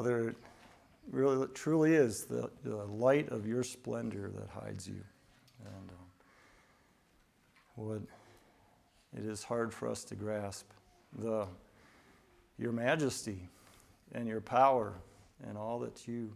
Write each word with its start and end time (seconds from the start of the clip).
Father, 0.00 0.34
really 1.10 1.46
truly 1.48 1.92
is 1.92 2.24
the, 2.24 2.48
the 2.64 2.86
light 2.86 3.28
of 3.28 3.46
your 3.46 3.62
splendor 3.62 4.30
that 4.34 4.48
hides 4.48 4.88
you. 4.88 5.04
And 5.62 5.90
um, 5.90 6.06
what 7.74 8.00
it 9.14 9.26
is 9.28 9.42
hard 9.42 9.74
for 9.74 9.88
us 9.88 10.02
to 10.04 10.14
grasp 10.14 10.70
the 11.18 11.46
your 12.58 12.72
majesty 12.72 13.46
and 14.14 14.26
your 14.26 14.40
power 14.40 14.94
and 15.46 15.58
all 15.58 15.78
that 15.80 16.08
you 16.08 16.32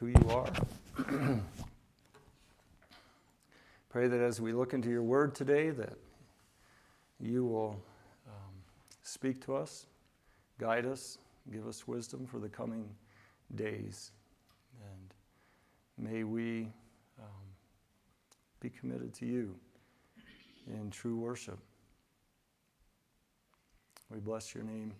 who 0.00 0.08
you 0.08 0.28
are. 0.28 0.50
Pray 3.90 4.08
that 4.08 4.20
as 4.20 4.40
we 4.40 4.52
look 4.52 4.74
into 4.74 4.90
your 4.90 5.04
word 5.04 5.36
today 5.36 5.70
that 5.70 5.96
you 7.20 7.44
will 7.44 7.80
um, 8.26 8.54
speak 9.04 9.40
to 9.44 9.54
us, 9.54 9.86
guide 10.58 10.84
us, 10.84 11.18
give 11.52 11.66
us 11.66 11.86
wisdom 11.86 12.26
for 12.26 12.38
the 12.38 12.48
coming 12.48 12.88
days. 13.54 14.10
And 14.82 15.14
may 16.10 16.24
we 16.24 16.68
um, 17.18 17.46
be 18.60 18.70
committed 18.70 19.14
to 19.14 19.26
you 19.26 19.54
in 20.66 20.90
true 20.90 21.16
worship. 21.16 21.58
We 24.10 24.18
bless 24.18 24.54
your 24.54 24.64
name, 24.64 24.92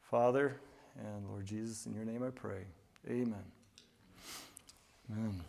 Father, 0.00 0.56
and 0.98 1.28
Lord 1.28 1.46
Jesus, 1.46 1.86
in 1.86 1.94
your 1.94 2.04
name 2.04 2.22
I 2.22 2.30
pray. 2.30 2.64
Amen. 3.08 3.34
Amen. 5.12 5.40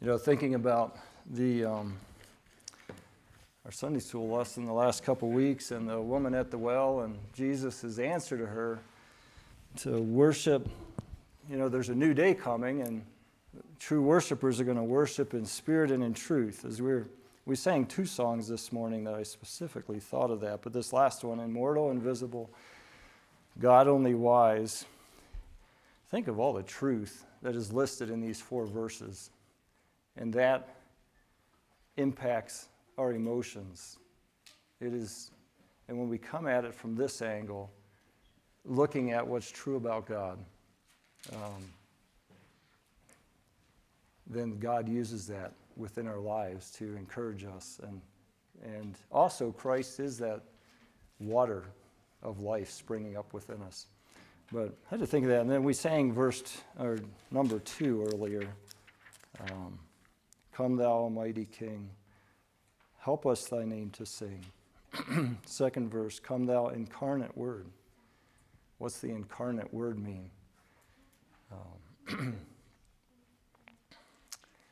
You 0.00 0.06
know, 0.06 0.18
thinking 0.18 0.54
about 0.54 0.98
the 1.30 1.64
um, 1.64 1.98
our 3.64 3.70
Sunday 3.70 4.00
school 4.00 4.28
lesson 4.28 4.64
the 4.64 4.72
last 4.72 5.04
couple 5.04 5.28
weeks 5.28 5.70
and 5.70 5.88
the 5.88 6.00
woman 6.00 6.34
at 6.34 6.50
the 6.50 6.56
well 6.56 7.00
and 7.00 7.18
Jesus' 7.34 7.98
answer 7.98 8.38
to 8.38 8.46
her 8.46 8.78
to 9.76 10.00
worship. 10.00 10.66
You 11.50 11.58
know, 11.58 11.68
there's 11.68 11.90
a 11.90 11.94
new 11.94 12.14
day 12.14 12.32
coming, 12.32 12.80
and 12.80 13.04
true 13.78 14.02
worshipers 14.02 14.60
are 14.60 14.64
going 14.64 14.78
to 14.78 14.82
worship 14.82 15.34
in 15.34 15.44
spirit 15.44 15.90
and 15.90 16.02
in 16.02 16.14
truth. 16.14 16.64
As 16.64 16.80
we're 16.80 17.06
we 17.46 17.56
sang 17.56 17.86
two 17.86 18.06
songs 18.06 18.46
this 18.46 18.70
morning 18.70 19.04
that 19.04 19.14
I 19.14 19.24
specifically 19.24 19.98
thought 19.98 20.30
of 20.30 20.40
that, 20.40 20.62
but 20.62 20.72
this 20.72 20.92
last 20.92 21.24
one, 21.24 21.40
Immortal, 21.40 21.90
Invisible, 21.90 22.50
God 23.58 23.88
Only 23.88 24.14
Wise. 24.14 24.84
Think 26.10 26.28
of 26.28 26.38
all 26.38 26.52
the 26.52 26.62
truth 26.62 27.24
that 27.42 27.56
is 27.56 27.72
listed 27.72 28.10
in 28.10 28.20
these 28.20 28.40
four 28.40 28.66
verses, 28.66 29.30
and 30.16 30.32
that 30.34 30.76
impacts 31.96 32.68
our 33.00 33.14
emotions. 33.14 33.98
It 34.80 34.92
is, 34.92 35.30
and 35.88 35.98
when 35.98 36.08
we 36.08 36.18
come 36.18 36.46
at 36.46 36.64
it 36.64 36.74
from 36.74 36.94
this 36.94 37.22
angle, 37.22 37.70
looking 38.64 39.12
at 39.12 39.26
what's 39.26 39.50
true 39.50 39.76
about 39.76 40.06
God, 40.06 40.38
um, 41.32 41.64
then 44.26 44.58
God 44.58 44.88
uses 44.88 45.26
that 45.28 45.52
within 45.76 46.06
our 46.06 46.18
lives 46.18 46.70
to 46.72 46.94
encourage 46.96 47.44
us. 47.44 47.80
And, 47.82 48.00
and 48.62 48.94
also, 49.10 49.50
Christ 49.50 49.98
is 49.98 50.18
that 50.18 50.42
water 51.18 51.64
of 52.22 52.40
life 52.40 52.70
springing 52.70 53.16
up 53.16 53.32
within 53.32 53.62
us. 53.62 53.86
But 54.52 54.76
I 54.86 54.90
had 54.90 55.00
to 55.00 55.06
think 55.06 55.24
of 55.24 55.30
that. 55.30 55.40
And 55.40 55.50
then 55.50 55.64
we 55.64 55.72
sang 55.72 56.12
verse 56.12 56.42
or 56.78 56.98
number 57.30 57.60
two 57.60 58.06
earlier. 58.12 58.42
Um, 59.50 59.78
Come, 60.52 60.76
thou 60.76 60.90
Almighty 60.90 61.46
King, 61.46 61.88
help 63.00 63.26
us 63.26 63.46
thy 63.46 63.64
name 63.64 63.90
to 63.90 64.06
sing. 64.06 64.44
Second 65.46 65.90
verse, 65.90 66.20
Come, 66.20 66.46
thou 66.46 66.68
incarnate 66.68 67.36
Word. 67.36 67.66
What's 68.78 69.00
the 69.00 69.08
incarnate 69.08 69.72
Word 69.72 69.98
mean? 69.98 70.30
Um, 71.50 72.38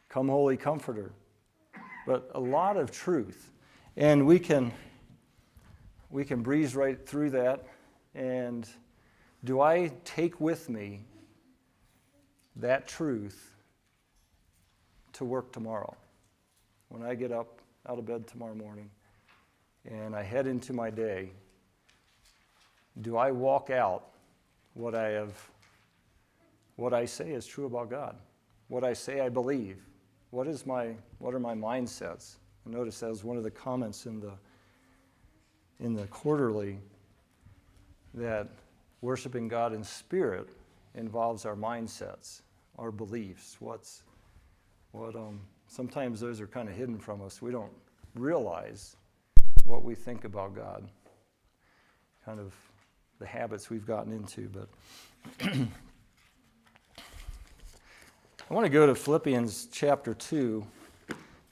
Come, 0.09 0.28
Holy 0.28 0.56
Comforter. 0.56 1.12
But 2.06 2.31
a 2.34 2.41
lot 2.41 2.77
of 2.77 2.91
truth. 2.91 3.50
And 3.97 4.27
we 4.27 4.38
can, 4.38 4.72
we 6.11 6.25
can 6.25 6.43
breeze 6.43 6.75
right 6.75 7.05
through 7.06 7.31
that. 7.31 7.67
And 8.15 8.69
do 9.44 9.61
I 9.61 9.93
take 10.05 10.41
with 10.41 10.69
me 10.69 11.05
that 12.56 12.88
truth 12.88 13.55
to 15.15 15.25
work 15.25 15.53
tomorrow? 15.53 15.94
When 16.88 17.03
I 17.03 17.15
get 17.15 17.33
up 17.33 17.58
out 17.88 17.99
of 17.99 18.06
bed 18.06 18.26
tomorrow 18.26 18.54
morning 18.54 18.91
and 19.91 20.15
I 20.15 20.22
head 20.22 20.47
into 20.47 20.72
my 20.72 20.91
day, 20.91 21.31
do 23.00 23.16
I 23.16 23.31
walk 23.31 23.71
out 23.71 24.10
what 24.75 24.94
I 24.94 25.09
have, 25.09 25.32
what 26.76 26.93
I 26.93 27.06
say 27.06 27.31
is 27.31 27.47
true 27.47 27.66
about 27.66 27.88
God, 27.88 28.16
what 28.69 28.84
I 28.84 28.93
say 28.93 29.21
I 29.21 29.28
believe, 29.28 29.78
what 30.31 30.47
is 30.47 30.66
my 30.66 30.94
what 31.19 31.34
are 31.34 31.41
my 31.41 31.54
mindsets? 31.54 32.37
Notice 32.66 33.00
that 33.00 33.09
was 33.09 33.25
one 33.25 33.38
of 33.38 33.44
the 33.44 33.50
comments 33.50 34.05
in 34.05 34.20
the 34.20 34.32
in 35.81 35.94
the 35.94 36.06
quarterly 36.09 36.78
that 38.12 38.49
worshiping 39.00 39.49
God 39.49 39.72
in 39.72 39.82
spirit 39.82 40.49
involves 40.94 41.47
our 41.47 41.56
mindsets, 41.56 42.43
our 42.78 42.91
beliefs. 42.91 43.56
What's 43.59 44.03
what 44.93 45.15
um 45.16 45.41
sometimes 45.69 46.21
those 46.21 46.41
are 46.41 46.47
kind 46.47 46.69
of 46.69 46.75
hidden 46.75 46.99
from 46.99 47.23
us. 47.23 47.41
We 47.41 47.53
don't 47.53 47.73
realize 48.15 48.97
what 49.65 49.84
we 49.84 49.95
think 49.95 50.25
about 50.25 50.56
God. 50.56 50.89
Kind 52.25 52.41
of 52.41 52.53
the 53.21 53.27
habits 53.27 53.71
we've 53.71 53.87
gotten 53.87 54.12
into, 54.12 54.49
but 54.49 54.69
I 58.51 58.55
want 58.55 58.65
to 58.65 58.71
go 58.71 58.87
to 58.87 58.95
Philippians 58.95 59.69
chapter 59.71 60.15
2, 60.15 60.67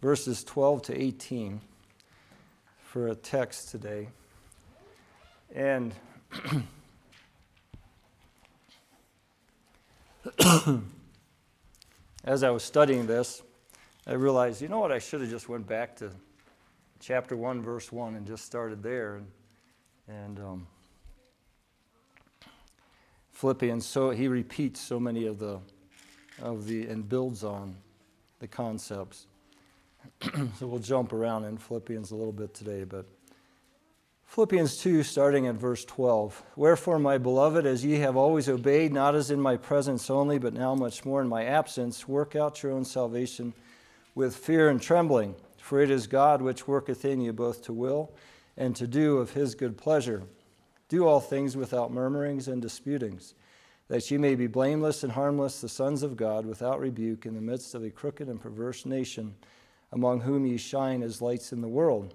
verses 0.00 0.42
12 0.44 0.82
to 0.82 1.00
18 1.00 1.60
for 2.82 3.08
a 3.08 3.14
text 3.14 3.70
today. 3.70 4.08
And 5.54 5.94
as 12.24 12.42
I 12.42 12.50
was 12.50 12.62
studying 12.62 13.06
this, 13.06 13.42
I 14.08 14.12
realized, 14.12 14.62
you 14.62 14.68
know 14.68 14.78
what, 14.78 14.92
I 14.92 15.00
should 15.00 15.20
have 15.20 15.30
just 15.30 15.48
went 15.48 15.66
back 15.66 15.96
to 15.96 16.12
chapter 17.00 17.36
1, 17.36 17.60
verse 17.60 17.90
1 17.90 18.14
and 18.14 18.24
just 18.24 18.44
started 18.44 18.80
there. 18.80 19.16
And, 19.16 19.26
and 20.06 20.38
um, 20.38 20.66
Philippians, 23.32 23.84
so 23.84 24.10
he 24.10 24.28
repeats 24.28 24.80
so 24.80 25.00
many 25.00 25.26
of 25.26 25.40
the 25.40 25.58
of 26.40 26.66
the 26.66 26.86
and 26.86 27.08
builds 27.08 27.42
on 27.42 27.74
the 28.38 28.46
concepts. 28.46 29.26
so 30.22 30.66
we'll 30.66 30.78
jump 30.78 31.12
around 31.12 31.44
in 31.44 31.56
Philippians 31.56 32.12
a 32.12 32.14
little 32.14 32.32
bit 32.32 32.54
today, 32.54 32.84
but 32.84 33.06
Philippians 34.26 34.76
2, 34.78 35.02
starting 35.02 35.46
at 35.46 35.54
verse 35.54 35.84
12. 35.84 36.42
Wherefore, 36.54 36.98
my 36.98 37.18
beloved, 37.18 37.64
as 37.66 37.84
ye 37.84 37.94
have 38.00 38.16
always 38.16 38.48
obeyed, 38.48 38.92
not 38.92 39.14
as 39.14 39.30
in 39.30 39.40
my 39.40 39.56
presence 39.56 40.10
only, 40.10 40.38
but 40.38 40.52
now 40.52 40.74
much 40.74 41.04
more 41.04 41.22
in 41.22 41.28
my 41.28 41.44
absence, 41.44 42.06
work 42.06 42.36
out 42.36 42.62
your 42.62 42.72
own 42.72 42.84
salvation 42.84 43.54
with 44.16 44.34
fear 44.34 44.68
and 44.68 44.82
trembling. 44.82 45.36
For 45.58 45.80
it 45.80 45.90
is 45.90 46.08
God 46.08 46.42
which 46.42 46.66
worketh 46.66 47.04
in 47.04 47.20
you 47.20 47.32
both 47.32 47.62
to 47.64 47.72
will 47.72 48.12
and 48.56 48.74
to 48.74 48.88
do 48.88 49.18
of 49.18 49.34
his 49.34 49.54
good 49.54 49.76
pleasure. 49.76 50.24
Do 50.88 51.06
all 51.06 51.20
things 51.20 51.56
without 51.56 51.92
murmurings 51.92 52.48
and 52.48 52.60
disputings 52.60 53.34
that 53.88 54.10
ye 54.10 54.18
may 54.18 54.34
be 54.34 54.46
blameless 54.46 55.04
and 55.04 55.12
harmless, 55.12 55.60
the 55.60 55.68
sons 55.68 56.02
of 56.02 56.16
God, 56.16 56.44
without 56.44 56.80
rebuke, 56.80 57.24
in 57.24 57.34
the 57.34 57.40
midst 57.40 57.74
of 57.74 57.84
a 57.84 57.90
crooked 57.90 58.28
and 58.28 58.40
perverse 58.40 58.84
nation, 58.84 59.34
among 59.92 60.20
whom 60.20 60.44
ye 60.44 60.56
shine 60.56 61.02
as 61.02 61.22
lights 61.22 61.52
in 61.52 61.60
the 61.60 61.68
world, 61.68 62.14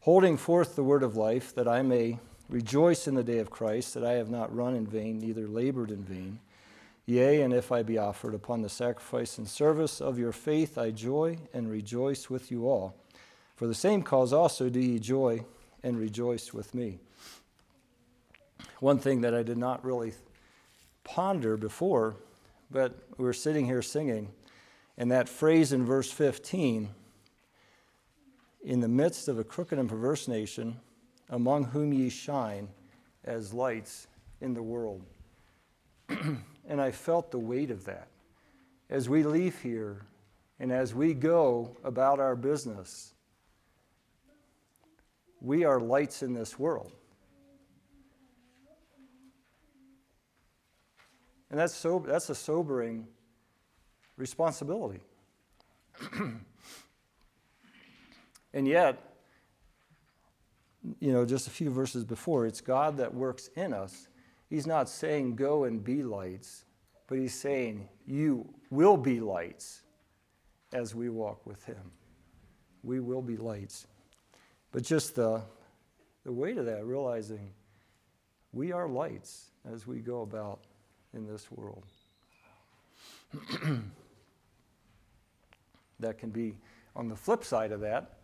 holding 0.00 0.36
forth 0.36 0.76
the 0.76 0.84
word 0.84 1.02
of 1.02 1.16
life, 1.16 1.54
that 1.54 1.66
I 1.66 1.82
may 1.82 2.18
rejoice 2.48 3.08
in 3.08 3.16
the 3.16 3.24
day 3.24 3.38
of 3.38 3.50
Christ, 3.50 3.94
that 3.94 4.04
I 4.04 4.12
have 4.12 4.30
not 4.30 4.54
run 4.54 4.74
in 4.74 4.86
vain, 4.86 5.18
neither 5.18 5.48
labored 5.48 5.90
in 5.90 6.04
vain. 6.04 6.38
Yea, 7.08 7.42
and 7.42 7.54
if 7.54 7.70
I 7.70 7.84
be 7.84 7.98
offered 7.98 8.34
upon 8.34 8.62
the 8.62 8.68
sacrifice 8.68 9.38
and 9.38 9.46
service 9.46 10.00
of 10.00 10.18
your 10.18 10.32
faith, 10.32 10.76
I 10.76 10.90
joy 10.90 11.38
and 11.54 11.70
rejoice 11.70 12.28
with 12.28 12.50
you 12.50 12.68
all. 12.68 12.96
For 13.54 13.68
the 13.68 13.74
same 13.74 14.02
cause 14.02 14.32
also 14.32 14.68
do 14.68 14.80
ye 14.80 14.98
joy 14.98 15.44
and 15.84 15.96
rejoice 15.96 16.52
with 16.52 16.74
me. 16.74 16.98
One 18.80 18.98
thing 18.98 19.20
that 19.20 19.34
I 19.34 19.44
did 19.44 19.56
not 19.56 19.84
really 19.84 20.14
ponder 21.04 21.56
before, 21.56 22.16
but 22.72 22.98
we 23.16 23.24
were 23.24 23.32
sitting 23.32 23.66
here 23.66 23.82
singing, 23.82 24.32
and 24.98 25.12
that 25.12 25.28
phrase 25.28 25.72
in 25.72 25.86
verse 25.86 26.10
15 26.10 26.90
in 28.64 28.80
the 28.80 28.88
midst 28.88 29.28
of 29.28 29.38
a 29.38 29.44
crooked 29.44 29.78
and 29.78 29.88
perverse 29.88 30.26
nation, 30.26 30.80
among 31.30 31.66
whom 31.66 31.92
ye 31.92 32.08
shine 32.08 32.68
as 33.24 33.54
lights 33.54 34.08
in 34.40 34.54
the 34.54 34.62
world. 34.62 35.04
and 36.68 36.80
I 36.80 36.90
felt 36.90 37.30
the 37.30 37.38
weight 37.38 37.70
of 37.70 37.84
that. 37.84 38.08
As 38.90 39.08
we 39.08 39.22
leave 39.22 39.60
here 39.60 40.06
and 40.58 40.72
as 40.72 40.94
we 40.94 41.14
go 41.14 41.76
about 41.84 42.20
our 42.20 42.36
business, 42.36 43.14
we 45.40 45.64
are 45.64 45.80
lights 45.80 46.22
in 46.22 46.32
this 46.32 46.58
world. 46.58 46.92
And 51.50 51.60
that's, 51.60 51.74
so, 51.74 52.02
that's 52.04 52.28
a 52.30 52.34
sobering 52.34 53.06
responsibility. 54.16 55.00
and 58.52 58.66
yet, 58.66 59.14
you 61.00 61.12
know, 61.12 61.24
just 61.24 61.46
a 61.46 61.50
few 61.50 61.70
verses 61.70 62.04
before, 62.04 62.46
it's 62.46 62.60
God 62.60 62.96
that 62.96 63.14
works 63.14 63.48
in 63.54 63.72
us. 63.72 64.08
He's 64.48 64.66
not 64.66 64.88
saying 64.88 65.36
go 65.36 65.64
and 65.64 65.82
be 65.82 66.02
lights, 66.02 66.64
but 67.08 67.18
he's 67.18 67.34
saying 67.34 67.88
you 68.06 68.48
will 68.70 68.96
be 68.96 69.20
lights 69.20 69.82
as 70.72 70.94
we 70.94 71.08
walk 71.08 71.44
with 71.46 71.64
him. 71.64 71.90
We 72.82 73.00
will 73.00 73.22
be 73.22 73.36
lights. 73.36 73.86
But 74.72 74.82
just 74.82 75.14
the, 75.14 75.42
the 76.24 76.32
weight 76.32 76.58
of 76.58 76.66
that, 76.66 76.84
realizing 76.84 77.50
we 78.52 78.72
are 78.72 78.88
lights 78.88 79.50
as 79.72 79.86
we 79.86 79.98
go 79.98 80.22
about 80.22 80.60
in 81.14 81.26
this 81.26 81.50
world. 81.50 81.84
that 86.00 86.18
can 86.18 86.30
be, 86.30 86.54
on 86.94 87.08
the 87.08 87.16
flip 87.16 87.44
side 87.44 87.72
of 87.72 87.80
that, 87.80 88.18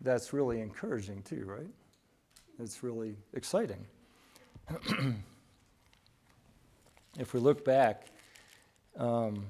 that's 0.00 0.32
really 0.32 0.60
encouraging 0.60 1.22
too, 1.22 1.44
right? 1.46 1.70
It's 2.58 2.82
really 2.82 3.16
exciting. 3.32 3.86
if 7.20 7.34
we 7.34 7.40
look 7.40 7.64
back, 7.64 8.06
um, 8.96 9.46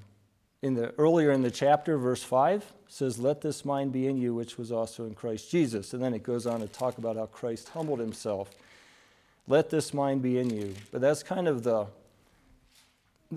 in 0.62 0.74
the 0.74 0.92
earlier 0.98 1.30
in 1.30 1.42
the 1.42 1.50
chapter, 1.50 1.96
verse 1.96 2.22
five 2.22 2.72
says, 2.88 3.18
"Let 3.18 3.40
this 3.40 3.64
mind 3.64 3.92
be 3.92 4.06
in 4.06 4.18
you, 4.18 4.34
which 4.34 4.58
was 4.58 4.70
also 4.70 5.06
in 5.06 5.14
Christ 5.14 5.50
Jesus." 5.50 5.94
And 5.94 6.02
then 6.02 6.12
it 6.12 6.22
goes 6.22 6.46
on 6.46 6.60
to 6.60 6.68
talk 6.68 6.98
about 6.98 7.16
how 7.16 7.26
Christ 7.26 7.70
humbled 7.70 8.00
himself. 8.00 8.50
Let 9.46 9.70
this 9.70 9.94
mind 9.94 10.22
be 10.22 10.38
in 10.38 10.50
you. 10.50 10.74
But 10.92 11.00
that's 11.00 11.22
kind 11.22 11.48
of 11.48 11.62
the 11.62 11.86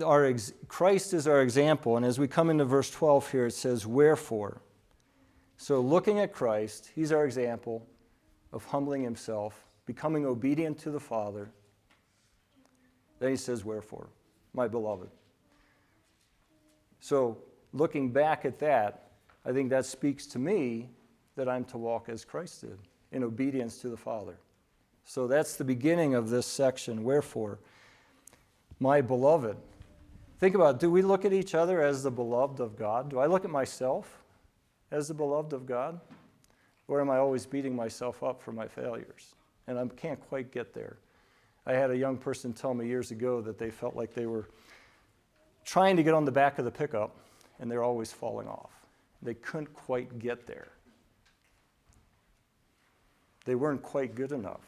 our 0.04 0.24
ex- 0.24 0.52
Christ 0.66 1.14
is 1.14 1.28
our 1.28 1.40
example, 1.40 1.96
and 1.96 2.04
as 2.04 2.18
we 2.18 2.26
come 2.26 2.50
into 2.50 2.64
verse 2.64 2.90
12 2.90 3.30
here, 3.30 3.46
it 3.46 3.54
says, 3.54 3.86
"Wherefore." 3.86 4.60
So, 5.56 5.80
looking 5.80 6.18
at 6.18 6.32
Christ, 6.32 6.90
he's 6.94 7.12
our 7.12 7.24
example 7.24 7.86
of 8.52 8.64
humbling 8.66 9.02
himself, 9.02 9.64
becoming 9.86 10.26
obedient 10.26 10.78
to 10.78 10.90
the 10.90 11.00
Father. 11.00 11.50
Then 13.18 13.30
he 13.30 13.36
says, 13.36 13.64
Wherefore, 13.64 14.08
my 14.54 14.68
beloved. 14.68 15.10
So, 17.00 17.36
looking 17.72 18.10
back 18.10 18.44
at 18.44 18.58
that, 18.60 19.10
I 19.44 19.52
think 19.52 19.68
that 19.70 19.84
speaks 19.84 20.26
to 20.28 20.38
me 20.38 20.88
that 21.36 21.48
I'm 21.48 21.64
to 21.66 21.76
walk 21.76 22.08
as 22.08 22.24
Christ 22.24 22.62
did, 22.62 22.78
in 23.12 23.22
obedience 23.22 23.78
to 23.78 23.88
the 23.88 23.96
Father. 23.96 24.38
So, 25.04 25.26
that's 25.26 25.56
the 25.56 25.64
beginning 25.64 26.14
of 26.14 26.30
this 26.30 26.46
section. 26.46 27.04
Wherefore, 27.04 27.58
my 28.80 29.00
beloved. 29.00 29.56
Think 30.38 30.54
about 30.54 30.80
do 30.80 30.90
we 30.90 31.02
look 31.02 31.24
at 31.24 31.32
each 31.32 31.54
other 31.54 31.82
as 31.82 32.02
the 32.02 32.10
beloved 32.10 32.60
of 32.60 32.76
God? 32.76 33.10
Do 33.10 33.18
I 33.18 33.26
look 33.26 33.44
at 33.44 33.50
myself 33.50 34.22
as 34.90 35.08
the 35.08 35.14
beloved 35.14 35.52
of 35.52 35.66
God? 35.66 36.00
Or 36.88 37.00
am 37.00 37.10
I 37.10 37.18
always 37.18 37.46
beating 37.46 37.74
myself 37.74 38.22
up 38.22 38.42
for 38.42 38.52
my 38.52 38.68
failures? 38.68 39.34
And 39.66 39.78
I 39.78 39.86
can't 39.96 40.20
quite 40.20 40.52
get 40.52 40.74
there. 40.74 40.98
I 41.66 41.72
had 41.72 41.90
a 41.90 41.96
young 41.96 42.18
person 42.18 42.52
tell 42.52 42.74
me 42.74 42.86
years 42.86 43.10
ago 43.10 43.40
that 43.40 43.58
they 43.58 43.70
felt 43.70 43.96
like 43.96 44.14
they 44.14 44.26
were 44.26 44.48
trying 45.64 45.96
to 45.96 46.02
get 46.02 46.14
on 46.14 46.24
the 46.24 46.32
back 46.32 46.58
of 46.58 46.64
the 46.64 46.70
pickup 46.70 47.16
and 47.58 47.70
they're 47.70 47.82
always 47.82 48.12
falling 48.12 48.48
off. 48.48 48.72
They 49.22 49.34
couldn't 49.34 49.72
quite 49.72 50.18
get 50.18 50.46
there. 50.46 50.68
They 53.46 53.54
weren't 53.54 53.82
quite 53.82 54.14
good 54.14 54.32
enough. 54.32 54.60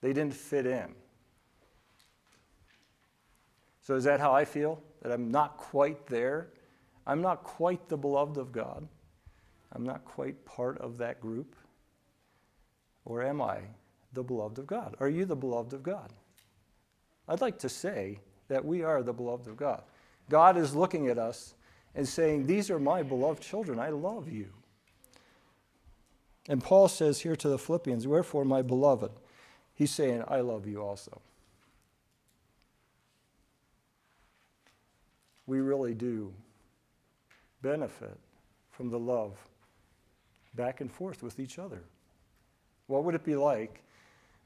They 0.00 0.12
didn't 0.12 0.34
fit 0.34 0.66
in. 0.66 0.94
So, 3.82 3.96
is 3.96 4.04
that 4.04 4.20
how 4.20 4.32
I 4.32 4.44
feel? 4.44 4.80
That 5.02 5.12
I'm 5.12 5.30
not 5.30 5.56
quite 5.56 6.06
there? 6.06 6.48
I'm 7.06 7.20
not 7.20 7.42
quite 7.42 7.88
the 7.88 7.96
beloved 7.96 8.36
of 8.36 8.52
God. 8.52 8.86
I'm 9.72 9.84
not 9.84 10.04
quite 10.04 10.44
part 10.44 10.78
of 10.78 10.98
that 10.98 11.20
group? 11.20 11.56
Or 13.04 13.22
am 13.22 13.40
I 13.40 13.58
the 14.12 14.22
beloved 14.22 14.58
of 14.58 14.66
God? 14.66 14.96
Are 15.00 15.08
you 15.08 15.24
the 15.24 15.34
beloved 15.34 15.72
of 15.72 15.82
God? 15.82 16.12
I'd 17.28 17.40
like 17.40 17.58
to 17.60 17.68
say 17.68 18.20
that 18.48 18.64
we 18.64 18.82
are 18.82 19.02
the 19.02 19.12
beloved 19.12 19.48
of 19.48 19.56
God. 19.56 19.82
God 20.28 20.56
is 20.56 20.74
looking 20.74 21.08
at 21.08 21.18
us 21.18 21.54
and 21.94 22.06
saying, 22.08 22.46
These 22.46 22.70
are 22.70 22.78
my 22.78 23.02
beloved 23.02 23.42
children. 23.42 23.78
I 23.78 23.90
love 23.90 24.28
you. 24.28 24.48
And 26.48 26.62
Paul 26.62 26.88
says 26.88 27.20
here 27.20 27.36
to 27.36 27.48
the 27.48 27.58
Philippians, 27.58 28.06
Wherefore, 28.06 28.44
my 28.44 28.62
beloved, 28.62 29.12
he's 29.74 29.90
saying, 29.90 30.24
I 30.26 30.40
love 30.40 30.66
you 30.66 30.82
also. 30.82 31.20
We 35.46 35.60
really 35.60 35.94
do 35.94 36.32
benefit 37.62 38.18
from 38.70 38.90
the 38.90 38.98
love 38.98 39.36
back 40.54 40.80
and 40.80 40.90
forth 40.90 41.22
with 41.22 41.38
each 41.38 41.58
other. 41.58 41.82
What 42.86 43.04
would 43.04 43.14
it 43.14 43.24
be 43.24 43.36
like? 43.36 43.82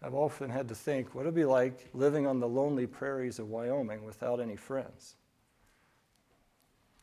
I've 0.03 0.15
often 0.15 0.51
had 0.51 0.69
to 0.69 0.75
think, 0.75 1.15
what 1.15 1.23
it'd 1.23 1.35
be 1.35 1.45
like 1.45 1.89
living 1.95 2.27
on 2.27 2.39
the 2.39 2.49
lonely 2.49 2.87
prairies 2.87 3.39
of 3.39 3.49
Wyoming 3.49 4.05
without 4.05 4.41
any 4.41 4.57
friends? 4.57 5.17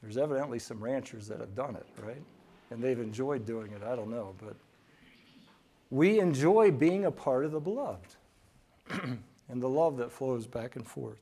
There's 0.01 0.17
evidently 0.17 0.59
some 0.59 0.83
ranchers 0.83 1.27
that 1.27 1.39
have 1.39 1.55
done 1.55 1.75
it, 1.75 1.87
right? 2.01 2.21
And 2.69 2.83
they've 2.83 2.99
enjoyed 2.99 3.45
doing 3.45 3.71
it. 3.71 3.81
I 3.83 3.95
don't 3.95 4.09
know. 4.09 4.35
But 4.43 4.55
we 5.89 6.19
enjoy 6.19 6.71
being 6.71 7.05
a 7.05 7.11
part 7.11 7.45
of 7.45 7.51
the 7.51 7.59
beloved 7.59 8.15
and 8.89 9.61
the 9.61 9.69
love 9.69 9.97
that 9.97 10.11
flows 10.11 10.45
back 10.45 10.75
and 10.75 10.85
forth. 10.85 11.21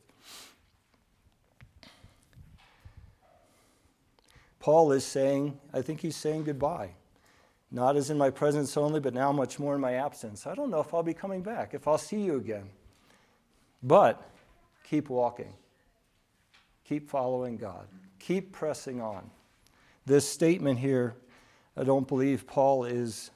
Paul 4.59 4.91
is 4.91 5.05
saying, 5.05 5.57
I 5.73 5.81
think 5.81 6.01
he's 6.01 6.15
saying 6.15 6.43
goodbye 6.43 6.91
not 7.71 7.95
as 7.95 8.09
in 8.09 8.17
my 8.17 8.29
presence 8.29 8.75
only, 8.75 8.99
but 8.99 9.13
now 9.13 9.31
much 9.31 9.57
more 9.57 9.75
in 9.75 9.81
my 9.81 9.93
absence. 9.93 10.45
I 10.45 10.53
don't 10.53 10.69
know 10.69 10.81
if 10.81 10.93
I'll 10.93 11.03
be 11.03 11.13
coming 11.13 11.41
back, 11.41 11.73
if 11.73 11.87
I'll 11.87 11.97
see 11.97 12.21
you 12.21 12.35
again. 12.35 12.69
But 13.81 14.29
keep 14.83 15.09
walking, 15.09 15.53
keep 16.83 17.09
following 17.09 17.57
God, 17.57 17.87
keep 18.19 18.51
pressing 18.51 19.01
on. 19.01 19.29
This 20.05 20.27
statement 20.27 20.79
here, 20.79 21.15
I 21.77 21.83
don't 21.83 22.07
believe 22.07 22.45
Paul 22.45 22.83
is 22.83 23.31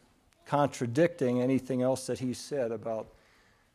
contradicting 0.45 1.41
anything 1.41 1.81
else 1.81 2.05
that 2.07 2.19
he 2.19 2.33
said 2.33 2.71
about 2.71 3.07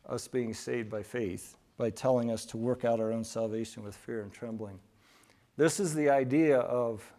us 0.08 0.28
being 0.28 0.54
saved 0.54 0.90
by 0.90 1.02
faith 1.02 1.56
by 1.80 1.88
telling 1.88 2.30
us 2.30 2.44
to 2.44 2.58
work 2.58 2.84
out 2.84 3.00
our 3.00 3.10
own 3.10 3.24
salvation 3.24 3.82
with 3.82 3.96
fear 3.96 4.20
and 4.20 4.30
trembling. 4.30 4.78
This 5.56 5.80
is 5.80 5.94
the 5.94 6.10
idea 6.10 6.58
of 6.58 7.10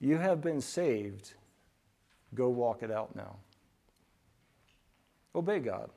you 0.00 0.16
have 0.16 0.40
been 0.40 0.60
saved 0.60 1.34
Go 2.34 2.48
walk 2.50 2.82
it 2.82 2.90
out 2.90 3.14
now. 3.16 3.36
Obey 5.34 5.58
God. 5.58 5.90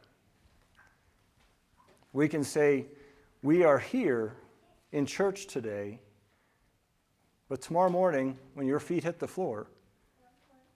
We 2.14 2.28
can 2.28 2.44
say, 2.44 2.86
We 3.42 3.64
are 3.64 3.80
here 3.80 4.36
in 4.92 5.06
church 5.06 5.48
today, 5.48 6.00
but 7.50 7.62
tomorrow 7.62 7.90
morning, 7.90 8.38
when 8.54 8.68
your 8.68 8.80
feet 8.80 9.04
hit 9.04 9.20
the 9.20 9.28
floor, 9.28 9.68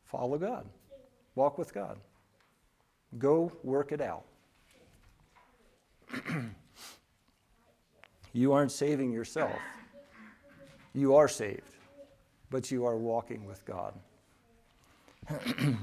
follow 0.06 0.38
God. 0.38 0.66
Walk 1.36 1.58
with 1.58 1.74
God. 1.74 1.98
Go 3.18 3.52
work 3.64 3.92
it 3.92 4.02
out. 4.02 4.26
you 8.34 8.54
aren't 8.54 8.72
saving 8.72 9.12
yourself. 9.12 9.58
You 10.94 11.16
are 11.16 11.28
saved, 11.28 11.76
but 12.50 12.72
you 12.72 12.86
are 12.86 12.98
walking 12.98 13.46
with 13.46 13.66
God. 13.66 13.94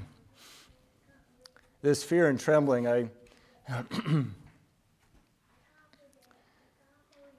this 1.82 2.04
fear 2.04 2.28
and 2.28 2.38
trembling, 2.38 2.86
I, 2.86 3.08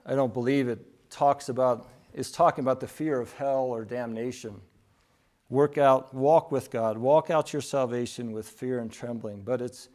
I 0.06 0.16
don't 0.16 0.34
believe 0.34 0.68
it 0.68 1.10
talks 1.10 1.50
about, 1.50 1.90
is 2.14 2.32
talking 2.32 2.64
about 2.64 2.80
the 2.80 2.88
fear 2.88 3.20
of 3.20 3.32
hell 3.34 3.66
or 3.66 3.86
damnation. 3.86 4.60
Work 5.50 5.78
out, 5.78 6.14
walk 6.14 6.52
with 6.52 6.72
God, 6.72 6.98
walk 6.98 7.30
out 7.30 7.54
your 7.54 7.62
salvation 7.62 8.32
with 8.32 8.48
fear 8.50 8.80
and 8.80 8.92
trembling. 8.92 9.42
But 9.44 9.62
it's, 9.62 9.90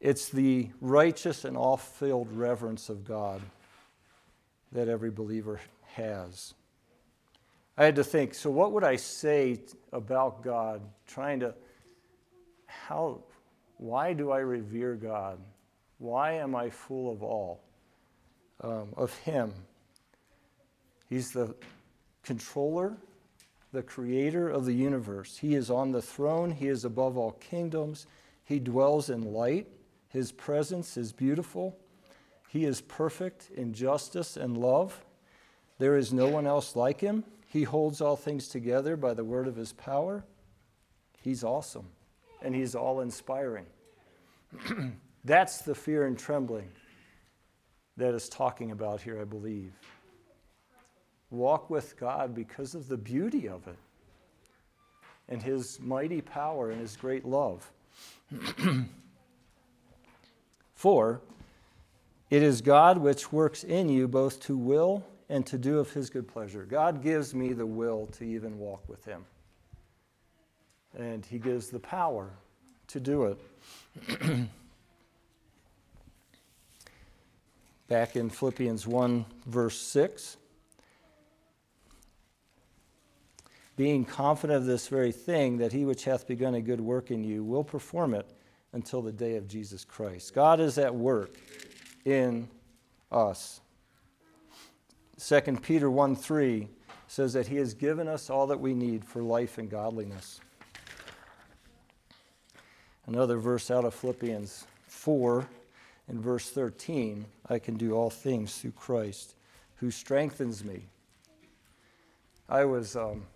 it's 0.00 0.28
the 0.28 0.70
righteous 0.80 1.44
and 1.44 1.56
all 1.56 1.76
filled 1.76 2.32
reverence 2.32 2.88
of 2.88 3.04
God 3.04 3.42
that 4.72 4.88
every 4.88 5.10
believer 5.10 5.60
has. 5.94 6.54
I 7.80 7.84
had 7.86 7.96
to 7.96 8.04
think, 8.04 8.34
so 8.34 8.50
what 8.50 8.72
would 8.72 8.84
I 8.84 8.96
say 8.96 9.58
about 9.90 10.42
God, 10.42 10.82
trying 11.06 11.40
to, 11.40 11.54
how, 12.66 13.22
why 13.78 14.12
do 14.12 14.30
I 14.30 14.40
revere 14.40 14.96
God? 14.96 15.38
Why 15.96 16.32
am 16.32 16.54
I 16.54 16.68
full 16.68 17.10
of 17.10 17.22
awe 17.22 17.56
um, 18.60 18.90
of 18.98 19.16
Him? 19.20 19.54
He's 21.08 21.30
the 21.30 21.54
controller, 22.22 22.98
the 23.72 23.82
creator 23.82 24.50
of 24.50 24.66
the 24.66 24.74
universe. 24.74 25.38
He 25.38 25.54
is 25.54 25.70
on 25.70 25.90
the 25.90 26.02
throne, 26.02 26.50
He 26.50 26.68
is 26.68 26.84
above 26.84 27.16
all 27.16 27.32
kingdoms, 27.32 28.06
He 28.44 28.58
dwells 28.58 29.08
in 29.08 29.32
light, 29.32 29.68
His 30.10 30.32
presence 30.32 30.98
is 30.98 31.14
beautiful, 31.14 31.78
He 32.50 32.66
is 32.66 32.82
perfect 32.82 33.48
in 33.56 33.72
justice 33.72 34.36
and 34.36 34.58
love. 34.58 35.02
There 35.78 35.96
is 35.96 36.12
no 36.12 36.28
one 36.28 36.46
else 36.46 36.76
like 36.76 37.00
him. 37.00 37.24
He 37.50 37.64
holds 37.64 38.00
all 38.00 38.14
things 38.14 38.46
together 38.46 38.96
by 38.96 39.12
the 39.12 39.24
word 39.24 39.48
of 39.48 39.56
his 39.56 39.72
power. 39.72 40.22
He's 41.20 41.42
awesome, 41.42 41.88
and 42.42 42.54
he's 42.54 42.76
all 42.76 43.00
inspiring. 43.00 43.66
That's 45.24 45.58
the 45.58 45.74
fear 45.74 46.06
and 46.06 46.16
trembling 46.16 46.70
that 47.96 48.14
is 48.14 48.28
talking 48.28 48.70
about 48.70 49.02
here, 49.02 49.20
I 49.20 49.24
believe. 49.24 49.72
Walk 51.32 51.70
with 51.70 51.98
God 51.98 52.36
because 52.36 52.76
of 52.76 52.86
the 52.86 52.96
beauty 52.96 53.48
of 53.48 53.66
it 53.66 53.78
and 55.28 55.42
his 55.42 55.80
mighty 55.80 56.20
power 56.20 56.70
and 56.70 56.80
his 56.80 56.96
great 56.96 57.24
love. 57.24 57.68
For 60.76 61.20
it 62.30 62.44
is 62.44 62.60
God 62.60 62.98
which 62.98 63.32
works 63.32 63.64
in 63.64 63.88
you 63.88 64.06
both 64.06 64.38
to 64.42 64.56
will 64.56 65.04
and 65.30 65.46
to 65.46 65.56
do 65.56 65.78
of 65.78 65.90
his 65.92 66.10
good 66.10 66.26
pleasure. 66.26 66.66
God 66.68 67.02
gives 67.04 67.34
me 67.34 67.52
the 67.52 67.64
will 67.64 68.08
to 68.18 68.24
even 68.24 68.58
walk 68.58 68.82
with 68.88 69.04
him. 69.04 69.24
And 70.98 71.24
he 71.24 71.38
gives 71.38 71.70
the 71.70 71.78
power 71.78 72.30
to 72.88 72.98
do 72.98 73.26
it. 73.26 73.38
Back 77.88 78.16
in 78.16 78.28
Philippians 78.28 78.88
1, 78.88 79.24
verse 79.46 79.78
6. 79.80 80.36
Being 83.76 84.04
confident 84.04 84.56
of 84.56 84.66
this 84.66 84.88
very 84.88 85.12
thing, 85.12 85.58
that 85.58 85.72
he 85.72 85.84
which 85.84 86.02
hath 86.04 86.26
begun 86.26 86.56
a 86.56 86.60
good 86.60 86.80
work 86.80 87.12
in 87.12 87.22
you 87.22 87.44
will 87.44 87.62
perform 87.64 88.14
it 88.14 88.28
until 88.72 89.00
the 89.00 89.12
day 89.12 89.36
of 89.36 89.46
Jesus 89.46 89.84
Christ. 89.84 90.34
God 90.34 90.58
is 90.58 90.76
at 90.76 90.92
work 90.92 91.36
in 92.04 92.48
us. 93.12 93.60
2 95.22 95.40
Peter 95.60 95.90
1 95.90 96.16
3 96.16 96.66
says 97.06 97.34
that 97.34 97.46
he 97.46 97.56
has 97.56 97.74
given 97.74 98.08
us 98.08 98.30
all 98.30 98.46
that 98.46 98.58
we 98.58 98.72
need 98.72 99.04
for 99.04 99.22
life 99.22 99.58
and 99.58 99.68
godliness. 99.68 100.40
Another 103.06 103.36
verse 103.36 103.70
out 103.70 103.84
of 103.84 103.92
Philippians 103.92 104.66
4 104.86 105.46
in 106.08 106.22
verse 106.22 106.48
13 106.48 107.26
I 107.50 107.58
can 107.58 107.76
do 107.76 107.92
all 107.92 108.08
things 108.08 108.56
through 108.58 108.72
Christ 108.72 109.34
who 109.76 109.90
strengthens 109.90 110.64
me. 110.64 110.86
I 112.48 112.64
was, 112.64 112.96
um, 112.96 113.26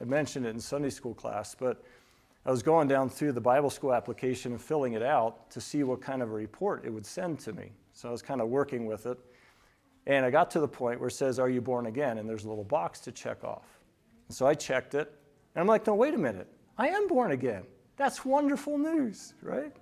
I 0.00 0.04
mentioned 0.04 0.46
it 0.46 0.50
in 0.50 0.60
Sunday 0.60 0.90
school 0.90 1.14
class, 1.14 1.56
but 1.58 1.82
I 2.46 2.52
was 2.52 2.62
going 2.62 2.86
down 2.86 3.10
through 3.10 3.32
the 3.32 3.40
Bible 3.40 3.70
school 3.70 3.92
application 3.92 4.52
and 4.52 4.60
filling 4.60 4.92
it 4.92 5.02
out 5.02 5.50
to 5.50 5.60
see 5.60 5.82
what 5.82 6.00
kind 6.00 6.22
of 6.22 6.30
a 6.30 6.34
report 6.34 6.84
it 6.84 6.90
would 6.90 7.06
send 7.06 7.40
to 7.40 7.52
me. 7.52 7.72
So 7.92 8.08
I 8.08 8.12
was 8.12 8.22
kind 8.22 8.40
of 8.40 8.48
working 8.48 8.86
with 8.86 9.06
it. 9.06 9.18
And 10.06 10.24
I 10.24 10.30
got 10.30 10.50
to 10.52 10.60
the 10.60 10.68
point 10.68 11.00
where 11.00 11.08
it 11.08 11.12
says, 11.12 11.38
Are 11.38 11.48
you 11.48 11.60
born 11.60 11.86
again? 11.86 12.18
And 12.18 12.28
there's 12.28 12.44
a 12.44 12.48
little 12.48 12.64
box 12.64 13.00
to 13.00 13.12
check 13.12 13.44
off. 13.44 13.80
And 14.28 14.36
so 14.36 14.46
I 14.46 14.54
checked 14.54 14.94
it. 14.94 15.12
And 15.54 15.60
I'm 15.60 15.66
like, 15.66 15.86
No, 15.86 15.94
wait 15.94 16.14
a 16.14 16.18
minute. 16.18 16.48
I 16.76 16.88
am 16.88 17.08
born 17.08 17.32
again. 17.32 17.64
That's 17.96 18.24
wonderful 18.24 18.76
news, 18.76 19.34
right? 19.40 19.74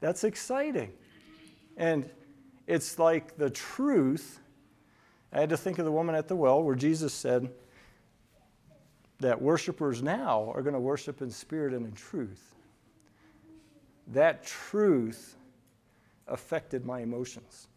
That's 0.00 0.24
exciting. 0.24 0.92
And 1.76 2.08
it's 2.66 2.98
like 2.98 3.36
the 3.36 3.50
truth. 3.50 4.40
I 5.32 5.40
had 5.40 5.48
to 5.48 5.56
think 5.56 5.78
of 5.78 5.84
the 5.84 5.92
woman 5.92 6.14
at 6.14 6.28
the 6.28 6.36
well 6.36 6.62
where 6.62 6.76
Jesus 6.76 7.12
said, 7.12 7.50
that 9.20 9.40
worshipers 9.40 10.02
now 10.02 10.52
are 10.54 10.62
going 10.62 10.74
to 10.74 10.80
worship 10.80 11.22
in 11.22 11.30
spirit 11.30 11.72
and 11.72 11.86
in 11.86 11.92
truth. 11.92 12.54
That 14.08 14.44
truth 14.44 15.36
affected 16.26 16.84
my 16.84 17.00
emotions. 17.00 17.68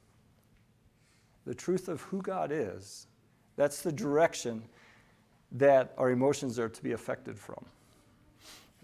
The 1.47 1.55
truth 1.55 1.87
of 1.87 2.01
who 2.01 2.21
God 2.21 2.51
is, 2.51 3.07
that's 3.55 3.81
the 3.81 3.91
direction 3.91 4.61
that 5.53 5.93
our 5.97 6.11
emotions 6.11 6.59
are 6.59 6.67
to 6.67 6.83
be 6.83 6.91
affected 6.91 7.39
from. 7.39 7.65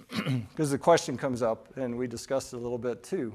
Because 0.49 0.71
the 0.71 0.77
question 0.77 1.17
comes 1.17 1.41
up, 1.41 1.75
and 1.75 1.97
we 1.97 2.07
discussed 2.07 2.53
it 2.53 2.55
a 2.55 2.59
little 2.59 2.77
bit 2.77 3.03
too. 3.03 3.33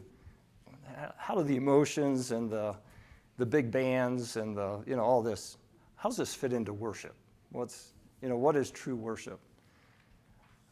How 1.18 1.34
do 1.34 1.42
the 1.42 1.56
emotions 1.56 2.32
and 2.32 2.48
the, 2.48 2.74
the 3.36 3.44
big 3.44 3.70
bands 3.70 4.36
and 4.36 4.56
the, 4.56 4.82
you 4.86 4.96
know, 4.96 5.02
all 5.02 5.20
this, 5.20 5.58
how 5.96 6.08
does 6.08 6.16
this 6.16 6.34
fit 6.34 6.54
into 6.54 6.72
worship? 6.72 7.14
What's, 7.50 7.92
you 8.22 8.30
know, 8.30 8.36
what 8.38 8.56
is 8.56 8.70
true 8.70 8.96
worship? 8.96 9.40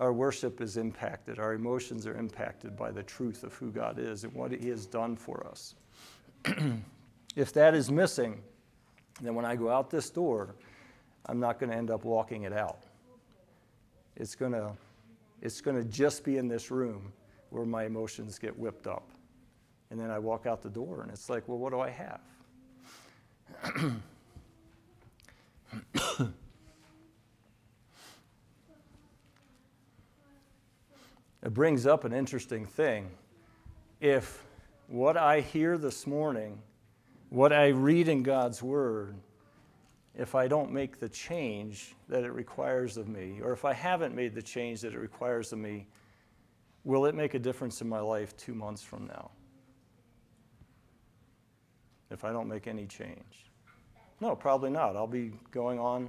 Our 0.00 0.14
worship 0.14 0.62
is 0.62 0.78
impacted, 0.78 1.38
our 1.38 1.52
emotions 1.52 2.06
are 2.06 2.16
impacted 2.16 2.74
by 2.74 2.90
the 2.90 3.02
truth 3.02 3.44
of 3.44 3.52
who 3.52 3.70
God 3.70 3.98
is 3.98 4.24
and 4.24 4.32
what 4.32 4.50
He 4.50 4.70
has 4.70 4.86
done 4.86 5.14
for 5.14 5.46
us. 5.46 5.74
if 7.36 7.52
that 7.52 7.74
is 7.74 7.90
missing, 7.90 8.42
then 9.20 9.34
when 9.34 9.44
I 9.44 9.54
go 9.54 9.70
out 9.70 9.90
this 9.90 10.10
door, 10.10 10.56
I'm 11.26 11.38
not 11.38 11.60
going 11.60 11.70
to 11.70 11.76
end 11.76 11.90
up 11.90 12.04
walking 12.04 12.42
it 12.42 12.52
out. 12.52 12.82
It's 14.16 14.34
going 14.34 14.52
to 14.52 14.72
it's 15.42 15.60
going 15.60 15.76
to 15.76 15.84
just 15.84 16.24
be 16.24 16.38
in 16.38 16.48
this 16.48 16.70
room 16.70 17.12
where 17.50 17.66
my 17.66 17.84
emotions 17.84 18.38
get 18.38 18.58
whipped 18.58 18.86
up. 18.86 19.10
And 19.90 20.00
then 20.00 20.10
I 20.10 20.18
walk 20.18 20.46
out 20.46 20.62
the 20.62 20.70
door 20.70 21.02
and 21.02 21.10
it's 21.10 21.28
like, 21.28 21.46
well, 21.46 21.58
what 21.58 21.72
do 21.72 21.80
I 21.80 21.90
have? 21.90 22.20
it 31.42 31.52
brings 31.52 31.86
up 31.86 32.04
an 32.04 32.14
interesting 32.14 32.64
thing. 32.64 33.10
If 34.00 34.42
what 34.88 35.18
I 35.18 35.40
hear 35.40 35.78
this 35.78 36.06
morning, 36.06 36.58
what 37.30 37.52
I 37.52 37.68
read 37.68 38.08
in 38.08 38.22
God's 38.22 38.62
Word, 38.62 39.16
if 40.14 40.34
I 40.34 40.48
don't 40.48 40.72
make 40.72 40.98
the 40.98 41.08
change 41.08 41.94
that 42.08 42.24
it 42.24 42.32
requires 42.32 42.96
of 42.96 43.08
me, 43.08 43.40
or 43.42 43.52
if 43.52 43.64
I 43.64 43.72
haven't 43.72 44.14
made 44.14 44.34
the 44.34 44.42
change 44.42 44.80
that 44.80 44.94
it 44.94 44.98
requires 44.98 45.52
of 45.52 45.58
me, 45.58 45.86
will 46.84 47.06
it 47.06 47.14
make 47.14 47.34
a 47.34 47.38
difference 47.38 47.80
in 47.80 47.88
my 47.88 48.00
life 48.00 48.36
two 48.36 48.54
months 48.54 48.82
from 48.82 49.06
now? 49.06 49.30
If 52.10 52.24
I 52.24 52.32
don't 52.32 52.48
make 52.48 52.66
any 52.66 52.86
change? 52.86 53.50
No, 54.20 54.34
probably 54.34 54.70
not. 54.70 54.96
I'll 54.96 55.06
be 55.06 55.32
going 55.50 55.78
on 55.78 56.08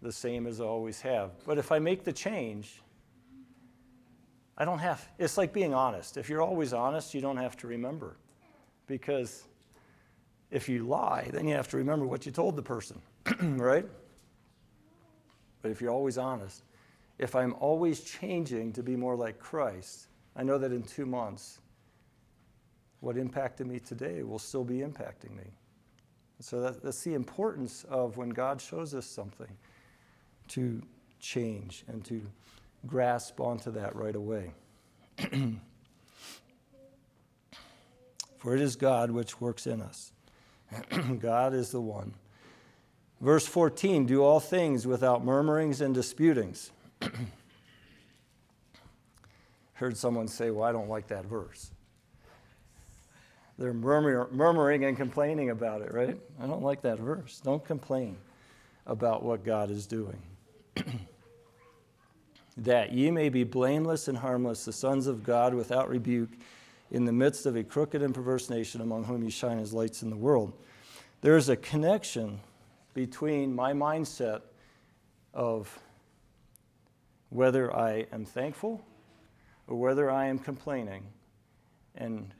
the 0.00 0.12
same 0.12 0.46
as 0.46 0.60
I 0.60 0.64
always 0.64 1.00
have. 1.00 1.32
But 1.44 1.58
if 1.58 1.70
I 1.70 1.78
make 1.78 2.04
the 2.04 2.12
change, 2.12 2.80
I 4.56 4.64
don't 4.64 4.78
have, 4.78 5.06
it's 5.18 5.36
like 5.36 5.52
being 5.52 5.74
honest. 5.74 6.16
If 6.16 6.28
you're 6.28 6.42
always 6.42 6.72
honest, 6.72 7.14
you 7.14 7.20
don't 7.20 7.36
have 7.36 7.56
to 7.58 7.66
remember. 7.66 8.16
Because 8.86 9.44
if 10.52 10.68
you 10.68 10.86
lie, 10.86 11.28
then 11.32 11.48
you 11.48 11.54
have 11.54 11.68
to 11.68 11.78
remember 11.78 12.06
what 12.06 12.26
you 12.26 12.30
told 12.30 12.54
the 12.56 12.62
person, 12.62 13.00
right? 13.40 13.86
But 15.62 15.70
if 15.70 15.80
you're 15.80 15.90
always 15.90 16.18
honest, 16.18 16.62
if 17.18 17.34
I'm 17.34 17.54
always 17.58 18.00
changing 18.00 18.74
to 18.74 18.82
be 18.82 18.94
more 18.94 19.16
like 19.16 19.38
Christ, 19.38 20.08
I 20.36 20.42
know 20.42 20.58
that 20.58 20.70
in 20.70 20.82
two 20.82 21.06
months, 21.06 21.60
what 23.00 23.16
impacted 23.16 23.66
me 23.66 23.78
today 23.80 24.22
will 24.22 24.38
still 24.38 24.64
be 24.64 24.80
impacting 24.80 25.34
me. 25.36 25.50
So 26.40 26.60
that, 26.60 26.82
that's 26.82 27.02
the 27.02 27.14
importance 27.14 27.84
of 27.88 28.18
when 28.18 28.28
God 28.28 28.60
shows 28.60 28.94
us 28.94 29.06
something 29.06 29.56
to 30.48 30.82
change 31.18 31.84
and 31.88 32.04
to 32.04 32.20
grasp 32.86 33.40
onto 33.40 33.70
that 33.72 33.96
right 33.96 34.16
away. 34.16 34.52
For 38.36 38.54
it 38.54 38.60
is 38.60 38.76
God 38.76 39.10
which 39.12 39.40
works 39.40 39.66
in 39.66 39.80
us. 39.80 40.12
God 41.20 41.54
is 41.54 41.70
the 41.70 41.80
one. 41.80 42.14
Verse 43.20 43.46
14 43.46 44.06
do 44.06 44.22
all 44.22 44.40
things 44.40 44.86
without 44.86 45.24
murmurings 45.24 45.80
and 45.80 45.94
disputings. 45.94 46.72
Heard 49.74 49.96
someone 49.96 50.28
say, 50.28 50.50
Well, 50.50 50.64
I 50.64 50.72
don't 50.72 50.88
like 50.88 51.08
that 51.08 51.24
verse. 51.24 51.70
They're 53.58 53.72
murmur- 53.72 54.28
murmuring 54.32 54.84
and 54.84 54.96
complaining 54.96 55.50
about 55.50 55.82
it, 55.82 55.92
right? 55.92 56.18
I 56.40 56.46
don't 56.46 56.62
like 56.62 56.82
that 56.82 56.98
verse. 56.98 57.40
Don't 57.44 57.64
complain 57.64 58.16
about 58.86 59.22
what 59.22 59.44
God 59.44 59.70
is 59.70 59.86
doing. 59.86 60.20
that 62.56 62.92
ye 62.92 63.10
may 63.10 63.28
be 63.28 63.44
blameless 63.44 64.08
and 64.08 64.18
harmless, 64.18 64.64
the 64.64 64.72
sons 64.72 65.06
of 65.06 65.22
God 65.22 65.54
without 65.54 65.88
rebuke, 65.88 66.30
in 66.92 67.06
the 67.06 67.12
midst 67.12 67.46
of 67.46 67.56
a 67.56 67.64
crooked 67.64 68.02
and 68.02 68.14
perverse 68.14 68.50
nation 68.50 68.82
among 68.82 69.02
whom 69.04 69.24
you 69.24 69.30
shine 69.30 69.58
as 69.58 69.72
lights 69.72 70.02
in 70.02 70.10
the 70.10 70.16
world. 70.16 70.52
There 71.22 71.38
is 71.38 71.48
a 71.48 71.56
connection 71.56 72.38
between 72.92 73.54
my 73.54 73.72
mindset 73.72 74.42
of 75.32 75.78
whether 77.30 77.74
I 77.74 78.06
am 78.12 78.26
thankful 78.26 78.84
or 79.66 79.80
whether 79.80 80.10
I 80.10 80.26
am 80.26 80.38
complaining 80.38 81.04
and 81.94 82.34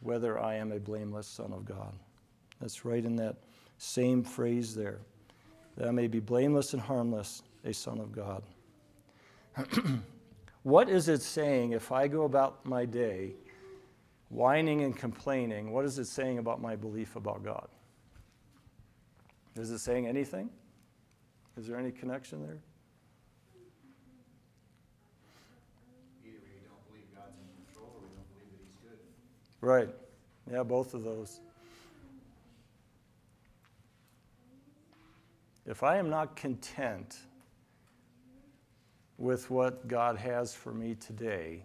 whether 0.00 0.38
I 0.38 0.56
am 0.56 0.72
a 0.72 0.78
blameless 0.78 1.26
son 1.26 1.54
of 1.54 1.64
God. 1.64 1.94
That's 2.60 2.84
right 2.84 3.02
in 3.02 3.16
that 3.16 3.36
same 3.78 4.22
phrase 4.22 4.74
there. 4.74 4.98
That 5.78 5.88
I 5.88 5.90
may 5.90 6.06
be 6.06 6.20
blameless 6.20 6.74
and 6.74 6.82
harmless, 6.82 7.42
a 7.64 7.72
son 7.72 7.98
of 7.98 8.12
God. 8.12 8.42
what 10.64 10.90
is 10.90 11.08
it 11.08 11.22
saying 11.22 11.72
if 11.72 11.92
I 11.92 12.08
go 12.08 12.24
about 12.24 12.66
my 12.66 12.84
day 12.84 13.32
whining 14.28 14.82
and 14.82 14.96
complaining? 14.96 15.72
What 15.72 15.84
is 15.84 15.98
it 15.98 16.06
saying 16.06 16.38
about 16.38 16.60
my 16.60 16.76
belief 16.76 17.16
about 17.16 17.42
God? 17.42 17.68
Is 19.56 19.70
it 19.70 19.78
saying 19.78 20.06
anything? 20.06 20.50
Is 21.56 21.66
there 21.66 21.78
any 21.78 21.90
connection 21.90 22.42
there? 22.42 22.58
Either 26.24 26.38
we 26.44 26.60
don't 26.68 26.88
believe 26.88 27.06
God's 27.14 27.38
in 27.38 27.64
control 27.64 27.90
or 27.94 28.02
we 28.02 28.14
don't 28.14 28.28
believe 28.34 28.50
that 28.52 28.60
He's 28.66 28.76
good. 28.82 28.98
Right. 29.66 29.88
Yeah, 30.50 30.62
both 30.62 30.92
of 30.92 31.02
those. 31.02 31.40
If 35.64 35.82
I 35.82 35.96
am 35.96 36.10
not 36.10 36.36
content 36.36 37.16
with 39.18 39.50
what 39.50 39.88
God 39.88 40.16
has 40.16 40.54
for 40.54 40.72
me 40.72 40.94
today, 40.94 41.62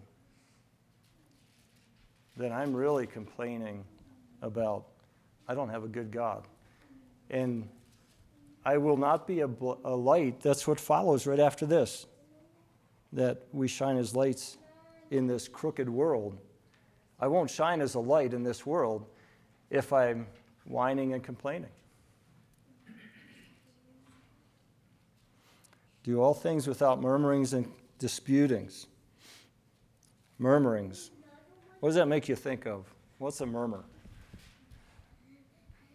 then 2.36 2.52
I'm 2.52 2.74
really 2.74 3.06
complaining 3.06 3.84
about 4.40 4.86
I 5.48 5.54
don't 5.54 5.68
have 5.68 5.84
a 5.84 5.88
good 5.88 6.10
God. 6.10 6.46
And 7.30 7.68
I 8.64 8.78
will 8.78 8.96
not 8.96 9.26
be 9.26 9.40
a, 9.40 9.48
bl- 9.48 9.72
a 9.84 9.94
light. 9.94 10.40
That's 10.40 10.66
what 10.66 10.78
follows 10.78 11.26
right 11.26 11.40
after 11.40 11.66
this 11.66 12.06
that 13.14 13.42
we 13.52 13.68
shine 13.68 13.98
as 13.98 14.16
lights 14.16 14.56
in 15.10 15.26
this 15.26 15.46
crooked 15.46 15.88
world. 15.88 16.38
I 17.20 17.26
won't 17.26 17.50
shine 17.50 17.82
as 17.82 17.94
a 17.94 18.00
light 18.00 18.32
in 18.32 18.42
this 18.42 18.64
world 18.64 19.04
if 19.68 19.92
I'm 19.92 20.26
whining 20.64 21.12
and 21.12 21.22
complaining. 21.22 21.68
Do 26.04 26.20
all 26.20 26.34
things 26.34 26.66
without 26.66 27.00
murmurings 27.00 27.52
and 27.52 27.70
disputings. 27.98 28.86
Murmurings. 30.38 31.10
What 31.82 31.88
does 31.88 31.96
that 31.96 32.06
make 32.06 32.28
you 32.28 32.36
think 32.36 32.64
of? 32.64 32.84
What's 33.18 33.40
a 33.40 33.46
murmur? 33.46 33.82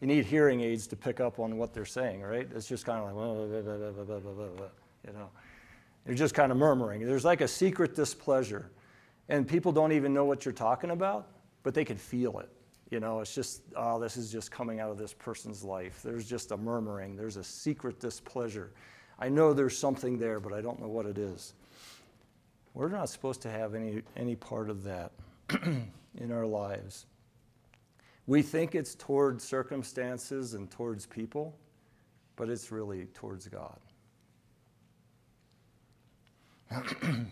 You 0.01 0.07
need 0.07 0.25
hearing 0.25 0.59
aids 0.59 0.85
to 0.87 0.97
pick 0.97 1.21
up 1.21 1.39
on 1.39 1.57
what 1.57 1.73
they're 1.73 1.85
saying, 1.85 2.23
right? 2.23 2.45
It's 2.53 2.67
just 2.67 2.85
kind 2.85 2.99
of 2.99 3.15
like, 3.15 4.71
you 5.07 5.13
know, 5.13 5.29
you're 6.05 6.13
just 6.13 6.33
kind 6.33 6.51
of 6.51 6.57
murmuring. 6.57 7.05
There's 7.05 7.23
like 7.23 7.39
a 7.39 7.47
secret 7.47 7.95
displeasure, 7.95 8.69
and 9.29 9.47
people 9.47 9.71
don't 9.71 9.93
even 9.93 10.13
know 10.13 10.25
what 10.25 10.43
you're 10.43 10.53
talking 10.53 10.89
about, 10.91 11.29
but 11.63 11.73
they 11.73 11.85
can 11.85 11.95
feel 11.95 12.37
it. 12.39 12.49
You 12.89 12.99
know, 12.99 13.21
it's 13.21 13.33
just, 13.33 13.61
oh, 13.77 13.97
this 13.97 14.17
is 14.17 14.29
just 14.29 14.51
coming 14.51 14.81
out 14.81 14.91
of 14.91 14.97
this 14.97 15.13
person's 15.13 15.63
life. 15.63 16.01
There's 16.03 16.27
just 16.27 16.51
a 16.51 16.57
murmuring, 16.57 17.15
there's 17.15 17.37
a 17.37 17.45
secret 17.45 18.01
displeasure. 18.01 18.73
I 19.19 19.29
know 19.29 19.53
there's 19.53 19.77
something 19.77 20.19
there, 20.19 20.41
but 20.41 20.51
I 20.51 20.59
don't 20.59 20.81
know 20.81 20.89
what 20.89 21.05
it 21.05 21.17
is. 21.17 21.53
We're 22.73 22.89
not 22.89 23.07
supposed 23.07 23.41
to 23.43 23.49
have 23.49 23.73
any, 23.73 24.01
any 24.17 24.35
part 24.35 24.69
of 24.69 24.83
that 24.83 25.13
in 26.17 26.31
our 26.31 26.45
lives. 26.45 27.05
We 28.25 28.41
think 28.41 28.75
it's 28.75 28.95
towards 28.95 29.43
circumstances 29.43 30.53
and 30.53 30.69
towards 30.69 31.05
people, 31.05 31.57
but 32.35 32.49
it's 32.49 32.71
really 32.71 33.05
towards 33.13 33.47
God. 33.47 33.79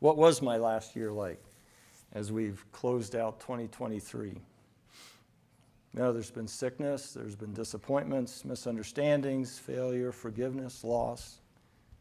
what 0.00 0.16
was 0.16 0.42
my 0.42 0.56
last 0.56 0.96
year 0.96 1.12
like 1.12 1.40
as 2.12 2.32
we've 2.32 2.64
closed 2.72 3.14
out 3.14 3.38
2023? 3.38 4.30
You 4.30 6.00
know, 6.00 6.12
there's 6.12 6.30
been 6.30 6.48
sickness, 6.48 7.12
there's 7.12 7.36
been 7.36 7.52
disappointments, 7.52 8.44
misunderstandings, 8.44 9.58
failure, 9.58 10.12
forgiveness, 10.12 10.84
loss. 10.84 11.38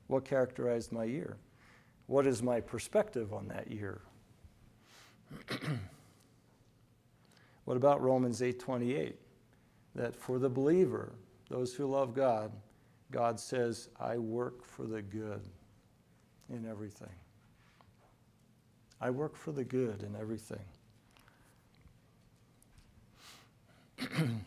What 0.08 0.26
characterized 0.26 0.92
my 0.92 1.04
year? 1.04 1.38
What 2.10 2.26
is 2.26 2.42
my 2.42 2.60
perspective 2.60 3.34
on 3.34 3.48
that 3.50 3.70
year? 3.70 4.02
what 7.66 7.78
about 7.78 8.02
Romans 8.02 8.42
8:28? 8.42 9.14
That 9.94 10.16
for 10.16 10.40
the 10.40 10.50
believer, 10.50 11.14
those 11.50 11.76
who 11.76 11.86
love 11.86 12.16
God, 12.16 12.52
God 13.12 13.40
says, 13.40 13.90
"I 14.00 14.18
work 14.18 14.66
for 14.66 14.88
the 14.88 15.04
good 15.04 15.48
in 16.50 16.66
everything." 16.66 17.14
I 19.00 19.12
work 19.12 19.36
for 19.36 19.52
the 19.52 19.64
good 19.64 20.02
in 20.02 20.16
everything. 20.16 20.66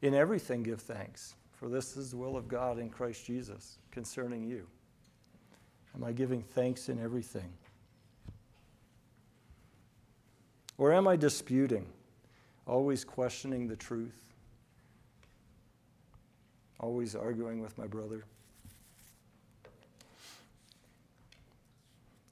in 0.00 0.14
everything, 0.14 0.62
give 0.62 0.80
thanks, 0.80 1.34
for 1.52 1.68
this 1.68 1.98
is 1.98 2.12
the 2.12 2.16
will 2.16 2.38
of 2.38 2.48
God 2.48 2.78
in 2.78 2.88
Christ 2.88 3.26
Jesus 3.26 3.76
concerning 3.90 4.44
you. 4.44 4.66
Am 5.94 6.04
I 6.04 6.12
giving 6.12 6.42
thanks 6.42 6.88
in 6.88 6.98
everything? 7.00 7.52
Or 10.76 10.92
am 10.92 11.06
I 11.06 11.16
disputing, 11.16 11.86
always 12.66 13.04
questioning 13.04 13.68
the 13.68 13.76
truth, 13.76 14.20
always 16.80 17.14
arguing 17.14 17.60
with 17.60 17.78
my 17.78 17.86
brother? 17.86 18.24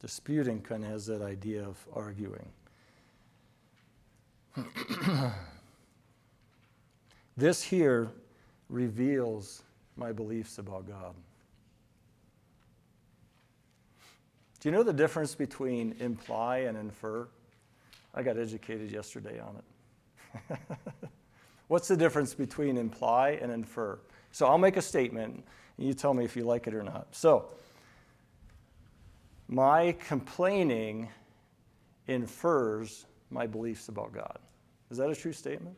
Disputing 0.01 0.61
kind 0.61 0.85
of 0.85 0.90
has 0.90 1.07
that 1.07 1.22
idea 1.22 1.64
of 1.64 1.79
arguing. 1.94 2.48
This 7.37 7.62
here 7.62 8.11
reveals 8.68 9.62
my 9.96 10.12
beliefs 10.12 10.59
about 10.59 10.87
God. 10.87 11.14
Do 14.62 14.68
you 14.68 14.72
know 14.77 14.85
the 14.85 14.92
difference 14.92 15.35
between 15.35 15.96
imply 15.98 16.59
and 16.59 16.79
infer? 16.79 17.27
I 18.14 18.22
got 18.22 18.38
educated 18.38 18.92
yesterday 18.92 19.40
on 19.40 19.57
it. 19.57 20.59
What's 21.66 21.88
the 21.88 21.96
difference 21.96 22.33
between 22.33 22.77
imply 22.77 23.31
and 23.42 23.51
infer? 23.51 23.98
So 24.31 24.46
I'll 24.46 24.59
make 24.59 24.77
a 24.77 24.83
statement, 24.83 25.42
and 25.79 25.87
you 25.88 25.94
tell 25.94 26.14
me 26.14 26.25
if 26.25 26.37
you 26.37 26.44
like 26.44 26.68
it 26.68 26.75
or 26.75 26.85
not. 26.85 27.09
So, 27.11 27.46
my 29.48 29.96
complaining 29.98 31.09
infers 32.07 33.07
my 33.31 33.48
beliefs 33.48 33.88
about 33.88 34.12
God. 34.12 34.38
Is 34.92 34.98
that 34.98 35.11
a 35.11 35.16
true 35.16 35.33
statement? 35.33 35.77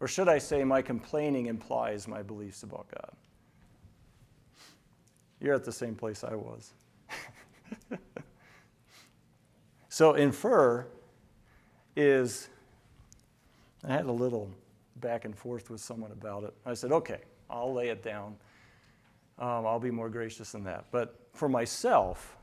Or 0.00 0.08
should 0.08 0.28
I 0.28 0.38
say, 0.38 0.64
my 0.64 0.82
complaining 0.82 1.46
implies 1.46 2.08
my 2.08 2.24
beliefs 2.24 2.64
about 2.64 2.88
God? 2.90 3.12
You're 5.44 5.54
at 5.54 5.64
the 5.64 5.72
same 5.72 5.94
place 5.94 6.24
I 6.24 6.34
was. 6.34 6.72
so, 9.90 10.14
infer 10.14 10.86
is, 11.94 12.48
I 13.86 13.92
had 13.92 14.06
a 14.06 14.12
little 14.12 14.50
back 14.96 15.26
and 15.26 15.36
forth 15.36 15.68
with 15.68 15.82
someone 15.82 16.12
about 16.12 16.44
it. 16.44 16.54
I 16.64 16.72
said, 16.72 16.92
okay, 16.92 17.20
I'll 17.50 17.74
lay 17.74 17.90
it 17.90 18.02
down. 18.02 18.36
Um, 19.38 19.66
I'll 19.66 19.78
be 19.78 19.90
more 19.90 20.08
gracious 20.08 20.52
than 20.52 20.64
that. 20.64 20.86
But 20.90 21.20
for 21.34 21.50
myself, 21.50 22.38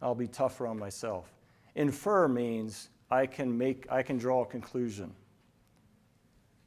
I'll 0.00 0.14
be 0.14 0.26
tougher 0.26 0.66
on 0.66 0.78
myself. 0.78 1.30
Infer 1.74 2.28
means 2.28 2.88
I 3.10 3.26
can 3.26 3.58
make, 3.58 3.84
I 3.90 4.02
can 4.02 4.16
draw 4.16 4.40
a 4.40 4.46
conclusion 4.46 5.12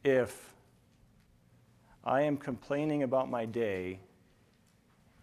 if 0.03 0.53
I 2.03 2.21
am 2.21 2.37
complaining 2.37 3.01
about 3.01 3.31
my 3.31 3.45
day, 3.45 4.01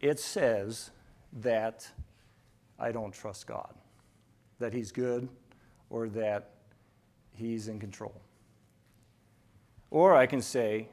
it 0.03 0.19
says 0.19 0.91
that 1.41 1.89
I 2.79 2.93
don't 2.93 3.15
trust 3.15 3.47
God, 3.47 3.73
that 4.59 4.75
He's 4.75 4.93
good, 4.93 5.29
or 5.89 6.09
that 6.11 6.51
He's 7.35 7.69
in 7.69 7.79
control. 7.79 8.21
Or 9.91 10.15
I 10.15 10.27
can 10.27 10.43
say, 10.43 10.89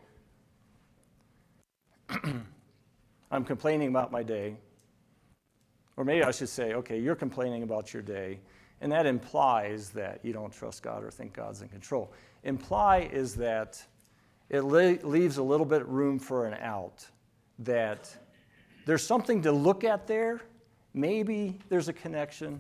I'm 3.32 3.44
complaining 3.44 3.90
about 3.90 4.12
my 4.12 4.24
day. 4.24 4.56
Or 5.98 6.06
maybe 6.06 6.24
I 6.24 6.32
should 6.32 6.50
say, 6.50 6.74
okay, 6.76 7.00
you're 7.00 7.16
complaining 7.16 7.64
about 7.64 7.94
your 7.94 8.02
day, 8.02 8.40
and 8.82 8.92
that 8.92 9.06
implies 9.06 9.90
that 9.90 10.20
you 10.24 10.32
don't 10.32 10.54
trust 10.54 10.84
God 10.84 11.04
or 11.04 11.12
think 11.12 11.34
God's 11.34 11.62
in 11.62 11.68
control. 11.68 12.14
Imply 12.44 13.10
is 13.12 13.36
that 13.36 13.84
it 14.50 14.62
le- 14.62 15.00
leaves 15.04 15.38
a 15.38 15.44
little 15.44 15.66
bit 15.66 15.86
room 15.88 16.20
for 16.20 16.46
an 16.46 16.54
out, 16.62 17.06
that 17.60 18.16
there's 18.90 19.04
something 19.04 19.44
to 19.44 19.52
look 19.52 19.84
at 19.84 20.08
there. 20.08 20.42
Maybe 20.96 21.60
there's 21.70 21.90
a 21.90 21.94
connection, 21.94 22.60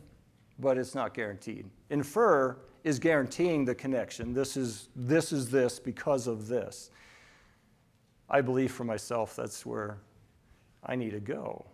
but 0.59 0.77
it's 0.77 0.93
not 0.93 1.15
guaranteed. 1.15 1.65
Infer 1.89 2.55
is 2.83 2.99
guaranteeing 2.99 3.65
the 3.65 3.73
connection. 3.73 4.31
This 4.31 4.55
is 4.55 4.89
this 4.95 5.33
is 5.33 5.49
this 5.49 5.79
because 5.79 6.27
of 6.27 6.47
this. 6.47 6.91
I 8.29 8.41
believe 8.41 8.71
for 8.71 8.83
myself 8.83 9.35
that's 9.35 9.65
where 9.65 9.97
I 10.83 10.95
need 10.95 11.13
to 11.13 11.19
go. 11.19 11.65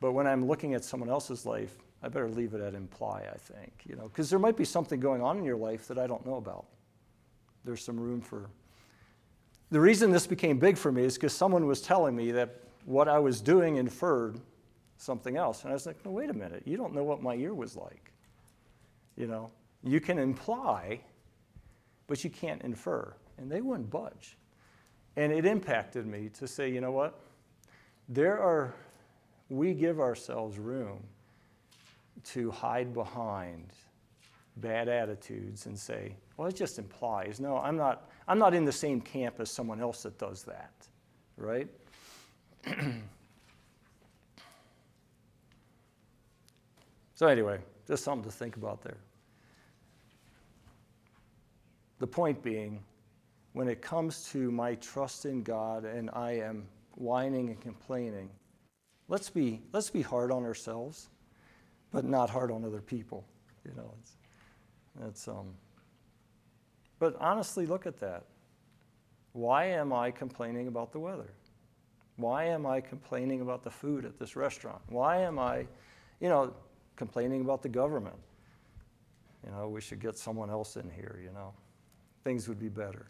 But 0.00 0.12
when 0.12 0.26
I'm 0.26 0.46
looking 0.46 0.74
at 0.74 0.84
someone 0.84 1.08
else's 1.08 1.46
life, 1.46 1.78
I 2.02 2.08
better 2.10 2.28
leave 2.28 2.52
it 2.52 2.60
at 2.60 2.74
imply, 2.74 3.26
I 3.32 3.38
think, 3.38 3.84
you 3.86 3.96
know, 3.96 4.08
because 4.08 4.28
there 4.28 4.38
might 4.38 4.58
be 4.58 4.66
something 4.66 5.00
going 5.00 5.22
on 5.22 5.38
in 5.38 5.44
your 5.44 5.56
life 5.56 5.88
that 5.88 5.98
I 5.98 6.06
don't 6.06 6.26
know 6.26 6.36
about. 6.36 6.66
There's 7.64 7.82
some 7.82 7.98
room 7.98 8.20
for. 8.20 8.50
The 9.70 9.80
reason 9.80 10.10
this 10.10 10.26
became 10.26 10.58
big 10.58 10.76
for 10.76 10.92
me 10.92 11.04
is 11.04 11.14
because 11.14 11.32
someone 11.32 11.64
was 11.64 11.80
telling 11.80 12.14
me 12.14 12.32
that 12.32 12.67
what 12.88 13.06
I 13.06 13.18
was 13.18 13.42
doing 13.42 13.76
inferred 13.76 14.40
something 14.96 15.36
else. 15.36 15.62
And 15.62 15.70
I 15.70 15.74
was 15.74 15.84
like, 15.84 16.02
no, 16.06 16.10
wait 16.10 16.30
a 16.30 16.34
minute. 16.34 16.62
You 16.64 16.78
don't 16.78 16.94
know 16.94 17.04
what 17.04 17.22
my 17.22 17.34
year 17.34 17.52
was 17.52 17.76
like. 17.76 18.12
You 19.14 19.26
know, 19.26 19.50
you 19.84 20.00
can 20.00 20.18
imply, 20.18 21.02
but 22.06 22.24
you 22.24 22.30
can't 22.30 22.62
infer. 22.62 23.12
And 23.36 23.52
they 23.52 23.60
wouldn't 23.60 23.90
budge. 23.90 24.38
And 25.16 25.34
it 25.34 25.44
impacted 25.44 26.06
me 26.06 26.30
to 26.38 26.48
say, 26.48 26.70
you 26.72 26.80
know 26.80 26.90
what? 26.90 27.20
There 28.08 28.40
are, 28.40 28.74
we 29.50 29.74
give 29.74 30.00
ourselves 30.00 30.58
room 30.58 31.02
to 32.24 32.50
hide 32.50 32.94
behind 32.94 33.74
bad 34.56 34.88
attitudes 34.88 35.66
and 35.66 35.78
say, 35.78 36.16
well, 36.38 36.48
it 36.48 36.56
just 36.56 36.78
implies. 36.78 37.38
No, 37.38 37.58
I'm 37.58 37.76
not, 37.76 38.08
I'm 38.26 38.38
not 38.38 38.54
in 38.54 38.64
the 38.64 38.72
same 38.72 39.02
camp 39.02 39.40
as 39.40 39.50
someone 39.50 39.78
else 39.78 40.04
that 40.04 40.16
does 40.16 40.42
that, 40.44 40.72
right? 41.36 41.68
so, 47.14 47.26
anyway, 47.26 47.58
just 47.86 48.04
something 48.04 48.30
to 48.30 48.36
think 48.36 48.56
about 48.56 48.82
there. 48.82 48.98
The 51.98 52.06
point 52.06 52.42
being, 52.42 52.82
when 53.52 53.68
it 53.68 53.82
comes 53.82 54.28
to 54.30 54.50
my 54.52 54.76
trust 54.76 55.26
in 55.26 55.42
God 55.42 55.84
and 55.84 56.10
I 56.12 56.32
am 56.32 56.66
whining 56.94 57.48
and 57.48 57.60
complaining, 57.60 58.30
let's 59.08 59.30
be, 59.30 59.60
let's 59.72 59.90
be 59.90 60.02
hard 60.02 60.30
on 60.30 60.44
ourselves, 60.44 61.08
but 61.90 62.04
not 62.04 62.30
hard 62.30 62.50
on 62.50 62.64
other 62.64 62.80
people. 62.80 63.24
You 63.64 63.72
know, 63.76 63.94
it's, 64.00 64.16
it's, 65.08 65.28
um, 65.28 65.54
but 66.98 67.16
honestly, 67.20 67.66
look 67.66 67.86
at 67.86 67.98
that. 68.00 68.24
Why 69.32 69.66
am 69.66 69.92
I 69.92 70.10
complaining 70.10 70.68
about 70.68 70.92
the 70.92 70.98
weather? 70.98 71.30
Why 72.18 72.46
am 72.46 72.66
I 72.66 72.80
complaining 72.80 73.40
about 73.42 73.62
the 73.62 73.70
food 73.70 74.04
at 74.04 74.18
this 74.18 74.34
restaurant? 74.34 74.82
Why 74.88 75.18
am 75.18 75.38
I, 75.38 75.66
you 76.20 76.28
know, 76.28 76.52
complaining 76.96 77.42
about 77.42 77.62
the 77.62 77.68
government? 77.68 78.16
You 79.46 79.52
know, 79.52 79.68
we 79.68 79.80
should 79.80 80.00
get 80.00 80.18
someone 80.18 80.50
else 80.50 80.76
in 80.76 80.90
here, 80.90 81.20
you 81.22 81.30
know. 81.30 81.54
Things 82.24 82.48
would 82.48 82.58
be 82.58 82.68
better. 82.68 83.06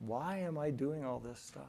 Why 0.00 0.38
am 0.38 0.58
I 0.58 0.70
doing 0.70 1.04
all 1.04 1.20
this 1.20 1.38
stuff? 1.38 1.62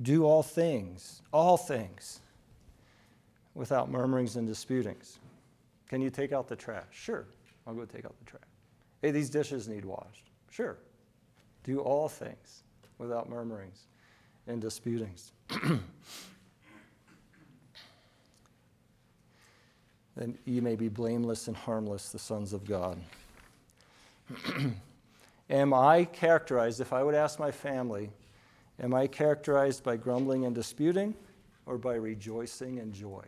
Do 0.00 0.24
all 0.24 0.42
things, 0.42 1.20
all 1.34 1.58
things, 1.58 2.20
without 3.54 3.90
murmurings 3.90 4.36
and 4.36 4.46
disputings. 4.46 5.18
Can 5.86 6.00
you 6.00 6.08
take 6.08 6.32
out 6.32 6.48
the 6.48 6.56
trash? 6.56 6.86
Sure, 6.90 7.26
I'll 7.66 7.74
go 7.74 7.84
take 7.84 8.06
out 8.06 8.18
the 8.18 8.24
trash. 8.24 8.42
Hey, 9.02 9.10
these 9.10 9.28
dishes 9.28 9.68
need 9.68 9.84
washed. 9.84 10.30
Sure. 10.50 10.78
Do 11.64 11.80
all 11.80 12.08
things 12.08 12.62
without 12.98 13.28
murmurings 13.28 13.86
and 14.46 14.60
disputings. 14.60 15.32
then 20.16 20.38
ye 20.44 20.60
may 20.60 20.76
be 20.76 20.88
blameless 20.88 21.48
and 21.48 21.56
harmless, 21.56 22.10
the 22.10 22.18
sons 22.18 22.52
of 22.52 22.64
God. 22.64 22.98
am 25.50 25.74
I 25.74 26.04
characterized, 26.04 26.80
if 26.80 26.92
I 26.92 27.02
would 27.02 27.14
ask 27.14 27.38
my 27.38 27.50
family, 27.50 28.10
am 28.80 28.94
I 28.94 29.06
characterized 29.06 29.82
by 29.82 29.96
grumbling 29.96 30.44
and 30.44 30.54
disputing 30.54 31.14
or 31.66 31.78
by 31.78 31.94
rejoicing 31.94 32.78
and 32.78 32.92
joy? 32.92 33.24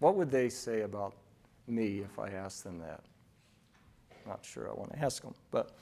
What 0.00 0.16
would 0.16 0.30
they 0.30 0.48
say 0.48 0.82
about 0.82 1.14
me 1.66 2.00
if 2.00 2.18
I 2.18 2.30
asked 2.30 2.64
them 2.64 2.80
that? 2.80 3.02
Not 4.26 4.44
sure 4.44 4.68
I 4.68 4.72
want 4.74 4.92
to 4.92 4.98
ask 4.98 5.22
them, 5.22 5.34
but 5.50 5.76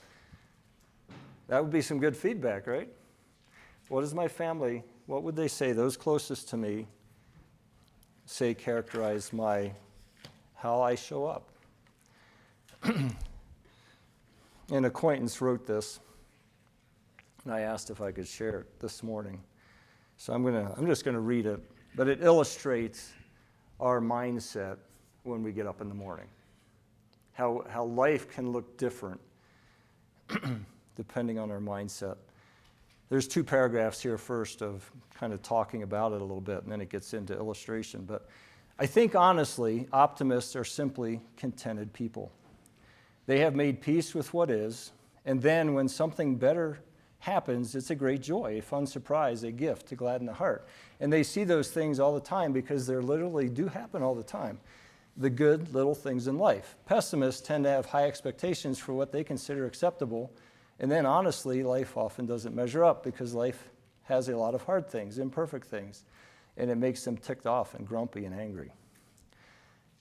that 1.47 1.61
would 1.61 1.71
be 1.71 1.81
some 1.81 1.99
good 1.99 2.15
feedback, 2.15 2.67
right? 2.67 2.89
What 3.89 4.01
does 4.01 4.13
my 4.13 4.27
family, 4.27 4.83
what 5.05 5.23
would 5.23 5.35
they 5.35 5.47
say, 5.47 5.71
those 5.71 5.95
closest 5.95 6.49
to 6.49 6.57
me, 6.57 6.87
say 8.25 8.53
characterize 8.53 9.31
my 9.31 9.71
how 10.55 10.81
I 10.81 10.95
show 10.95 11.25
up? 11.25 11.49
An 14.71 14.85
acquaintance 14.85 15.41
wrote 15.41 15.67
this, 15.67 15.99
and 17.43 17.53
I 17.53 17.61
asked 17.61 17.91
if 17.91 18.01
I 18.01 18.11
could 18.11 18.27
share 18.27 18.61
it 18.61 18.79
this 18.79 19.03
morning. 19.03 19.39
So 20.17 20.33
I'm, 20.33 20.43
gonna, 20.43 20.73
I'm 20.75 20.87
just 20.87 21.05
going 21.05 21.13
to 21.13 21.21
read 21.21 21.45
it, 21.45 21.59
but 21.95 22.07
it 22.07 22.23
illustrates 22.23 23.11
our 23.79 24.01
mindset 24.01 24.77
when 25.23 25.43
we 25.43 25.51
get 25.51 25.67
up 25.67 25.81
in 25.81 25.89
the 25.89 25.95
morning. 25.95 26.27
How, 27.33 27.63
how 27.69 27.83
life 27.83 28.29
can 28.29 28.51
look 28.51 28.77
different 28.77 29.19
depending 30.95 31.39
on 31.39 31.51
our 31.51 31.59
mindset. 31.59 32.17
There's 33.09 33.27
two 33.27 33.43
paragraphs 33.43 34.01
here 34.01 34.17
first 34.17 34.61
of 34.61 34.89
kind 35.13 35.31
of 35.31 35.41
talking 35.41 35.83
about 35.83 36.11
it 36.11 36.21
a 36.21 36.25
little 36.25 36.41
bit, 36.41 36.63
and 36.63 36.71
then 36.71 36.81
it 36.81 36.89
gets 36.89 37.13
into 37.13 37.33
illustration. 37.33 38.03
But 38.05 38.27
I 38.79 38.85
think 38.85 39.15
honestly, 39.15 39.87
optimists 39.93 40.55
are 40.55 40.63
simply 40.63 41.21
contented 41.37 41.93
people. 41.93 42.31
They 43.25 43.39
have 43.39 43.55
made 43.55 43.81
peace 43.81 44.13
with 44.13 44.33
what 44.33 44.49
is, 44.49 44.91
and 45.25 45.41
then 45.41 45.73
when 45.73 45.87
something 45.87 46.35
better 46.35 46.79
happens, 47.19 47.73
it's 47.75 47.89
a 47.89 47.95
great 47.95 48.21
joy, 48.21 48.57
a 48.59 48.61
fun 48.61 48.85
surprise, 48.85 49.43
a 49.43 49.51
gift 49.51 49.87
to 49.87 49.95
gladden 49.95 50.27
the 50.27 50.33
heart. 50.33 50.67
And 50.99 51.11
they 51.11 51.23
see 51.23 51.43
those 51.43 51.71
things 51.71 51.99
all 51.99 52.13
the 52.13 52.19
time 52.19 52.53
because 52.53 52.85
they 52.85 52.95
literally 52.95 53.49
do 53.49 53.67
happen 53.67 54.03
all 54.03 54.13
the 54.13 54.23
time. 54.23 54.59
The 55.17 55.29
good 55.29 55.73
little 55.73 55.95
things 55.95 56.27
in 56.27 56.37
life. 56.37 56.75
Pessimists 56.85 57.41
tend 57.41 57.63
to 57.63 57.69
have 57.69 57.85
high 57.85 58.05
expectations 58.05 58.77
for 58.77 58.93
what 58.93 59.11
they 59.11 59.23
consider 59.23 59.65
acceptable, 59.65 60.31
and 60.79 60.91
then 60.91 61.05
honestly, 61.05 61.63
life 61.63 61.97
often 61.97 62.25
doesn't 62.25 62.55
measure 62.55 62.83
up 62.83 63.03
because 63.03 63.33
life 63.33 63.69
has 64.03 64.29
a 64.29 64.37
lot 64.37 64.55
of 64.55 64.63
hard 64.63 64.89
things, 64.89 65.17
imperfect 65.17 65.67
things, 65.67 66.03
and 66.57 66.69
it 66.69 66.75
makes 66.75 67.03
them 67.03 67.17
ticked 67.17 67.47
off 67.47 67.73
and 67.73 67.87
grumpy 67.87 68.25
and 68.25 68.39
angry 68.39 68.71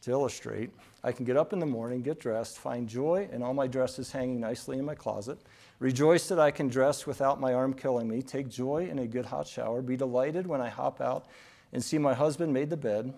to 0.04 0.10
illustrate, 0.10 0.70
I 1.02 1.12
can 1.12 1.24
get 1.24 1.38
up 1.38 1.54
in 1.54 1.58
the 1.58 1.66
morning, 1.66 2.02
get 2.02 2.20
dressed, 2.20 2.58
find 2.58 2.87
joy 2.87 3.26
in 3.32 3.42
all 3.42 3.54
my 3.54 3.66
dresses 3.66 4.12
hanging 4.12 4.38
nicely 4.38 4.78
in 4.78 4.84
my 4.84 4.94
closet, 4.94 5.38
rejoice 5.78 6.28
that 6.28 6.38
I 6.38 6.50
can 6.50 6.68
dress 6.68 7.06
without 7.06 7.40
my 7.40 7.54
arm 7.54 7.72
killing 7.72 8.06
me, 8.06 8.20
take 8.20 8.50
joy 8.50 8.87
in 8.90 8.98
a 8.98 9.06
good 9.06 9.24
hot 9.24 9.46
shower, 9.46 9.80
be 9.80 9.96
delighted 9.96 10.46
when 10.46 10.60
I 10.60 10.68
hop 10.68 11.00
out 11.00 11.26
and 11.72 11.82
see 11.82 11.96
my 11.96 12.12
husband 12.12 12.52
made 12.52 12.68
the 12.68 12.76
bed, 12.76 13.14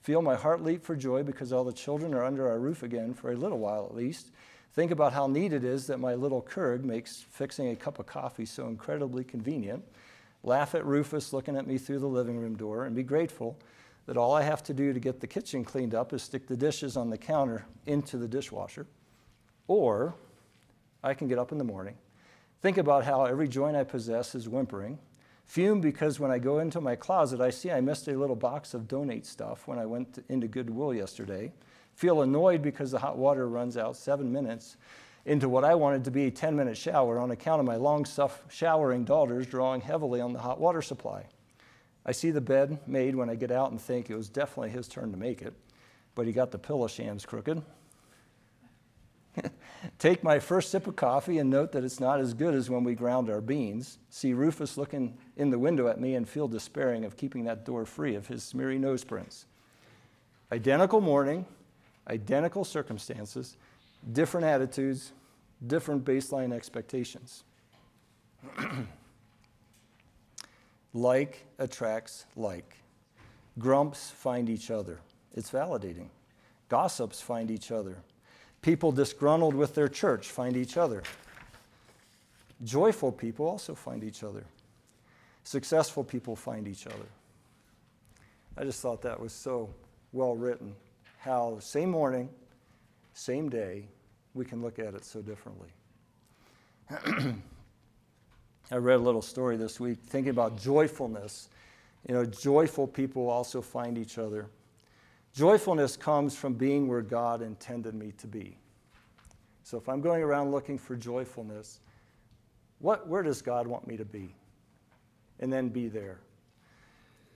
feel 0.00 0.22
my 0.22 0.36
heart 0.36 0.62
leap 0.62 0.84
for 0.84 0.94
joy 0.94 1.24
because 1.24 1.52
all 1.52 1.64
the 1.64 1.72
children 1.72 2.14
are 2.14 2.24
under 2.24 2.48
our 2.48 2.60
roof 2.60 2.84
again 2.84 3.14
for 3.14 3.32
a 3.32 3.36
little 3.36 3.58
while 3.58 3.84
at 3.84 3.96
least. 3.96 4.30
Think 4.74 4.90
about 4.90 5.12
how 5.12 5.26
neat 5.26 5.52
it 5.52 5.64
is 5.64 5.86
that 5.88 5.98
my 5.98 6.14
little 6.14 6.42
Keurig 6.42 6.84
makes 6.84 7.24
fixing 7.30 7.70
a 7.70 7.76
cup 7.76 7.98
of 7.98 8.06
coffee 8.06 8.46
so 8.46 8.68
incredibly 8.68 9.24
convenient. 9.24 9.84
Laugh 10.44 10.74
at 10.74 10.86
Rufus 10.86 11.32
looking 11.32 11.56
at 11.56 11.66
me 11.66 11.78
through 11.78 11.98
the 11.98 12.06
living 12.06 12.38
room 12.38 12.56
door 12.56 12.84
and 12.84 12.94
be 12.94 13.02
grateful 13.02 13.58
that 14.06 14.16
all 14.16 14.34
I 14.34 14.42
have 14.42 14.62
to 14.64 14.74
do 14.74 14.92
to 14.92 15.00
get 15.00 15.20
the 15.20 15.26
kitchen 15.26 15.64
cleaned 15.64 15.94
up 15.94 16.12
is 16.14 16.22
stick 16.22 16.46
the 16.46 16.56
dishes 16.56 16.96
on 16.96 17.10
the 17.10 17.18
counter 17.18 17.66
into 17.86 18.16
the 18.16 18.28
dishwasher. 18.28 18.86
Or 19.66 20.14
I 21.04 21.12
can 21.12 21.28
get 21.28 21.38
up 21.38 21.52
in 21.52 21.58
the 21.58 21.64
morning, 21.64 21.94
think 22.62 22.78
about 22.78 23.04
how 23.04 23.24
every 23.24 23.48
joint 23.48 23.76
I 23.76 23.84
possess 23.84 24.34
is 24.34 24.48
whimpering, 24.48 24.98
fume 25.44 25.80
because 25.82 26.18
when 26.18 26.30
I 26.30 26.38
go 26.38 26.60
into 26.60 26.80
my 26.80 26.96
closet, 26.96 27.40
I 27.40 27.50
see 27.50 27.70
I 27.70 27.82
missed 27.82 28.08
a 28.08 28.18
little 28.18 28.34
box 28.34 28.72
of 28.72 28.88
donate 28.88 29.26
stuff 29.26 29.68
when 29.68 29.78
I 29.78 29.84
went 29.84 30.24
into 30.30 30.48
Goodwill 30.48 30.94
yesterday, 30.94 31.52
feel 31.98 32.22
annoyed 32.22 32.62
because 32.62 32.92
the 32.92 32.98
hot 33.00 33.18
water 33.18 33.48
runs 33.48 33.76
out 33.76 33.96
seven 33.96 34.32
minutes 34.32 34.76
into 35.26 35.48
what 35.48 35.64
I 35.64 35.74
wanted 35.74 36.04
to 36.04 36.12
be 36.12 36.26
a 36.26 36.30
10 36.30 36.54
minute 36.54 36.76
shower 36.76 37.18
on 37.18 37.32
account 37.32 37.58
of 37.58 37.66
my 37.66 37.74
long 37.74 38.06
showering 38.48 39.04
daughters 39.04 39.48
drawing 39.48 39.80
heavily 39.80 40.20
on 40.20 40.32
the 40.32 40.38
hot 40.38 40.60
water 40.60 40.80
supply. 40.80 41.26
I 42.06 42.12
see 42.12 42.30
the 42.30 42.40
bed 42.40 42.78
made 42.86 43.16
when 43.16 43.28
I 43.28 43.34
get 43.34 43.50
out 43.50 43.72
and 43.72 43.80
think 43.80 44.10
it 44.10 44.14
was 44.14 44.28
definitely 44.28 44.70
his 44.70 44.86
turn 44.86 45.10
to 45.10 45.18
make 45.18 45.42
it, 45.42 45.54
but 46.14 46.24
he 46.24 46.32
got 46.32 46.52
the 46.52 46.58
pillow 46.58 46.86
shams 46.86 47.26
crooked. 47.26 47.62
Take 49.98 50.22
my 50.22 50.38
first 50.38 50.70
sip 50.70 50.86
of 50.86 50.94
coffee 50.94 51.38
and 51.38 51.50
note 51.50 51.72
that 51.72 51.82
it's 51.82 51.98
not 51.98 52.20
as 52.20 52.32
good 52.32 52.54
as 52.54 52.70
when 52.70 52.84
we 52.84 52.94
ground 52.94 53.28
our 53.28 53.40
beans. 53.40 53.98
See 54.08 54.34
Rufus 54.34 54.76
looking 54.78 55.18
in 55.36 55.50
the 55.50 55.58
window 55.58 55.88
at 55.88 56.00
me 56.00 56.14
and 56.14 56.28
feel 56.28 56.46
despairing 56.46 57.04
of 57.04 57.16
keeping 57.16 57.42
that 57.46 57.64
door 57.64 57.84
free 57.84 58.14
of 58.14 58.28
his 58.28 58.44
smeary 58.44 58.78
nose 58.78 59.02
prints. 59.02 59.46
Identical 60.52 61.00
morning, 61.00 61.44
identical 62.08 62.64
circumstances, 62.64 63.56
different 64.12 64.46
attitudes, 64.46 65.12
different 65.66 66.04
baseline 66.04 66.52
expectations. 66.52 67.44
Like 70.94 71.44
attracts 71.58 72.24
like. 72.34 72.76
Grumps 73.58 74.10
find 74.10 74.48
each 74.48 74.70
other. 74.70 74.98
It's 75.34 75.50
validating. 75.50 76.08
Gossips 76.68 77.20
find 77.20 77.50
each 77.50 77.70
other. 77.70 77.96
People 78.62 78.90
disgruntled 78.90 79.54
with 79.54 79.74
their 79.74 79.88
church 79.88 80.28
find 80.28 80.56
each 80.56 80.76
other. 80.76 81.02
Joyful 82.64 83.12
people 83.12 83.46
also 83.46 83.74
find 83.74 84.02
each 84.02 84.24
other. 84.24 84.44
Successful 85.44 86.02
people 86.02 86.34
find 86.34 86.66
each 86.66 86.86
other. 86.86 87.06
I 88.56 88.64
just 88.64 88.80
thought 88.80 89.02
that 89.02 89.20
was 89.20 89.32
so 89.32 89.70
well 90.12 90.34
written. 90.34 90.74
How, 91.18 91.58
same 91.60 91.90
morning, 91.90 92.28
same 93.12 93.48
day, 93.48 93.88
we 94.34 94.44
can 94.44 94.62
look 94.62 94.78
at 94.78 94.94
it 94.94 95.04
so 95.04 95.20
differently. 95.20 95.68
I 98.70 98.76
read 98.76 98.96
a 98.96 99.02
little 99.02 99.22
story 99.22 99.56
this 99.56 99.80
week 99.80 99.98
thinking 100.02 100.30
about 100.30 100.56
joyfulness. 100.56 101.48
You 102.06 102.14
know, 102.14 102.24
joyful 102.24 102.86
people 102.86 103.28
also 103.28 103.60
find 103.60 103.98
each 103.98 104.18
other. 104.18 104.46
Joyfulness 105.34 105.96
comes 105.96 106.36
from 106.36 106.54
being 106.54 106.88
where 106.88 107.02
God 107.02 107.42
intended 107.42 107.94
me 107.94 108.12
to 108.18 108.26
be. 108.26 108.56
So 109.64 109.76
if 109.76 109.88
I'm 109.88 110.00
going 110.00 110.22
around 110.22 110.50
looking 110.50 110.78
for 110.78 110.96
joyfulness, 110.96 111.80
What, 112.80 113.08
where 113.08 113.22
does 113.22 113.42
God 113.42 113.66
want 113.66 113.86
me 113.86 113.96
to 113.96 114.04
be? 114.04 114.34
And 115.40 115.52
then 115.52 115.68
be 115.68 115.88
there. 115.88 116.18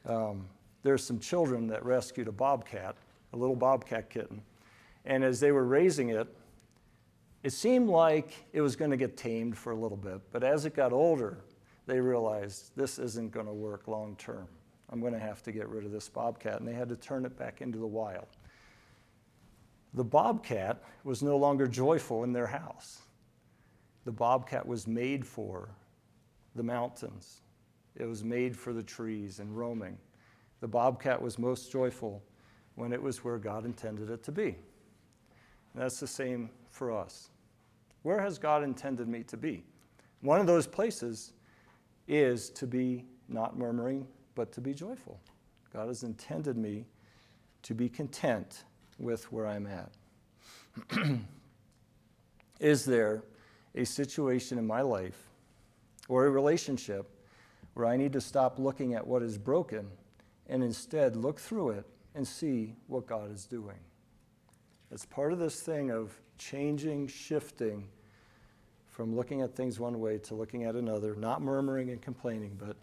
Um, 0.07 0.47
there's 0.83 1.05
some 1.05 1.19
children 1.19 1.67
that 1.69 1.85
rescued 1.85 2.29
a 2.29 2.33
bobcat, 2.33 2.97
a 3.33 3.37
little 3.37 3.57
bobcat 3.57 4.11
kitten. 4.11 4.43
And 5.05 5.25
as 5.25 5.41
they 5.41 5.53
were 5.53 5.65
raising 5.65 6.11
it, 6.11 6.29
it 7.43 7.53
seemed 7.53 7.89
like 7.89 8.47
it 8.53 8.61
was 8.61 8.77
going 8.77 8.91
to 8.91 8.97
get 8.97 9.17
tamed 9.17 9.59
for 9.59 9.73
a 9.73 9.77
little 9.77 9.97
bit. 9.97 10.21
But 10.31 10.45
as 10.45 10.65
it 10.65 10.75
got 10.75 10.93
older, 10.93 11.39
they 11.87 12.01
realized 12.01 12.71
this 12.77 12.99
isn't 12.99 13.33
going 13.33 13.47
to 13.47 13.53
work 13.53 13.89
long 13.89 14.15
term. 14.17 14.47
I'm 14.91 15.01
going 15.01 15.15
to 15.15 15.19
have 15.19 15.43
to 15.45 15.53
get 15.53 15.69
rid 15.69 15.85
of 15.85 15.91
this 15.91 16.09
bobcat. 16.09 16.61
And 16.61 16.69
they 16.69 16.75
had 16.75 16.89
to 16.91 16.97
turn 16.97 17.25
it 17.25 17.37
back 17.37 17.61
into 17.61 17.79
the 17.79 17.87
wild. 17.87 18.27
The 19.95 20.05
bobcat 20.05 20.83
was 21.05 21.23
no 21.23 21.37
longer 21.37 21.67
joyful 21.67 22.25
in 22.25 22.33
their 22.33 22.47
house. 22.47 23.03
The 24.05 24.13
bobcat 24.13 24.67
was 24.67 24.87
made 24.87 25.27
for 25.27 25.69
the 26.55 26.63
mountains, 26.63 27.41
it 27.97 28.05
was 28.05 28.23
made 28.23 28.57
for 28.57 28.73
the 28.73 28.83
trees 28.83 29.39
and 29.39 29.57
roaming. 29.57 29.97
The 30.61 30.69
bobcat 30.69 31.21
was 31.21 31.39
most 31.39 31.73
joyful 31.73 32.23
when 32.75 32.93
it 32.93 33.03
was 33.03 33.25
where 33.25 33.39
God 33.39 33.65
intended 33.65 34.11
it 34.11 34.23
to 34.25 34.33
be. 34.33 34.57
And 35.75 35.83
that's 35.83 36.01
the 36.01 36.07
same 36.07 36.51
for 36.71 36.93
us. 36.93 37.31
Where 38.03 38.21
has 38.21 38.39
God 38.39 38.63
intended 38.63 39.09
me 39.09 39.23
to 39.25 39.37
be? 39.37 39.63
One 40.21 40.41
of 40.41 40.47
those 40.47 40.67
places 40.67 41.33
is 42.09 42.51
to 42.51 42.67
be 42.67 43.05
not 43.29 43.57
murmuring, 43.57 44.07
but 44.35 44.53
to 44.53 44.61
be 44.61 44.75
joyful. 44.75 45.21
God 45.73 45.89
has 45.89 46.03
intended 46.03 46.57
me 46.57 46.85
to 47.63 47.75
be 47.75 47.89
content 47.89 48.65
with 48.99 49.31
where 49.33 49.47
I'm 49.47 49.67
at. 49.67 49.91
is 52.61 52.85
there 52.85 53.23
a 53.75 53.85
situation 53.85 54.59
in 54.59 54.67
my 54.67 54.81
life 54.83 55.19
or 56.09 56.27
a 56.27 56.31
relationship 56.31 57.09
where 57.75 57.87
I 57.87 57.97
need 57.97 58.13
to 58.13 58.21
stop 58.21 58.59
looking 58.59 58.95
at 58.95 59.07
what 59.07 59.23
is 59.23 59.39
broken 59.39 59.89
and 60.49 60.63
instead 60.63 61.17
look 61.17 61.39
through 61.39 61.71
it 61.71 61.87
and 62.15 62.27
see 62.27 62.75
what 62.87 63.07
God 63.07 63.31
is 63.33 63.47
doing? 63.47 63.79
It's 64.91 65.07
part 65.07 65.33
of 65.33 65.39
this 65.39 65.61
thing 65.61 65.91
of 65.91 66.13
changing, 66.39 67.07
shifting 67.09 67.89
from 68.89 69.17
looking 69.17 69.41
at 69.41 69.55
things 69.55 69.81
one 69.81 70.01
way 70.01 70.19
to 70.19 70.35
looking 70.35 70.65
at 70.65 70.77
another, 70.77 71.15
not 71.15 71.41
murmuring 71.41 71.91
and 71.91 72.03
complaining, 72.03 72.59
but 72.59 72.77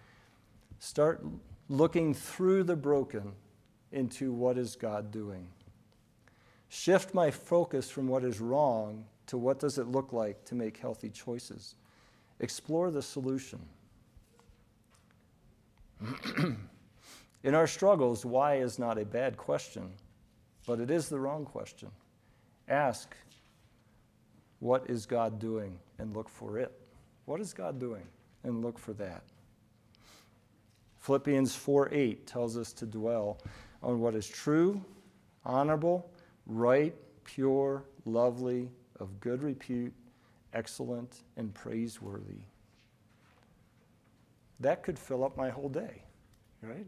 start 0.80 1.24
looking 1.70 2.16
through 2.16 2.64
the 2.64 2.76
broken 2.76 3.34
into 3.92 4.34
what 4.34 4.58
is 4.58 4.76
God 4.76 5.12
doing. 5.12 5.48
Shift 6.68 7.14
my 7.14 7.30
focus 7.30 7.90
from 7.90 8.08
what 8.08 8.24
is 8.24 8.40
wrong 8.40 9.06
to 9.28 9.38
what 9.38 9.60
does 9.60 9.78
it 9.78 9.88
look 9.88 10.14
like 10.14 10.46
to 10.46 10.56
make 10.56 10.78
healthy 10.78 11.10
choices. 11.10 11.76
Explore 12.40 12.90
the 12.90 13.02
solution. 13.02 13.60
In 17.44 17.56
our 17.56 17.68
struggles, 17.68 18.26
why 18.26 18.56
is 18.56 18.80
not 18.80 18.98
a 18.98 19.06
bad 19.06 19.38
question, 19.38 19.90
but 20.66 20.80
it 20.80 20.92
is 20.92 21.08
the 21.08 21.20
wrong 21.20 21.46
question. 21.46 21.90
Ask, 22.68 23.16
what 24.60 24.90
is 24.90 25.06
God 25.06 25.40
doing? 25.40 25.80
And 25.98 26.16
look 26.16 26.30
for 26.30 26.60
it. 26.60 26.72
What 27.26 27.40
is 27.40 27.54
God 27.54 27.80
doing? 27.80 28.04
And 28.44 28.62
look 28.62 28.78
for 28.78 28.94
that. 28.94 29.24
Philippians 31.00 31.56
4 31.56 31.90
8 31.94 32.28
tells 32.28 32.58
us 32.58 32.74
to 32.74 32.86
dwell 32.86 33.40
on 33.82 34.00
what 34.00 34.16
is 34.16 34.28
true, 34.28 34.84
honorable, 35.46 36.12
right, 36.46 36.94
pure, 37.24 37.84
lovely, 38.06 38.70
of 39.00 39.20
good 39.20 39.44
repute, 39.44 39.94
excellent, 40.54 41.24
and 41.38 41.54
praiseworthy. 41.54 42.42
That 44.60 44.84
could 44.84 45.00
fill 45.00 45.24
up 45.24 45.38
my 45.38 45.50
whole 45.50 45.70
day, 45.70 46.04
right? 46.62 46.86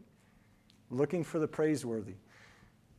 Looking 0.92 1.24
for 1.24 1.38
the 1.38 1.48
praiseworthy. 1.48 2.16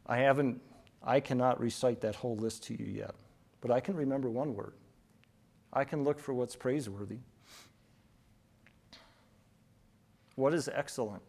I 0.07 0.17
haven't, 0.17 0.59
I 1.03 1.19
cannot 1.19 1.59
recite 1.59 2.01
that 2.01 2.15
whole 2.15 2.35
list 2.35 2.63
to 2.63 2.73
you 2.73 2.87
yet, 2.91 3.13
but 3.61 3.69
I 3.69 3.79
can 3.79 3.95
remember 3.95 4.31
one 4.31 4.55
word. 4.55 4.73
I 5.71 5.83
can 5.83 6.03
look 6.03 6.19
for 6.19 6.33
what's 6.33 6.55
praiseworthy. 6.55 7.19
What 10.35 10.55
is 10.55 10.67
excellent? 10.73 11.21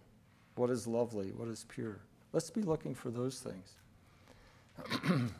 What 0.56 0.70
is 0.70 0.86
lovely? 0.86 1.32
What 1.32 1.48
is 1.48 1.66
pure? 1.68 2.00
Let's 2.32 2.48
be 2.48 2.62
looking 2.62 2.94
for 2.94 3.10
those 3.10 3.40
things. 3.40 3.74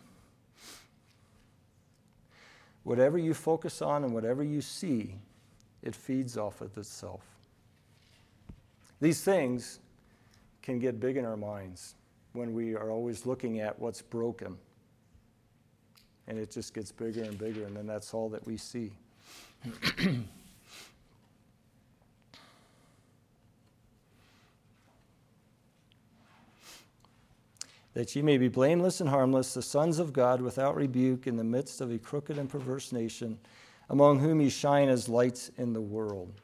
whatever 2.85 3.17
you 3.17 3.33
focus 3.33 3.81
on 3.81 4.05
and 4.05 4.13
whatever 4.13 4.45
you 4.45 4.61
see, 4.61 5.15
it 5.83 5.95
feeds 5.95 6.37
off 6.37 6.61
of 6.61 6.77
itself. 6.77 7.23
These 9.01 9.23
things 9.23 9.81
can 10.65 10.79
get 10.79 10.99
big 10.99 11.19
in 11.19 11.27
our 11.27 11.37
minds 11.37 11.95
when 12.33 12.55
we 12.55 12.75
are 12.75 12.91
always 12.91 13.27
looking 13.27 13.61
at 13.61 13.79
what's 13.79 14.01
broken. 14.01 14.57
And 16.27 16.39
it 16.39 16.51
just 16.51 16.73
gets 16.73 16.91
bigger 16.91 17.23
and 17.23 17.37
bigger, 17.37 17.67
and 17.67 17.77
then 17.77 17.87
that's 17.87 18.15
all 18.15 18.31
that 18.31 18.47
we 18.47 18.57
see. 18.57 18.91
that 27.93 28.17
ye 28.17 28.23
may 28.23 28.39
be 28.39 28.49
blameless 28.49 29.03
and 29.03 29.11
harmless, 29.11 29.53
the 29.53 29.61
sons 29.61 29.99
of 29.99 30.15
God, 30.15 30.41
without 30.41 30.75
rebuke, 30.77 31.27
in 31.27 31.37
the 31.37 31.45
midst 31.45 31.83
of 31.83 31.91
a 31.91 31.99
crooked 31.99 32.39
and 32.39 32.49
perverse 32.49 32.91
nation, 32.91 33.39
among 33.91 34.19
whom 34.19 34.41
ye 34.41 34.49
shine 34.49 34.89
as 34.89 35.11
lights 35.11 35.51
in 35.59 35.75
the 35.75 35.83
world. 35.83 36.41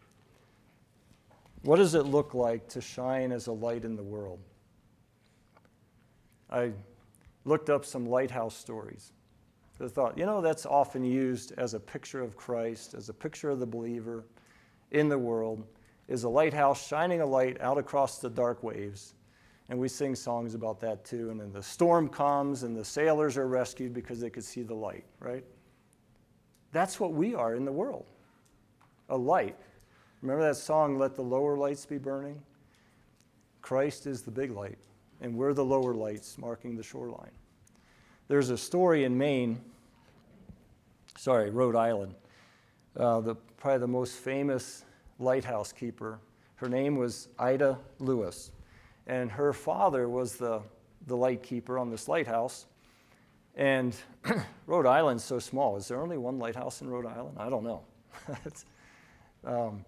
What 1.63 1.77
does 1.77 1.95
it 1.95 2.07
look 2.07 2.35
like 2.35 2.69
to 2.69 2.81
shine 2.81 3.33
as 3.33 3.47
a 3.47 3.53
light 3.53 3.85
in 3.85 3.97
the 3.97 4.03
world? 4.03 4.41
I 6.51 6.73
looked 7.45 7.71
up 7.71 7.85
some 7.85 8.07
lighthouse 8.07 8.57
stories. 8.57 9.13
I 9.83 9.89
thought, 9.89 10.19
you 10.19 10.27
know, 10.27 10.43
that's 10.43 10.67
often 10.67 11.05
used 11.05 11.53
as 11.57 11.73
a 11.73 11.81
picture 11.81 12.23
of 12.23 12.37
Christ, 12.37 12.93
as 12.93 13.09
a 13.09 13.15
picture 13.15 13.49
of 13.49 13.61
the 13.61 13.67
believer 13.67 14.27
in 14.91 15.09
the 15.09 15.19
world, 15.19 15.65
is 16.07 16.25
a 16.25 16.29
lighthouse 16.29 16.87
shining 16.87 17.23
a 17.23 17.27
light 17.27 17.59
out 17.63 17.79
across 17.79 18.19
the 18.19 18.29
dark 18.29 18.63
waves 18.63 19.15
and 19.71 19.79
we 19.79 19.89
sing 19.89 20.17
songs 20.17 20.55
about 20.55 20.81
that 20.81 21.05
too. 21.05 21.31
And 21.31 21.41
then 21.41 21.53
the 21.53 21.63
storm 21.63 22.09
comes 22.09 22.65
and 22.65 22.77
the 22.77 22.85
sailors 22.85 23.39
are 23.39 23.47
rescued 23.47 23.95
because 23.95 24.21
they 24.21 24.29
could 24.29 24.45
see 24.45 24.63
the 24.63 24.75
light, 24.75 25.05
right? 25.21 25.45
That's 26.73 26.99
what 27.01 27.13
we 27.13 27.35
are 27.35 27.55
in 27.55 27.65
the 27.65 27.73
world 27.73 28.07
a 29.09 29.17
light. 29.17 29.57
Remember 30.23 30.43
that 30.47 30.57
song, 30.57 30.99
Let 30.99 31.17
the 31.17 31.23
Lower 31.23 31.57
Lights 31.57 31.87
Be 31.87 31.99
Burning? 31.99 32.41
Christ 33.63 34.07
is 34.07 34.23
the 34.23 34.31
big 34.31 34.51
light, 34.51 34.79
and 35.21 35.35
we're 35.35 35.55
the 35.55 35.65
lower 35.65 35.95
lights 35.95 36.39
marking 36.39 36.77
the 36.77 36.83
shoreline. 36.83 37.31
There's 38.29 38.51
a 38.51 38.59
story 38.59 39.05
in 39.05 39.17
Maine, 39.17 39.61
sorry, 41.17 41.51
Rhode 41.51 41.77
Island, 41.77 42.15
uh, 42.97 43.21
the, 43.21 43.35
probably 43.35 43.81
the 43.81 43.89
most 43.89 44.17
famous 44.17 44.85
lighthouse 45.19 45.73
keeper. 45.73 46.19
Her 46.57 46.69
name 46.69 46.97
was 46.97 47.29
Ida 47.39 47.79
Lewis 47.99 48.51
and 49.11 49.29
her 49.33 49.53
father 49.53 50.09
was 50.09 50.37
the, 50.37 50.63
the 51.09 51.17
light 51.17 51.43
keeper 51.43 51.79
on 51.79 51.91
this 51.91 52.07
lighthouse. 52.07 52.67
And 53.57 53.97
Rhode 54.67 54.87
Island's 54.87 55.25
so 55.25 55.41
small. 55.41 55.77
Is 55.77 55.89
there 55.89 56.01
only 56.01 56.17
one 56.17 56.39
lighthouse 56.39 56.81
in 56.81 56.89
Rhode 56.89 57.07
Island? 57.07 57.37
I 57.37 57.51
don't 57.51 57.65
know. 57.65 57.83
um, 59.45 59.85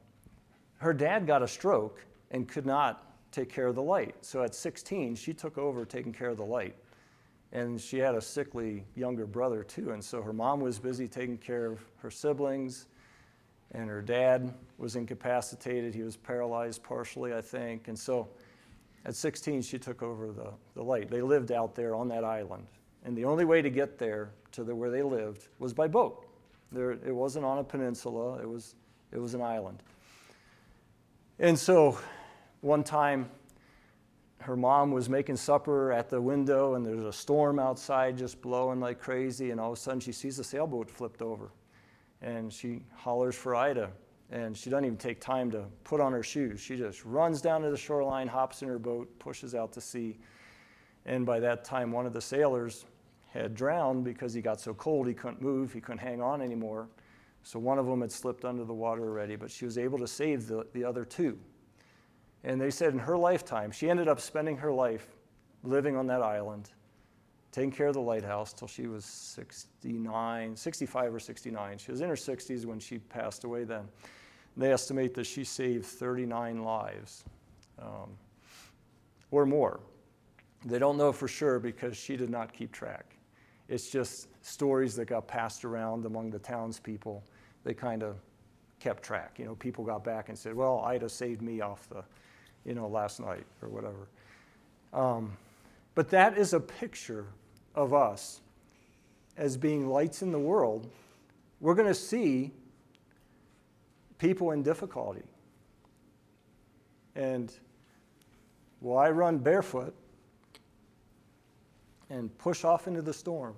her 0.83 0.93
dad 0.93 1.27
got 1.27 1.43
a 1.43 1.49
stroke 1.49 2.05
and 2.33 2.49
could 2.49 2.67
not 2.67 3.15
take 3.31 3.49
care 3.49 3.69
of 3.69 3.77
the 3.77 3.83
light. 3.83 4.17
So 4.21 4.43
at 4.43 4.55
16, 4.55 5.15
she 5.15 5.33
took 5.33 5.57
over 5.57 5.85
taking 5.85 6.13
care 6.13 6.29
of 6.29 6.37
the 6.37 6.45
light. 6.45 6.75
And 7.53 7.81
she 7.81 7.99
had 7.99 8.15
a 8.15 8.21
sickly 8.21 8.85
younger 8.97 9.27
brother 9.27 9.63
too. 9.63 9.91
And 9.91 10.03
so 10.03 10.23
her 10.23 10.33
mom 10.33 10.61
was 10.61 10.79
busy 10.79 11.07
taking 11.07 11.39
care 11.39 11.67
of 11.67 11.81
her 11.99 12.11
siblings. 12.11 12.87
And 13.73 13.89
her 13.89 14.03
dad 14.03 14.53
was 14.77 14.97
incapacitated. 14.97 15.95
He 15.95 16.03
was 16.03 16.17
paralyzed 16.17 16.83
partially, 16.83 17.33
I 17.33 17.41
think. 17.41 17.89
And 17.89 17.99
so 17.99 18.29
at 19.05 19.15
16, 19.15 19.63
she 19.63 19.79
took 19.79 20.03
over 20.03 20.33
the, 20.33 20.53
the 20.75 20.83
light. 20.83 21.11
They 21.11 21.23
lived 21.23 21.53
out 21.53 21.75
there 21.75 21.95
on 21.95 22.09
that 22.09 22.25
island. 22.25 22.67
And 23.05 23.17
the 23.17 23.25
only 23.25 23.45
way 23.45 23.63
to 23.63 23.71
get 23.71 23.99
there 23.99 24.31
to 24.53 24.65
the, 24.65 24.75
where 24.75 24.91
they 24.91 25.03
lived 25.03 25.49
was 25.59 25.73
by 25.73 25.87
boat. 25.87 26.27
There, 26.73 26.93
it 26.93 27.15
wasn't 27.15 27.45
on 27.45 27.59
a 27.59 27.65
peninsula, 27.65 28.39
it 28.41 28.49
was, 28.49 28.75
it 29.13 29.19
was 29.19 29.35
an 29.35 29.43
island. 29.43 29.83
And 31.43 31.59
so 31.59 31.99
one 32.61 32.85
time, 32.85 33.29
her 34.39 34.57
mom 34.57 34.93
was 34.93 35.09
making 35.09 35.37
supper 35.37 35.93
at 35.93 36.09
the 36.09 36.23
window, 36.23 36.75
and 36.75 36.87
there's 36.87 37.05
a 37.05 37.13
storm 37.13 37.59
outside 37.59 38.17
just 38.17 38.41
blowing 38.41 38.79
like 38.81 39.01
crazy. 39.01 39.51
And 39.51 39.61
all 39.61 39.73
of 39.73 39.79
a 39.79 39.81
sudden, 39.81 40.01
she 40.01 40.13
sees 40.13 40.39
a 40.39 40.45
sailboat 40.45 40.89
flipped 40.89 41.21
over. 41.21 41.51
And 42.23 42.53
she 42.53 42.85
hollers 42.95 43.35
for 43.35 43.57
Ida 43.57 43.91
and 44.33 44.57
she 44.57 44.71
doesn't 44.71 44.87
even 44.87 44.97
take 44.97 45.21
time 45.21 45.51
to 45.51 45.65
put 45.85 46.01
on 46.01 46.11
her 46.13 46.23
shoes. 46.23 46.59
She 46.59 46.77
just 46.77 47.05
runs 47.05 47.43
down 47.43 47.61
to 47.63 47.71
the 47.71 47.77
shoreline, 47.77 48.27
hops 48.27 48.63
in 48.63 48.69
her 48.69 48.79
boat, 48.79 49.07
pushes 49.19 49.55
out 49.55 49.73
to 49.75 49.81
sea. 49.81 50.19
And 51.05 51.27
by 51.27 51.39
that 51.41 51.65
time, 51.65 51.93
one 51.93 52.07
of 52.07 52.15
the 52.15 52.21
sailors 52.21 52.87
had 53.29 53.55
drowned 53.55 54.05
because 54.05 54.33
he 54.33 54.41
got 54.41 54.59
so 54.59 54.73
cold 54.73 55.07
he 55.07 55.13
couldn't 55.13 55.43
move, 55.43 55.73
he 55.73 55.83
couldn't 55.83 55.99
hang 55.99 56.23
on 56.23 56.41
anymore. 56.41 56.89
So 57.43 57.59
one 57.59 57.79
of 57.79 57.87
them 57.87 58.01
had 58.01 58.13
slipped 58.13 58.45
under 58.45 58.65
the 58.65 58.75
water 58.75 59.03
already, 59.03 59.37
but 59.37 59.51
she 59.51 59.65
was 59.65 59.79
able 59.79 59.99
to 59.99 60.07
save 60.07 60.47
the, 60.47 60.67
the 60.73 60.85
other 60.85 61.05
two. 61.05 61.39
And 62.45 62.61
they 62.61 62.71
said 62.71 62.93
in 62.93 62.99
her 62.99 63.17
lifetime, 63.17 63.71
she 63.71 63.89
ended 63.91 64.09
up 64.09 64.21
spending 64.21 64.57
her 64.59 64.73
life 64.73 65.09
living 65.63 65.97
on 65.97 66.07
that 66.09 66.23
island, 66.23 66.71
taking 67.53 67.71
care 67.71 67.89
of 67.89 67.95
the 67.95 68.01
lighthouse 68.01 68.53
till 68.53 68.69
she 68.69 68.87
was 68.87 69.05
69, 69.05 70.57
65 70.57 71.15
or 71.15 71.21
69. 71.21 71.79
She 71.79 71.91
was 71.91 72.01
in 72.01 72.09
her 72.09 72.15
60s 72.15 72.65
when 72.65 72.81
she 72.81 72.99
passed 72.99 73.45
away 73.45 73.65
then. 73.65 73.81
And 74.55 74.63
They 74.65 74.73
estimate 74.73 75.15
that 75.15 75.25
she 75.25 75.45
saved 75.45 75.87
39 75.87 76.63
lives 76.63 77.25
um, 77.79 78.11
or 79.31 79.47
more. 79.47 79.81
They 80.65 80.79
don't 80.79 80.97
know 80.97 81.13
for 81.13 81.29
sure 81.29 81.59
because 81.59 81.97
she 81.97 82.17
did 82.17 82.31
not 82.31 82.53
keep 82.53 82.73
track. 82.73 83.17
It's 83.69 83.91
just 83.91 84.29
stories 84.43 84.95
that 84.97 85.07
got 85.07 85.27
passed 85.27 85.65
around 85.65 86.05
among 86.05 86.31
the 86.31 86.39
townspeople. 86.39 87.25
They 87.65 87.75
kind 87.75 88.03
of 88.03 88.17
kept 88.81 89.03
track. 89.03 89.39
You 89.39 89.45
know, 89.47 89.55
people 89.55 89.85
got 89.85 90.05
back 90.05 90.29
and 90.29 90.37
said, 90.37 90.55
"Well, 90.55 90.81
Ida 90.81 91.09
saved 91.09 91.41
me 91.41 91.61
off 91.61 91.89
the, 91.89 92.05
you 92.65 92.75
know, 92.75 92.89
last 92.89 93.21
night 93.21 93.47
or 93.63 93.69
whatever." 93.69 94.09
Um, 94.93 95.37
but 95.95 96.11
that 96.11 96.37
is 96.37 96.53
a 96.53 96.61
picture 96.61 97.27
of 97.75 97.95
us 97.95 98.41
as 99.37 99.57
being 99.57 99.89
lights 99.89 100.23
in 100.23 100.33
the 100.33 100.39
world. 100.39 100.91
We're 101.61 101.75
going 101.75 101.89
to 101.89 101.95
see 101.95 102.51
people 104.19 104.51
in 104.51 104.63
difficulty. 104.63 105.23
And 107.15 107.53
will 108.81 108.99
I 108.99 109.11
run 109.11 109.39
barefoot 109.39 109.95
and 112.11 112.37
push 112.39 112.65
off 112.65 112.89
into 112.89 113.03
the 113.03 113.13
storm 113.13 113.55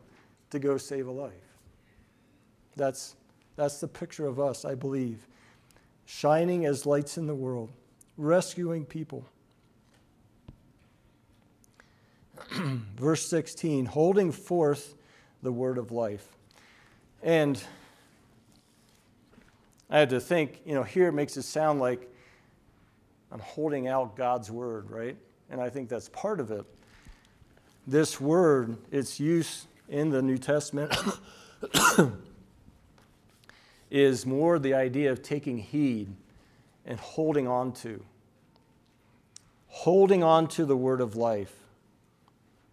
to 0.50 0.58
go 0.58 0.76
save 0.76 1.06
a 1.06 1.12
life? 1.12 1.32
That's, 2.76 3.16
that's 3.56 3.80
the 3.80 3.88
picture 3.88 4.26
of 4.26 4.40
us, 4.40 4.64
I 4.64 4.74
believe. 4.74 5.26
Shining 6.06 6.66
as 6.66 6.86
lights 6.86 7.16
in 7.18 7.26
the 7.26 7.34
world, 7.34 7.70
rescuing 8.16 8.84
people. 8.84 9.26
Verse 12.96 13.26
16, 13.28 13.86
holding 13.86 14.32
forth 14.32 14.94
the 15.42 15.52
word 15.52 15.78
of 15.78 15.92
life. 15.92 16.26
And 17.22 17.62
I 19.88 19.98
had 19.98 20.10
to 20.10 20.20
think, 20.20 20.60
you 20.64 20.74
know, 20.74 20.82
here 20.82 21.08
it 21.08 21.12
makes 21.12 21.36
it 21.36 21.42
sound 21.42 21.80
like 21.80 22.10
I'm 23.30 23.40
holding 23.40 23.88
out 23.88 24.16
God's 24.16 24.50
word, 24.50 24.90
right? 24.90 25.16
And 25.50 25.60
I 25.60 25.70
think 25.70 25.88
that's 25.88 26.08
part 26.08 26.40
of 26.40 26.50
it. 26.50 26.64
This 27.86 28.20
word, 28.20 28.76
its 28.90 29.20
use 29.20 29.66
in 29.94 30.10
the 30.10 30.20
New 30.20 30.36
Testament, 30.36 30.92
is 33.92 34.26
more 34.26 34.58
the 34.58 34.74
idea 34.74 35.12
of 35.12 35.22
taking 35.22 35.56
heed 35.56 36.12
and 36.84 36.98
holding 36.98 37.46
on 37.46 37.72
to. 37.72 38.02
Holding 39.68 40.24
on 40.24 40.48
to 40.48 40.64
the 40.64 40.76
word 40.76 41.00
of 41.00 41.14
life. 41.14 41.54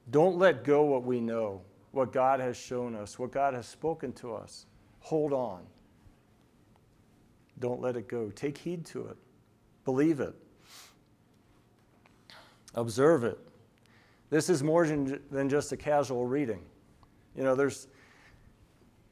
Don't 0.10 0.40
let 0.40 0.64
go 0.64 0.84
what 0.84 1.04
we 1.04 1.22
know, 1.22 1.62
what 1.92 2.12
God 2.12 2.40
has 2.40 2.58
shown 2.58 2.96
us, 2.96 3.20
what 3.20 3.32
God 3.32 3.54
has 3.54 3.68
spoken 3.68 4.14
to 4.14 4.34
us. 4.34 4.66
Hold 5.02 5.32
on. 5.32 5.62
Don't 7.60 7.82
let 7.82 7.96
it 7.96 8.08
go. 8.08 8.32
Take 8.32 8.58
heed 8.58 8.84
to 8.88 9.06
it. 9.06 9.18
Believe 9.86 10.20
it. 10.20 10.34
Observe 12.74 13.24
it. 13.24 13.38
This 14.32 14.50
is 14.50 14.64
more 14.64 14.88
than 14.88 15.50
just 15.50 15.72
a 15.72 15.78
casual 15.78 16.26
reading. 16.26 16.64
You 17.36 17.44
know, 17.44 17.56
there's 17.56 17.88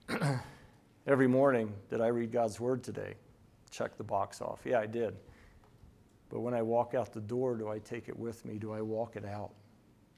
every 1.08 1.27
morning, 1.27 1.73
did 1.89 2.01
I 2.01 2.08
read 2.08 2.32
God's 2.32 2.60
word 2.60 2.84
today? 2.84 3.13
Check 3.71 3.97
the 3.97 4.03
box 4.03 4.41
off. 4.41 4.60
Yeah, 4.65 4.79
I 4.79 4.88
did. 4.88 5.15
But 6.29 6.41
when 6.41 6.53
I 6.53 6.62
walk 6.62 6.93
out 6.93 7.13
the 7.13 7.21
door, 7.21 7.55
do 7.55 7.69
I 7.69 7.79
take 7.79 8.10
it 8.10 8.17
with 8.17 8.45
me? 8.45 8.58
Do 8.58 8.73
I 8.73 8.82
walk 8.82 9.15
it 9.15 9.25
out? 9.25 9.51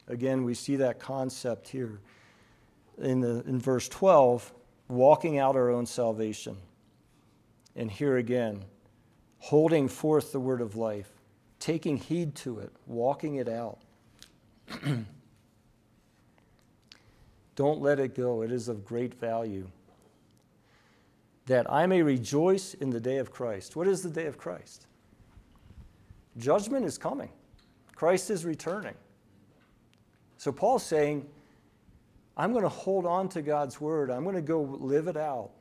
Again, 0.08 0.44
we 0.44 0.54
see 0.54 0.76
that 0.78 1.00
concept 1.00 1.70
here 1.70 2.02
in, 2.98 3.22
the, 3.22 3.44
in 3.46 3.60
verse 3.60 3.88
12 3.88 4.52
walking 4.90 5.38
out 5.38 5.56
our 5.56 5.70
own 5.70 5.86
salvation. 5.86 6.58
And 7.76 7.90
here 7.90 8.18
again, 8.18 8.66
holding 9.38 9.88
forth 9.88 10.32
the 10.32 10.40
word 10.40 10.60
of 10.60 10.76
life, 10.76 11.10
taking 11.60 11.98
heed 11.98 12.36
to 12.36 12.60
it, 12.60 12.72
walking 12.88 13.36
it 13.36 13.48
out. 13.48 13.80
Don't 17.56 17.82
let 17.82 18.00
it 18.00 18.16
go, 18.16 18.42
it 18.42 18.52
is 18.52 18.68
of 18.68 18.86
great 18.86 19.14
value. 19.14 19.68
That 21.48 21.72
I 21.72 21.86
may 21.86 22.02
rejoice 22.02 22.74
in 22.76 22.90
the 22.90 23.00
day 23.00 23.18
of 23.18 23.32
Christ. 23.32 23.76
What 23.76 23.88
is 23.88 24.02
the 24.02 24.10
day 24.10 24.26
of 24.26 24.38
Christ? 24.38 24.88
Judgment 26.38 26.86
is 26.86 26.98
coming, 26.98 27.30
Christ 27.96 28.30
is 28.30 28.46
returning. 28.46 28.96
So 30.38 30.52
Paul's 30.52 30.84
saying, 30.84 31.28
I'm 32.36 32.52
going 32.52 32.64
to 32.64 32.70
hold 32.70 33.06
on 33.06 33.30
to 33.30 33.42
God's 33.42 33.80
word. 33.80 34.10
I'm 34.10 34.24
going 34.24 34.36
to 34.36 34.42
go 34.42 34.62
live 34.62 35.08
it 35.08 35.18
out 35.18 35.52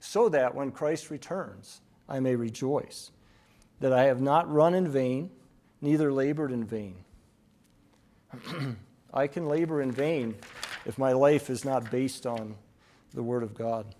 so 0.00 0.28
that 0.30 0.52
when 0.52 0.72
Christ 0.72 1.10
returns, 1.10 1.80
I 2.08 2.18
may 2.18 2.34
rejoice 2.34 3.12
that 3.80 3.92
I 3.92 4.04
have 4.04 4.20
not 4.20 4.50
run 4.52 4.74
in 4.74 4.88
vain, 4.88 5.30
neither 5.80 6.12
labored 6.12 6.50
in 6.50 6.64
vain. 6.64 6.96
I 9.14 9.26
can 9.26 9.46
labor 9.46 9.82
in 9.82 9.92
vain 9.92 10.34
if 10.86 10.96
my 10.96 11.12
life 11.12 11.50
is 11.50 11.64
not 11.64 11.90
based 11.90 12.26
on 12.26 12.54
the 13.12 13.22
Word 13.22 13.42
of 13.42 13.54
God. 13.54 13.94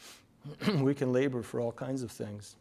we 0.78 0.94
can 0.94 1.12
labor 1.12 1.42
for 1.42 1.60
all 1.60 1.72
kinds 1.72 2.02
of 2.02 2.10
things. 2.10 2.56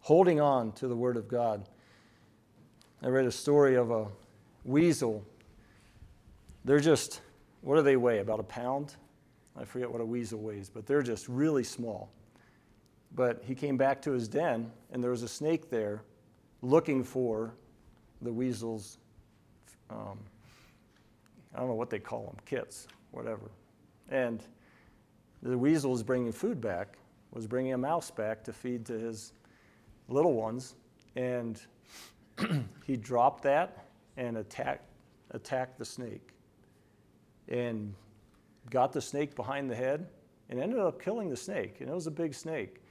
Holding 0.00 0.40
on 0.40 0.72
to 0.72 0.88
the 0.88 0.96
Word 0.96 1.16
of 1.16 1.28
God. 1.28 1.68
I 3.02 3.08
read 3.08 3.26
a 3.26 3.32
story 3.32 3.76
of 3.76 3.90
a 3.90 4.06
weasel. 4.64 5.24
They're 6.64 6.80
just, 6.80 7.20
what 7.60 7.76
do 7.76 7.82
they 7.82 7.96
weigh? 7.96 8.18
About 8.18 8.40
a 8.40 8.44
pound? 8.44 8.94
I 9.56 9.64
forget 9.64 9.90
what 9.90 10.00
a 10.00 10.04
weasel 10.04 10.40
weighs, 10.40 10.70
but 10.70 10.86
they're 10.86 11.02
just 11.02 11.28
really 11.28 11.64
small. 11.64 12.10
But 13.14 13.42
he 13.44 13.54
came 13.54 13.76
back 13.76 14.00
to 14.02 14.12
his 14.12 14.28
den, 14.28 14.70
and 14.90 15.02
there 15.02 15.10
was 15.10 15.22
a 15.22 15.28
snake 15.28 15.68
there 15.68 16.02
looking 16.62 17.04
for 17.04 17.54
the 18.22 18.32
weasel's, 18.32 18.98
um, 19.90 20.18
I 21.54 21.58
don't 21.58 21.68
know 21.68 21.74
what 21.74 21.90
they 21.90 21.98
call 21.98 22.26
them, 22.26 22.36
kits, 22.44 22.88
whatever. 23.10 23.50
And 24.08 24.42
the 25.42 25.56
weasel 25.56 25.90
was 25.90 26.02
bringing 26.02 26.32
food 26.32 26.60
back, 26.60 26.98
was 27.32 27.46
bringing 27.46 27.72
a 27.72 27.78
mouse 27.78 28.10
back 28.10 28.44
to 28.44 28.52
feed 28.52 28.86
to 28.86 28.98
his 28.98 29.32
little 30.08 30.34
ones. 30.34 30.74
And 31.16 31.60
he 32.84 32.96
dropped 32.96 33.42
that 33.44 33.86
and 34.16 34.36
attacked, 34.38 34.88
attacked 35.30 35.78
the 35.78 35.84
snake 35.84 36.30
and 37.48 37.94
got 38.70 38.92
the 38.92 39.00
snake 39.00 39.34
behind 39.34 39.70
the 39.70 39.74
head 39.74 40.08
and 40.48 40.60
ended 40.60 40.78
up 40.78 41.02
killing 41.02 41.28
the 41.28 41.36
snake. 41.36 41.80
And 41.80 41.88
it 41.88 41.94
was 41.94 42.06
a 42.06 42.12
big 42.12 42.34
snake. 42.34 42.82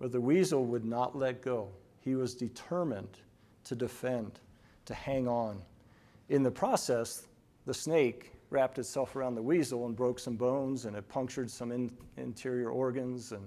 But 0.00 0.12
the 0.12 0.20
weasel 0.20 0.64
would 0.66 0.84
not 0.84 1.16
let 1.16 1.42
go. 1.42 1.68
He 2.00 2.14
was 2.14 2.34
determined 2.34 3.18
to 3.64 3.76
defend, 3.76 4.40
to 4.86 4.94
hang 4.94 5.28
on. 5.28 5.62
In 6.28 6.42
the 6.42 6.50
process, 6.50 7.28
the 7.66 7.74
snake 7.74 8.32
wrapped 8.50 8.78
itself 8.78 9.16
around 9.16 9.34
the 9.34 9.42
weasel 9.42 9.86
and 9.86 9.96
broke 9.96 10.18
some 10.18 10.36
bones 10.36 10.84
and 10.84 10.96
it 10.96 11.08
punctured 11.08 11.50
some 11.50 11.72
in, 11.72 11.90
interior 12.16 12.70
organs 12.70 13.32
and, 13.32 13.46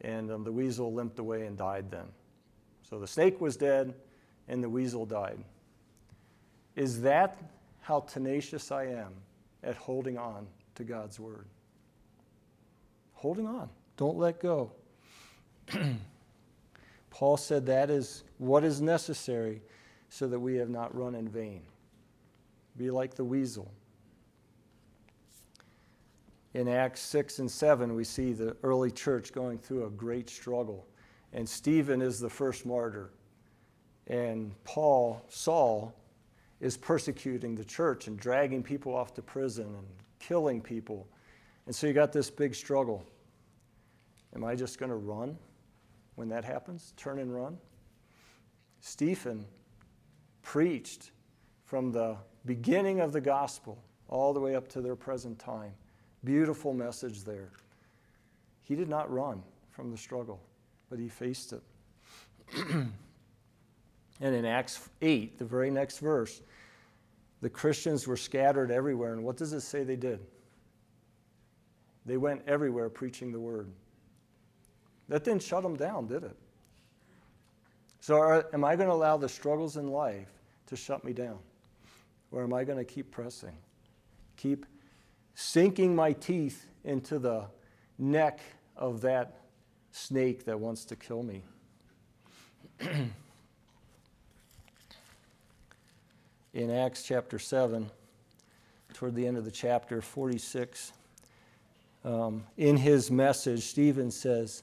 and 0.00 0.30
um, 0.30 0.44
the 0.44 0.52
weasel 0.52 0.92
limped 0.92 1.18
away 1.18 1.46
and 1.46 1.56
died 1.58 1.90
then. 1.90 2.06
So 2.88 2.98
the 2.98 3.06
snake 3.06 3.40
was 3.40 3.56
dead, 3.56 3.94
and 4.46 4.62
the 4.62 4.68
weasel 4.68 5.06
died. 5.06 5.38
Is 6.76 7.00
that 7.02 7.38
how 7.80 8.00
tenacious 8.00 8.70
I 8.70 8.84
am 8.84 9.14
at 9.62 9.76
holding 9.76 10.18
on 10.18 10.46
to 10.74 10.84
God's 10.84 11.18
word? 11.18 11.46
Holding 13.14 13.46
on. 13.46 13.70
Don't 13.96 14.18
let 14.18 14.40
go. 14.40 14.72
Paul 17.10 17.36
said 17.36 17.66
that 17.66 17.90
is 17.90 18.24
what 18.38 18.64
is 18.64 18.80
necessary 18.80 19.62
so 20.10 20.26
that 20.26 20.38
we 20.38 20.56
have 20.56 20.68
not 20.68 20.94
run 20.94 21.14
in 21.14 21.28
vain. 21.28 21.62
Be 22.76 22.90
like 22.90 23.14
the 23.14 23.24
weasel. 23.24 23.70
In 26.54 26.68
Acts 26.68 27.00
6 27.00 27.40
and 27.40 27.50
7, 27.50 27.94
we 27.94 28.04
see 28.04 28.32
the 28.32 28.56
early 28.62 28.90
church 28.90 29.32
going 29.32 29.58
through 29.58 29.86
a 29.86 29.90
great 29.90 30.30
struggle. 30.30 30.86
And 31.32 31.48
Stephen 31.48 32.00
is 32.00 32.20
the 32.20 32.30
first 32.30 32.64
martyr 32.64 33.10
and 34.06 34.52
Paul, 34.64 35.24
Saul, 35.28 35.94
is 36.60 36.76
persecuting 36.76 37.54
the 37.54 37.64
church 37.64 38.06
and 38.06 38.18
dragging 38.18 38.62
people 38.62 38.94
off 38.94 39.14
to 39.14 39.22
prison 39.22 39.66
and 39.66 39.86
killing 40.18 40.60
people. 40.60 41.08
And 41.66 41.74
so 41.74 41.86
you 41.86 41.92
got 41.92 42.12
this 42.12 42.30
big 42.30 42.54
struggle. 42.54 43.04
Am 44.34 44.44
I 44.44 44.54
just 44.54 44.78
going 44.78 44.90
to 44.90 44.96
run 44.96 45.38
when 46.16 46.28
that 46.28 46.44
happens? 46.44 46.92
Turn 46.96 47.18
and 47.18 47.34
run? 47.34 47.58
Stephen 48.80 49.46
preached 50.42 51.12
from 51.64 51.92
the 51.92 52.16
beginning 52.46 53.00
of 53.00 53.12
the 53.12 53.20
gospel 53.20 53.78
all 54.08 54.32
the 54.32 54.40
way 54.40 54.54
up 54.54 54.68
to 54.68 54.80
their 54.80 54.96
present 54.96 55.38
time, 55.38 55.72
Beautiful 56.24 56.72
message 56.72 57.22
there. 57.22 57.50
He 58.62 58.74
did 58.74 58.88
not 58.88 59.12
run 59.12 59.42
from 59.70 59.90
the 59.90 59.96
struggle, 59.96 60.40
but 60.88 60.98
he 60.98 61.08
faced 61.08 61.52
it. 61.52 61.62
and 62.66 64.34
in 64.34 64.46
Acts 64.46 64.88
8, 65.02 65.38
the 65.38 65.44
very 65.44 65.70
next 65.70 65.98
verse, 65.98 66.40
the 67.42 67.50
Christians 67.50 68.06
were 68.06 68.16
scattered 68.16 68.70
everywhere. 68.70 69.12
And 69.12 69.22
what 69.22 69.36
does 69.36 69.52
it 69.52 69.60
say 69.60 69.84
they 69.84 69.96
did? 69.96 70.20
They 72.06 72.16
went 72.16 72.42
everywhere 72.46 72.88
preaching 72.88 73.30
the 73.30 73.40
word. 73.40 73.68
That 75.08 75.24
didn't 75.24 75.42
shut 75.42 75.62
them 75.62 75.76
down, 75.76 76.06
did 76.06 76.24
it? 76.24 76.36
So, 78.00 78.16
are, 78.16 78.46
am 78.54 78.64
I 78.64 78.76
going 78.76 78.88
to 78.88 78.94
allow 78.94 79.18
the 79.18 79.28
struggles 79.28 79.76
in 79.76 79.88
life 79.88 80.28
to 80.66 80.76
shut 80.76 81.04
me 81.04 81.12
down? 81.12 81.38
Or 82.34 82.42
am 82.42 82.52
I 82.52 82.64
going 82.64 82.78
to 82.78 82.84
keep 82.84 83.12
pressing? 83.12 83.56
Keep 84.36 84.66
sinking 85.36 85.94
my 85.94 86.12
teeth 86.12 86.66
into 86.82 87.20
the 87.20 87.44
neck 87.96 88.40
of 88.76 89.02
that 89.02 89.36
snake 89.92 90.44
that 90.46 90.58
wants 90.58 90.84
to 90.86 90.96
kill 90.96 91.22
me. 91.22 91.44
In 96.54 96.72
Acts 96.72 97.04
chapter 97.04 97.38
7, 97.38 97.88
toward 98.94 99.14
the 99.14 99.28
end 99.28 99.36
of 99.36 99.44
the 99.44 99.52
chapter, 99.52 100.02
46, 100.02 100.92
um, 102.04 102.44
in 102.56 102.76
his 102.76 103.12
message, 103.12 103.62
Stephen 103.62 104.10
says, 104.10 104.62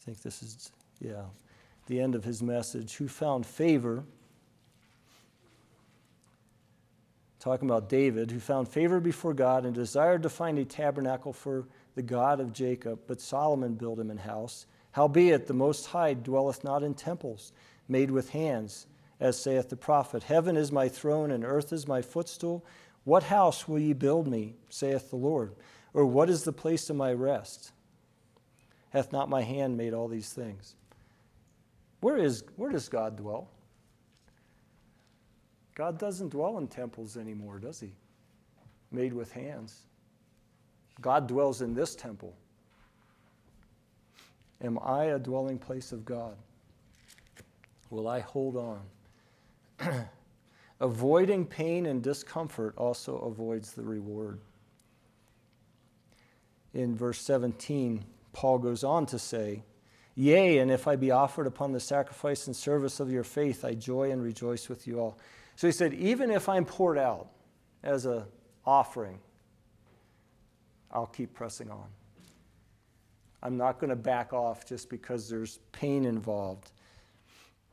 I 0.00 0.04
think 0.04 0.22
this 0.22 0.42
is, 0.42 0.72
yeah, 1.00 1.24
the 1.86 2.00
end 2.00 2.14
of 2.14 2.24
his 2.24 2.42
message, 2.42 2.94
who 2.96 3.06
found 3.06 3.46
favor 3.46 4.04
talking 7.44 7.68
about 7.68 7.90
David, 7.90 8.30
who 8.30 8.40
found 8.40 8.66
favor 8.66 9.00
before 9.00 9.34
God 9.34 9.66
and 9.66 9.74
desired 9.74 10.22
to 10.22 10.30
find 10.30 10.58
a 10.58 10.64
tabernacle 10.64 11.34
for 11.34 11.68
the 11.94 12.00
God 12.00 12.40
of 12.40 12.54
Jacob, 12.54 13.00
but 13.06 13.20
Solomon 13.20 13.74
built 13.74 13.98
him 13.98 14.10
an 14.10 14.16
house. 14.16 14.64
Howbeit, 14.92 15.46
the 15.46 15.52
Most 15.52 15.84
High 15.84 16.14
dwelleth 16.14 16.64
not 16.64 16.82
in 16.82 16.94
temples 16.94 17.52
made 17.86 18.10
with 18.10 18.30
hands, 18.30 18.86
as 19.20 19.38
saith 19.38 19.68
the 19.68 19.76
prophet 19.76 20.22
Heaven 20.22 20.56
is 20.56 20.72
my 20.72 20.88
throne, 20.88 21.30
and 21.30 21.44
earth 21.44 21.70
is 21.70 21.86
my 21.86 22.00
footstool. 22.00 22.64
What 23.04 23.24
house 23.24 23.68
will 23.68 23.78
ye 23.78 23.92
build 23.92 24.26
me, 24.26 24.54
saith 24.70 25.10
the 25.10 25.16
Lord? 25.16 25.54
Or 25.92 26.06
what 26.06 26.30
is 26.30 26.44
the 26.44 26.52
place 26.52 26.88
of 26.88 26.96
my 26.96 27.12
rest? 27.12 27.72
Hath 28.88 29.12
not 29.12 29.28
my 29.28 29.42
hand 29.42 29.76
made 29.76 29.92
all 29.92 30.08
these 30.08 30.32
things? 30.32 30.76
Where, 32.00 32.16
is, 32.16 32.42
where 32.56 32.70
does 32.70 32.88
God 32.88 33.16
dwell? 33.16 33.50
God 35.74 35.98
doesn't 35.98 36.30
dwell 36.30 36.58
in 36.58 36.68
temples 36.68 37.16
anymore, 37.16 37.58
does 37.58 37.80
he? 37.80 37.90
Made 38.92 39.12
with 39.12 39.32
hands. 39.32 39.86
God 41.00 41.26
dwells 41.26 41.62
in 41.62 41.74
this 41.74 41.94
temple. 41.96 42.34
Am 44.62 44.78
I 44.82 45.06
a 45.06 45.18
dwelling 45.18 45.58
place 45.58 45.90
of 45.92 46.04
God? 46.04 46.36
Will 47.90 48.08
I 48.08 48.20
hold 48.20 48.56
on? 48.56 48.80
Avoiding 50.80 51.46
pain 51.46 51.86
and 51.86 52.02
discomfort 52.02 52.74
also 52.76 53.18
avoids 53.18 53.72
the 53.72 53.82
reward. 53.82 54.40
In 56.72 56.96
verse 56.96 57.20
17, 57.20 58.04
Paul 58.32 58.58
goes 58.58 58.84
on 58.84 59.06
to 59.06 59.18
say, 59.18 59.62
Yea, 60.16 60.58
and 60.58 60.70
if 60.70 60.86
I 60.86 60.96
be 60.96 61.10
offered 61.10 61.46
upon 61.46 61.72
the 61.72 61.80
sacrifice 61.80 62.46
and 62.46 62.54
service 62.54 63.00
of 63.00 63.10
your 63.10 63.24
faith, 63.24 63.64
I 63.64 63.74
joy 63.74 64.12
and 64.12 64.22
rejoice 64.22 64.68
with 64.68 64.86
you 64.86 65.00
all. 65.00 65.18
So 65.56 65.68
he 65.68 65.72
said, 65.72 65.94
even 65.94 66.30
if 66.30 66.48
I'm 66.48 66.64
poured 66.64 66.98
out 66.98 67.28
as 67.82 68.06
an 68.06 68.24
offering, 68.66 69.18
I'll 70.90 71.06
keep 71.06 71.34
pressing 71.34 71.70
on. 71.70 71.86
I'm 73.42 73.56
not 73.56 73.78
going 73.78 73.90
to 73.90 73.96
back 73.96 74.32
off 74.32 74.66
just 74.66 74.88
because 74.88 75.28
there's 75.28 75.58
pain 75.72 76.04
involved, 76.04 76.70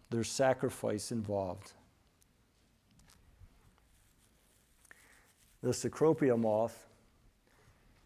there's 0.10 0.30
sacrifice 0.30 1.12
involved. 1.12 1.72
The 5.64 5.70
Cecropia 5.70 6.38
moth 6.38 6.88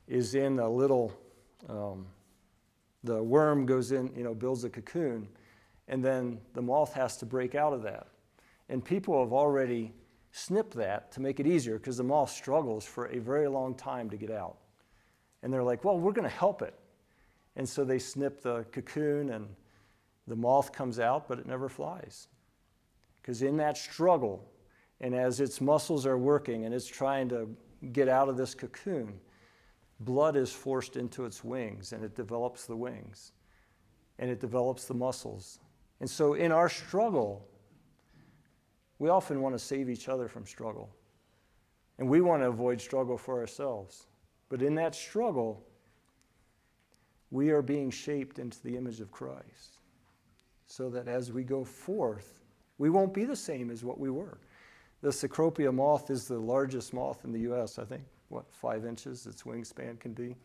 is 0.08 0.36
in 0.36 0.60
a 0.60 0.70
little, 0.70 1.14
um, 1.70 2.06
the 3.04 3.24
worm 3.24 3.66
goes 3.66 3.92
in, 3.92 4.12
you 4.16 4.24
know, 4.24 4.36
builds 4.36 4.64
a 4.66 4.70
cocoon, 4.70 5.28
and 5.88 6.04
then 6.04 6.40
the 6.54 6.62
moth 6.62 6.94
has 6.94 7.18
to 7.18 7.26
break 7.26 7.56
out 7.56 7.74
of 7.74 7.82
that. 7.84 8.08
And 8.70 8.84
people 8.84 9.24
have 9.24 9.34
already 9.34 9.94
snipped 10.32 10.74
that 10.76 11.12
to 11.14 11.22
make 11.22 11.40
it 11.40 11.48
easier 11.48 11.78
because 11.78 11.98
the 11.98 12.04
moth 12.04 12.32
struggles 12.32 12.86
for 12.86 13.06
a 13.08 13.20
very 13.20 13.48
long 13.48 13.76
time 13.76 14.10
to 14.10 14.18
get 14.18 14.32
out. 14.32 14.58
And 15.44 15.54
they're 15.54 15.64
like, 15.64 15.84
well, 15.84 16.00
we're 16.00 16.12
going 16.12 16.30
to 16.30 16.36
help 16.36 16.62
it. 16.62 16.74
And 17.56 17.68
so 17.68 17.86
they 17.86 18.00
snip 18.00 18.42
the 18.42 18.66
cocoon 18.72 19.30
and 19.30 19.48
the 20.28 20.36
moth 20.36 20.72
comes 20.72 21.00
out, 21.00 21.28
but 21.28 21.40
it 21.40 21.46
never 21.46 21.70
flies. 21.70 22.28
Because 23.22 23.42
in 23.42 23.58
that 23.58 23.78
struggle, 23.78 24.52
and 25.02 25.14
as 25.14 25.40
its 25.40 25.62
muscles 25.62 26.06
are 26.06 26.18
working 26.18 26.66
and 26.66 26.74
it's 26.74 26.88
trying 26.88 27.30
to 27.30 27.56
get 27.92 28.08
out 28.08 28.30
of 28.30 28.38
this 28.38 28.56
cocoon, 28.56 29.14
blood 30.02 30.36
is 30.36 30.52
forced 30.52 30.98
into 30.98 31.26
its 31.26 31.44
wings 31.44 31.94
and 31.94 32.04
it 32.04 32.16
develops 32.16 32.66
the 32.66 32.76
wings 32.76 33.32
and 34.20 34.30
it 34.30 34.40
develops 34.40 34.86
the 34.86 34.94
muscles. 34.94 35.60
And 36.00 36.10
so 36.10 36.34
in 36.34 36.52
our 36.52 36.70
struggle, 36.70 37.48
we 39.00 39.10
often 39.10 39.42
want 39.42 39.56
to 39.56 39.60
save 39.60 39.90
each 39.90 40.08
other 40.08 40.28
from 40.28 40.46
struggle. 40.46 40.90
And 41.98 42.10
we 42.10 42.22
want 42.22 42.42
to 42.42 42.48
avoid 42.48 42.80
struggle 42.82 43.18
for 43.18 43.40
ourselves. 43.40 44.08
But 44.50 44.62
in 44.62 44.76
that 44.76 44.96
struggle, 44.96 45.64
we 47.32 47.50
are 47.50 47.62
being 47.62 47.90
shaped 47.90 48.40
into 48.40 48.62
the 48.64 48.76
image 48.78 49.00
of 49.00 49.12
Christ. 49.12 49.80
So 50.68 50.90
that 50.90 51.08
as 51.08 51.32
we 51.32 51.44
go 51.44 51.64
forth, 51.64 52.42
we 52.78 52.90
won't 52.90 53.14
be 53.14 53.24
the 53.24 53.36
same 53.36 53.70
as 53.70 53.84
what 53.84 54.00
we 54.00 54.10
were. 54.10 54.40
The 55.02 55.10
Cecropia 55.10 55.74
moth 55.74 56.10
is 56.10 56.28
the 56.28 56.40
largest 56.40 56.94
moth 56.94 57.26
in 57.26 57.32
the 57.32 57.42
U.S., 57.42 57.78
I 57.78 57.86
think, 57.86 58.04
what, 58.30 58.46
five 58.52 58.86
inches 58.86 59.28
its 59.28 59.44
wingspan 59.44 60.00
can 60.00 60.14
be. 60.14 60.36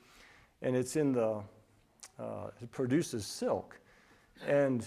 And 0.63 0.77
it's 0.77 0.97
in 0.97 1.13
the, 1.13 1.43
uh, 2.19 2.51
it 2.61 2.71
produces 2.71 3.25
silk. 3.25 3.81
And 4.47 4.87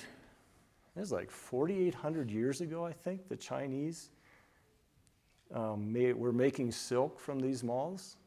it 0.96 1.00
was 1.00 1.12
like 1.12 1.32
4,800 1.32 2.30
years 2.30 2.62
ago, 2.62 2.86
I 2.86 2.92
think, 2.92 3.28
the 3.28 3.36
Chinese 3.36 4.10
um, 5.54 5.92
made, 5.92 6.16
were 6.16 6.34
making 6.34 6.72
silk 6.72 7.20
from 7.20 7.40
these 7.40 7.64
moths. 7.64 8.18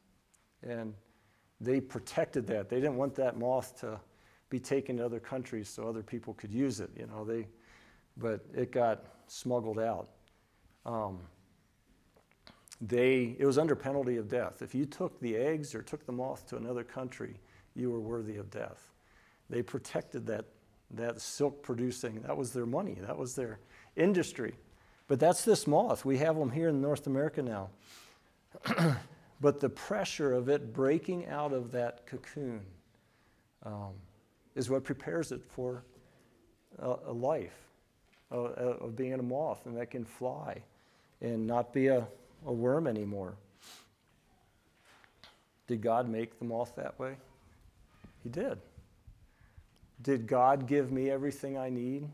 And 0.62 0.94
they 1.60 1.80
protected 1.80 2.46
that. 2.48 2.68
They 2.68 2.76
didn't 2.76 2.96
want 2.96 3.14
that 3.16 3.38
moth 3.38 3.78
to 3.80 4.00
be 4.50 4.58
taken 4.58 4.96
to 4.96 5.04
other 5.04 5.20
countries 5.20 5.68
so 5.68 5.88
other 5.88 6.02
people 6.02 6.34
could 6.34 6.52
use 6.52 6.80
it. 6.80 6.90
You 6.98 7.06
know, 7.06 7.24
they, 7.24 7.46
but 8.16 8.44
it 8.54 8.72
got 8.72 9.04
smuggled 9.28 9.78
out. 9.78 10.08
Um, 10.84 11.20
they, 12.80 13.36
it 13.38 13.46
was 13.46 13.58
under 13.58 13.74
penalty 13.74 14.16
of 14.16 14.28
death. 14.28 14.60
If 14.60 14.74
you 14.74 14.84
took 14.84 15.18
the 15.20 15.36
eggs 15.36 15.74
or 15.74 15.82
took 15.82 16.04
the 16.04 16.12
moth 16.12 16.46
to 16.48 16.56
another 16.56 16.84
country, 16.84 17.40
you 17.74 17.90
were 17.90 18.00
worthy 18.00 18.36
of 18.36 18.50
death. 18.50 18.92
They 19.48 19.62
protected 19.62 20.26
that 20.26 20.44
that 20.92 21.20
silk 21.20 21.62
producing, 21.62 22.22
that 22.22 22.36
was 22.36 22.52
their 22.52 22.66
money, 22.66 22.96
that 23.00 23.16
was 23.16 23.34
their 23.34 23.58
industry. 23.96 24.54
But 25.08 25.20
that's 25.20 25.44
this 25.44 25.66
moth. 25.66 26.04
We 26.04 26.18
have 26.18 26.36
them 26.36 26.50
here 26.50 26.68
in 26.68 26.80
North 26.80 27.06
America 27.06 27.42
now. 27.42 27.70
but 29.40 29.60
the 29.60 29.68
pressure 29.68 30.32
of 30.32 30.48
it 30.48 30.72
breaking 30.72 31.26
out 31.26 31.52
of 31.52 31.72
that 31.72 32.06
cocoon 32.06 32.62
um, 33.64 33.92
is 34.54 34.70
what 34.70 34.84
prepares 34.84 35.32
it 35.32 35.42
for 35.44 35.84
a, 36.78 36.96
a 37.06 37.12
life 37.12 37.56
of, 38.30 38.52
of 38.52 38.96
being 38.96 39.14
a 39.14 39.22
moth 39.22 39.66
and 39.66 39.76
that 39.76 39.90
can 39.90 40.04
fly 40.04 40.62
and 41.20 41.46
not 41.46 41.72
be 41.72 41.88
a, 41.88 42.06
a 42.46 42.52
worm 42.52 42.86
anymore. 42.86 43.34
Did 45.66 45.82
God 45.82 46.08
make 46.08 46.38
the 46.38 46.44
moth 46.44 46.74
that 46.76 46.98
way? 46.98 47.16
He 48.22 48.28
did. 48.28 48.58
Did 50.02 50.26
God 50.26 50.66
give 50.66 50.92
me 50.92 51.10
everything 51.10 51.56
I 51.56 51.70
need 51.70 52.08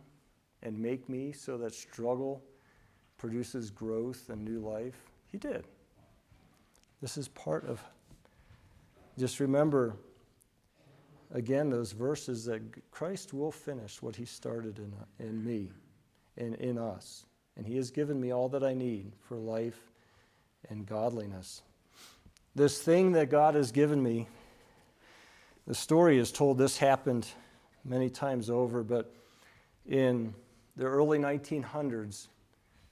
and 0.62 0.78
make 0.78 1.08
me 1.08 1.32
so 1.32 1.58
that 1.58 1.74
struggle 1.74 2.42
produces 3.18 3.70
growth 3.70 4.28
and 4.28 4.44
new 4.44 4.60
life? 4.60 4.96
He 5.30 5.38
did. 5.38 5.64
This 7.00 7.16
is 7.16 7.28
part 7.28 7.66
of. 7.66 7.82
Just 9.18 9.40
remember, 9.40 9.96
again, 11.32 11.68
those 11.68 11.92
verses 11.92 12.44
that 12.46 12.62
Christ 12.90 13.34
will 13.34 13.52
finish 13.52 14.00
what 14.00 14.16
he 14.16 14.24
started 14.24 14.78
in, 14.78 14.92
in 15.18 15.44
me 15.44 15.70
and 16.36 16.54
in 16.54 16.78
us. 16.78 17.26
And 17.56 17.66
he 17.66 17.76
has 17.76 17.90
given 17.90 18.20
me 18.20 18.32
all 18.32 18.48
that 18.50 18.62
I 18.62 18.72
need 18.72 19.12
for 19.20 19.36
life 19.36 19.90
and 20.70 20.86
godliness. 20.86 21.62
This 22.54 22.80
thing 22.80 23.12
that 23.12 23.30
God 23.30 23.54
has 23.54 23.72
given 23.72 24.02
me, 24.02 24.28
the 25.66 25.74
story 25.74 26.18
is 26.18 26.30
told 26.32 26.56
this 26.56 26.78
happened 26.78 27.26
many 27.84 28.08
times 28.08 28.50
over, 28.50 28.82
but 28.82 29.14
in 29.86 30.34
the 30.76 30.84
early 30.84 31.18
1900s 31.18 32.28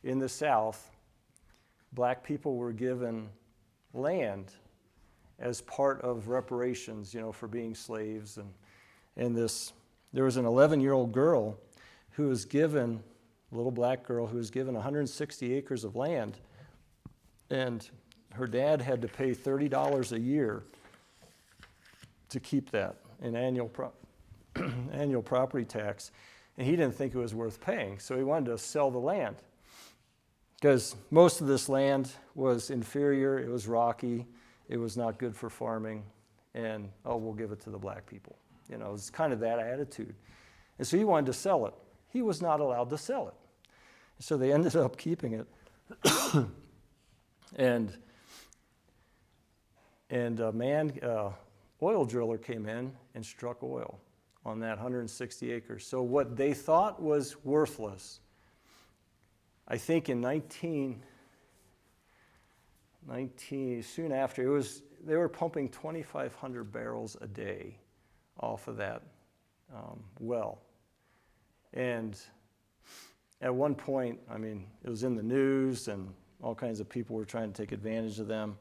in 0.02 0.18
the 0.18 0.28
South, 0.28 0.90
black 1.92 2.22
people 2.22 2.56
were 2.56 2.72
given 2.72 3.28
land 3.92 4.52
as 5.38 5.60
part 5.62 6.00
of 6.02 6.28
reparations, 6.28 7.14
you 7.14 7.20
know, 7.20 7.32
for 7.32 7.48
being 7.48 7.74
slaves. 7.74 8.36
And, 8.36 8.52
and 9.16 9.34
this, 9.34 9.72
there 10.12 10.24
was 10.24 10.36
an 10.36 10.44
11 10.44 10.80
year 10.80 10.92
old 10.92 11.12
girl 11.12 11.56
who 12.10 12.28
was 12.28 12.44
given, 12.44 13.02
a 13.52 13.56
little 13.56 13.70
black 13.70 14.06
girl 14.06 14.26
who 14.26 14.36
was 14.36 14.50
given 14.50 14.74
160 14.74 15.54
acres 15.54 15.84
of 15.84 15.96
land. 15.96 16.38
And 17.48 17.88
her 18.34 18.46
dad 18.46 18.80
had 18.82 19.02
to 19.02 19.08
pay 19.08 19.34
$30 19.34 20.12
a 20.12 20.20
year 20.20 20.62
to 22.28 22.38
keep 22.38 22.70
that 22.70 22.96
in 23.22 23.34
annual, 23.34 23.68
pro- 23.68 23.92
annual 24.92 25.22
property 25.22 25.64
tax. 25.64 26.10
And 26.58 26.66
he 26.66 26.76
didn't 26.76 26.94
think 26.94 27.14
it 27.14 27.18
was 27.18 27.34
worth 27.34 27.60
paying, 27.60 27.98
so 27.98 28.16
he 28.16 28.22
wanted 28.22 28.50
to 28.50 28.58
sell 28.58 28.90
the 28.90 28.98
land. 28.98 29.36
Because 30.56 30.94
most 31.10 31.40
of 31.40 31.46
this 31.46 31.68
land 31.68 32.12
was 32.34 32.70
inferior, 32.70 33.38
it 33.38 33.48
was 33.48 33.66
rocky, 33.66 34.26
it 34.68 34.76
was 34.76 34.96
not 34.96 35.18
good 35.18 35.34
for 35.34 35.48
farming, 35.48 36.04
and 36.54 36.90
oh, 37.06 37.16
we'll 37.16 37.32
give 37.32 37.50
it 37.50 37.60
to 37.60 37.70
the 37.70 37.78
black 37.78 38.04
people. 38.06 38.36
You 38.68 38.76
know, 38.76 38.92
it's 38.92 39.08
kind 39.08 39.32
of 39.32 39.40
that 39.40 39.58
attitude. 39.58 40.14
And 40.78 40.86
so 40.86 40.96
he 40.98 41.04
wanted 41.04 41.26
to 41.26 41.32
sell 41.32 41.66
it. 41.66 41.74
He 42.08 42.20
was 42.20 42.42
not 42.42 42.60
allowed 42.60 42.90
to 42.90 42.98
sell 42.98 43.28
it. 43.28 43.34
So 44.18 44.36
they 44.36 44.52
ended 44.52 44.76
up 44.76 44.98
keeping 44.98 45.32
it. 45.32 45.46
and 47.56 47.96
and 50.10 50.40
a 50.40 50.52
man, 50.52 50.92
uh, 51.02 51.30
oil 51.82 52.04
driller 52.04 52.36
came 52.36 52.66
in 52.66 52.92
and 53.14 53.24
struck 53.24 53.62
oil 53.62 53.98
on 54.44 54.60
that 54.60 54.76
160 54.76 55.52
acres. 55.52 55.86
So 55.86 56.02
what 56.02 56.36
they 56.36 56.54
thought 56.54 57.00
was 57.00 57.36
worthless, 57.44 58.20
I 59.68 59.76
think 59.76 60.08
in 60.08 60.20
19, 60.20 61.02
19 63.08 63.82
soon 63.82 64.12
after, 64.12 64.42
it 64.42 64.48
was 64.48 64.82
they 65.04 65.16
were 65.16 65.28
pumping 65.28 65.68
2,500 65.68 66.72
barrels 66.72 67.16
a 67.20 67.26
day 67.26 67.76
off 68.38 68.68
of 68.68 68.76
that 68.76 69.02
um, 69.74 70.02
well. 70.18 70.60
And 71.72 72.18
at 73.40 73.54
one 73.54 73.74
point, 73.74 74.18
I 74.30 74.36
mean, 74.36 74.66
it 74.84 74.90
was 74.90 75.04
in 75.04 75.14
the 75.14 75.22
news, 75.22 75.88
and 75.88 76.12
all 76.42 76.54
kinds 76.54 76.80
of 76.80 76.88
people 76.88 77.16
were 77.16 77.24
trying 77.24 77.52
to 77.52 77.62
take 77.62 77.72
advantage 77.72 78.18
of 78.18 78.26
them. 78.26 78.58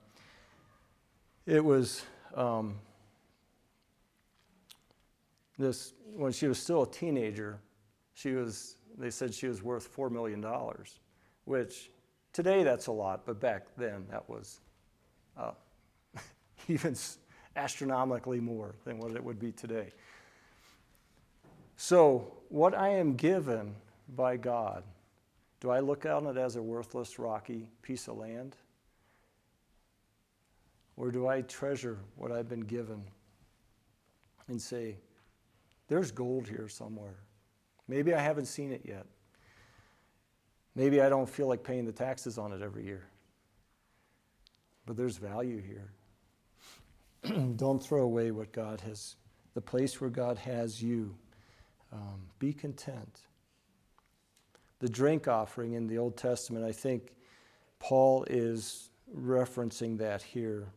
It 1.45 1.63
was 1.63 2.03
um, 2.35 2.75
this 5.59 5.93
when 6.15 6.31
she 6.31 6.47
was 6.47 6.57
still 6.57 6.83
a 6.83 6.89
teenager. 6.89 7.59
She 8.13 8.31
was. 8.31 8.77
They 8.97 9.11
said 9.11 9.33
she 9.33 9.47
was 9.47 9.61
worth 9.61 9.85
four 9.85 10.09
million 10.09 10.41
dollars, 10.41 10.99
which 11.45 11.91
today 12.33 12.63
that's 12.63 12.87
a 12.87 12.91
lot, 12.91 13.25
but 13.25 13.39
back 13.39 13.67
then 13.77 14.05
that 14.09 14.27
was 14.27 14.61
uh, 15.37 15.51
even 16.67 16.95
astronomically 17.55 18.39
more 18.39 18.75
than 18.85 18.97
what 18.97 19.11
it 19.15 19.23
would 19.23 19.39
be 19.39 19.51
today. 19.51 19.91
So, 21.77 22.33
what 22.49 22.75
I 22.75 22.89
am 22.89 23.15
given 23.15 23.75
by 24.15 24.37
God, 24.37 24.83
do 25.61 25.69
I 25.69 25.79
look 25.79 26.05
on 26.05 26.25
it 26.25 26.37
as 26.37 26.55
a 26.55 26.61
worthless, 26.61 27.19
rocky 27.19 27.67
piece 27.81 28.07
of 28.07 28.17
land? 28.17 28.55
Or 30.97 31.11
do 31.11 31.27
I 31.27 31.41
treasure 31.41 31.99
what 32.17 32.33
I've 32.33 32.49
been 32.49 32.59
given 32.59 33.01
and 34.49 34.61
say, 34.61 34.97
there's 35.89 36.11
gold 36.11 36.47
here 36.47 36.69
somewhere? 36.69 37.17
Maybe 37.87 38.13
I 38.13 38.21
haven't 38.21 38.45
seen 38.45 38.71
it 38.71 38.83
yet. 38.85 39.05
Maybe 40.75 41.01
I 41.01 41.09
don't 41.09 41.27
feel 41.27 41.47
like 41.47 41.63
paying 41.63 41.85
the 41.85 41.91
taxes 41.91 42.37
on 42.37 42.53
it 42.53 42.61
every 42.61 42.85
year. 42.85 43.03
But 44.85 44.95
there's 44.95 45.17
value 45.17 45.61
here. 45.61 45.91
don't 47.55 47.83
throw 47.83 48.03
away 48.03 48.31
what 48.31 48.51
God 48.51 48.81
has, 48.81 49.15
the 49.55 49.61
place 49.61 49.99
where 49.99 50.09
God 50.09 50.37
has 50.37 50.81
you. 50.81 51.15
Um, 51.91 52.21
be 52.37 52.53
content. 52.53 53.21
The 54.79 54.87
drink 54.87 55.27
offering 55.27 55.73
in 55.73 55.87
the 55.87 55.97
Old 55.97 56.15
Testament, 56.15 56.63
I 56.63 56.71
think 56.71 57.13
Paul 57.79 58.25
is 58.29 58.91
referencing 59.15 59.97
that 59.97 60.21
here. 60.21 60.67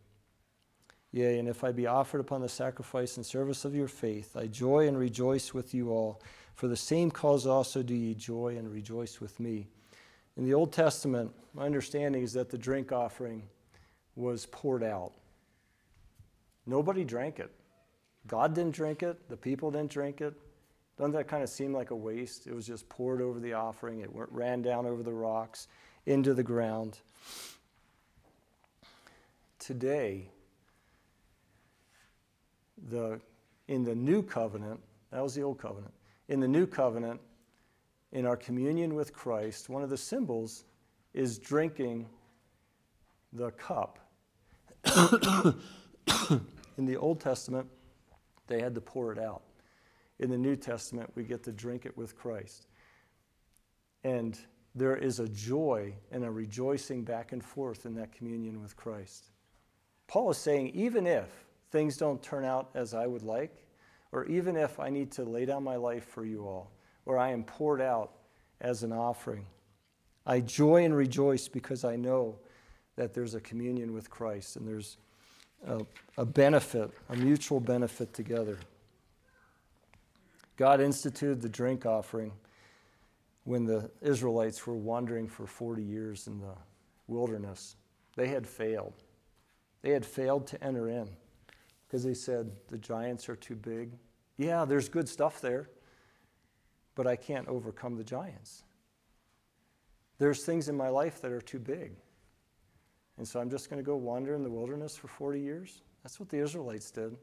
Yea, 1.13 1.39
and 1.39 1.47
if 1.47 1.63
I 1.63 1.73
be 1.73 1.87
offered 1.87 2.21
upon 2.21 2.41
the 2.41 2.49
sacrifice 2.49 3.19
and 3.19 3.25
service 3.25 3.67
of 3.67 3.75
your 3.75 3.89
faith, 3.89 4.35
I 4.35 4.47
joy 4.47 4.89
and 4.89 4.99
rejoice 4.99 5.53
with 5.53 5.75
you 5.75 5.91
all. 5.91 6.23
For 6.55 6.69
the 6.69 6.77
same 6.77 7.11
cause 7.11 7.47
also 7.47 7.83
do 7.83 7.95
ye 7.95 8.15
joy 8.15 8.57
and 8.59 8.73
rejoice 8.73 9.21
with 9.21 9.39
me. 9.39 9.67
In 10.37 10.45
the 10.45 10.55
Old 10.55 10.73
Testament, 10.73 11.31
my 11.53 11.65
understanding 11.65 12.23
is 12.23 12.33
that 12.33 12.49
the 12.49 12.57
drink 12.57 12.93
offering 12.93 13.43
was 14.17 14.47
poured 14.47 14.83
out. 14.83 15.13
Nobody 16.67 17.05
drank 17.05 17.39
it. 17.39 17.51
God 18.27 18.55
didn't 18.55 18.75
drink 18.75 19.03
it, 19.03 19.29
the 19.29 19.37
people 19.37 19.71
didn't 19.71 19.91
drink 19.91 20.21
it. 20.21 20.35
Doesn't 20.97 21.13
that 21.13 21.29
kind 21.29 21.43
of 21.43 21.49
seem 21.49 21.73
like 21.73 21.91
a 21.91 21.97
waste? 21.97 22.47
It 22.47 22.55
was 22.55 22.67
just 22.67 22.89
poured 22.89 23.21
over 23.21 23.41
the 23.41 23.53
offering, 23.55 24.01
it 24.01 24.11
ran 24.13 24.63
down 24.63 24.87
over 24.87 25.03
the 25.03 25.13
rocks 25.13 25.69
into 26.07 26.33
the 26.33 26.43
ground. 26.43 26.99
Today, 29.59 30.29
the, 32.89 33.21
in 33.69 33.85
the 33.85 33.95
new 33.95 34.23
covenant, 34.23 34.81
that 35.11 35.23
was 35.23 35.35
the 35.35 35.43
old 35.43 35.59
covenant. 35.59 35.93
In 36.29 36.41
the 36.41 36.49
new 36.49 36.67
covenant, 36.67 37.21
in 38.13 38.27
our 38.27 38.37
communion 38.37 38.95
with 38.95 39.13
Christ, 39.13 39.69
one 39.69 39.83
of 39.83 39.91
the 39.91 39.97
symbols 39.97 40.65
is 41.15 41.39
drinking 41.39 42.07
the 43.33 43.51
cup. 43.53 43.99
in 46.77 46.87
the 46.87 46.97
Old 46.97 47.21
Testament, 47.21 47.69
they 48.47 48.61
had 48.61 48.75
to 48.75 48.81
pour 48.81 49.13
it 49.13 49.19
out. 49.19 49.43
In 50.19 50.31
the 50.31 50.39
New 50.39 50.57
Testament, 50.57 51.11
we 51.15 51.25
get 51.25 51.43
to 51.45 51.53
drink 51.53 51.87
it 51.87 51.97
with 51.97 52.17
Christ. 52.17 52.67
And 54.05 54.39
there 54.75 54.97
is 54.97 55.21
a 55.21 55.29
joy 55.29 55.95
and 56.11 56.25
a 56.25 56.31
rejoicing 56.31 57.05
back 57.05 57.33
and 57.33 57.45
forth 57.45 57.87
in 57.87 57.95
that 57.95 58.13
communion 58.13 58.61
with 58.63 58.77
Christ. 58.77 59.31
Paul 60.07 60.31
is 60.31 60.39
saying, 60.39 60.69
even 60.71 61.07
if 61.07 61.29
things 61.73 61.97
don't 61.97 62.23
turn 62.23 62.45
out 62.45 62.71
as 62.75 62.95
I 62.95 63.07
would 63.07 63.23
like, 63.23 63.67
or 64.13 64.27
even 64.27 64.57
if 64.57 64.79
I 64.79 64.91
need 64.91 65.11
to 65.13 65.25
lay 65.25 65.47
down 65.47 65.65
my 65.65 65.77
life 65.77 66.05
for 66.05 66.25
you 66.25 66.47
all, 66.47 66.71
or 67.07 67.19
I 67.19 67.31
am 67.31 67.43
poured 67.43 67.81
out 67.81 68.13
as 68.61 68.83
an 68.83 68.93
offering, 68.93 69.47
I 70.27 70.41
joy 70.41 70.85
and 70.85 70.95
rejoice 70.95 71.49
because 71.49 71.85
I 71.85 71.97
know 71.97 72.37
that 72.97 73.15
there's 73.15 73.35
a 73.35 73.41
communion 73.41 73.93
with 73.93 74.11
Christ 74.11 74.57
and 74.57 74.69
there's 74.69 74.99
a, 75.67 75.85
a 76.19 76.27
benefit, 76.27 76.91
a 77.09 77.17
mutual 77.17 77.59
benefit 77.59 78.13
together. 78.13 78.59
God 80.57 80.81
instituted 80.81 81.41
the 81.41 81.49
drink 81.49 81.87
offering 81.87 82.33
when 83.45 83.65
the 83.65 83.91
Israelites 84.03 84.65
were 84.67 84.77
wandering 84.77 85.27
for 85.27 85.47
40 85.47 85.83
years 85.83 86.27
in 86.27 86.39
the 86.39 86.55
wilderness. 87.09 87.77
They 88.15 88.29
had 88.29 88.47
failed. 88.47 88.93
They 89.81 89.91
had 89.91 90.05
failed 90.05 90.47
to 90.49 90.63
enter 90.63 90.89
in 90.89 91.09
because 91.93 92.05
they 92.05 92.15
said, 92.15 92.51
the 92.69 92.79
giants 92.79 93.29
are 93.29 93.37
too 93.37 93.55
big. 93.55 93.91
Yeah, 94.39 94.65
there's 94.65 94.89
good 94.89 95.07
stuff 95.07 95.43
there, 95.43 95.69
but 96.95 97.07
I 97.07 97.17
can't 97.17 97.47
overcome 97.49 97.97
the 97.97 98.03
giants. 98.03 98.63
There's 100.17 100.43
things 100.43 100.71
in 100.71 100.75
my 100.75 100.89
life 100.89 101.21
that 101.21 101.31
are 101.33 101.43
too 101.43 101.59
big. 101.59 101.93
And 103.19 103.29
so 103.29 103.41
I'm 103.41 103.51
just 103.51 103.69
going 103.69 103.77
to 103.77 103.85
go 103.85 103.97
wander 103.97 104.35
in 104.35 104.43
the 104.43 104.49
wilderness 104.49 104.97
for 104.97 105.09
40 105.09 105.39
years? 105.39 105.83
That's 106.03 106.19
what 106.19 106.31
the 106.31 106.39
Israelites 106.39 106.91
did. 106.91 107.15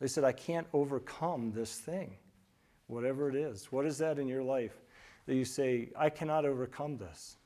They 0.00 0.08
said, 0.08 0.24
I 0.24 0.32
can't 0.32 0.66
overcome 0.72 1.52
this 1.52 1.76
thing, 1.76 2.16
whatever 2.88 3.28
it 3.28 3.36
is. 3.36 3.70
What 3.70 3.86
is 3.86 3.96
that 3.98 4.18
in 4.18 4.26
your 4.26 4.42
life 4.42 4.74
that 5.26 5.36
you 5.36 5.44
say, 5.44 5.90
I 5.96 6.10
cannot 6.10 6.44
overcome 6.44 6.96
this? 6.96 7.36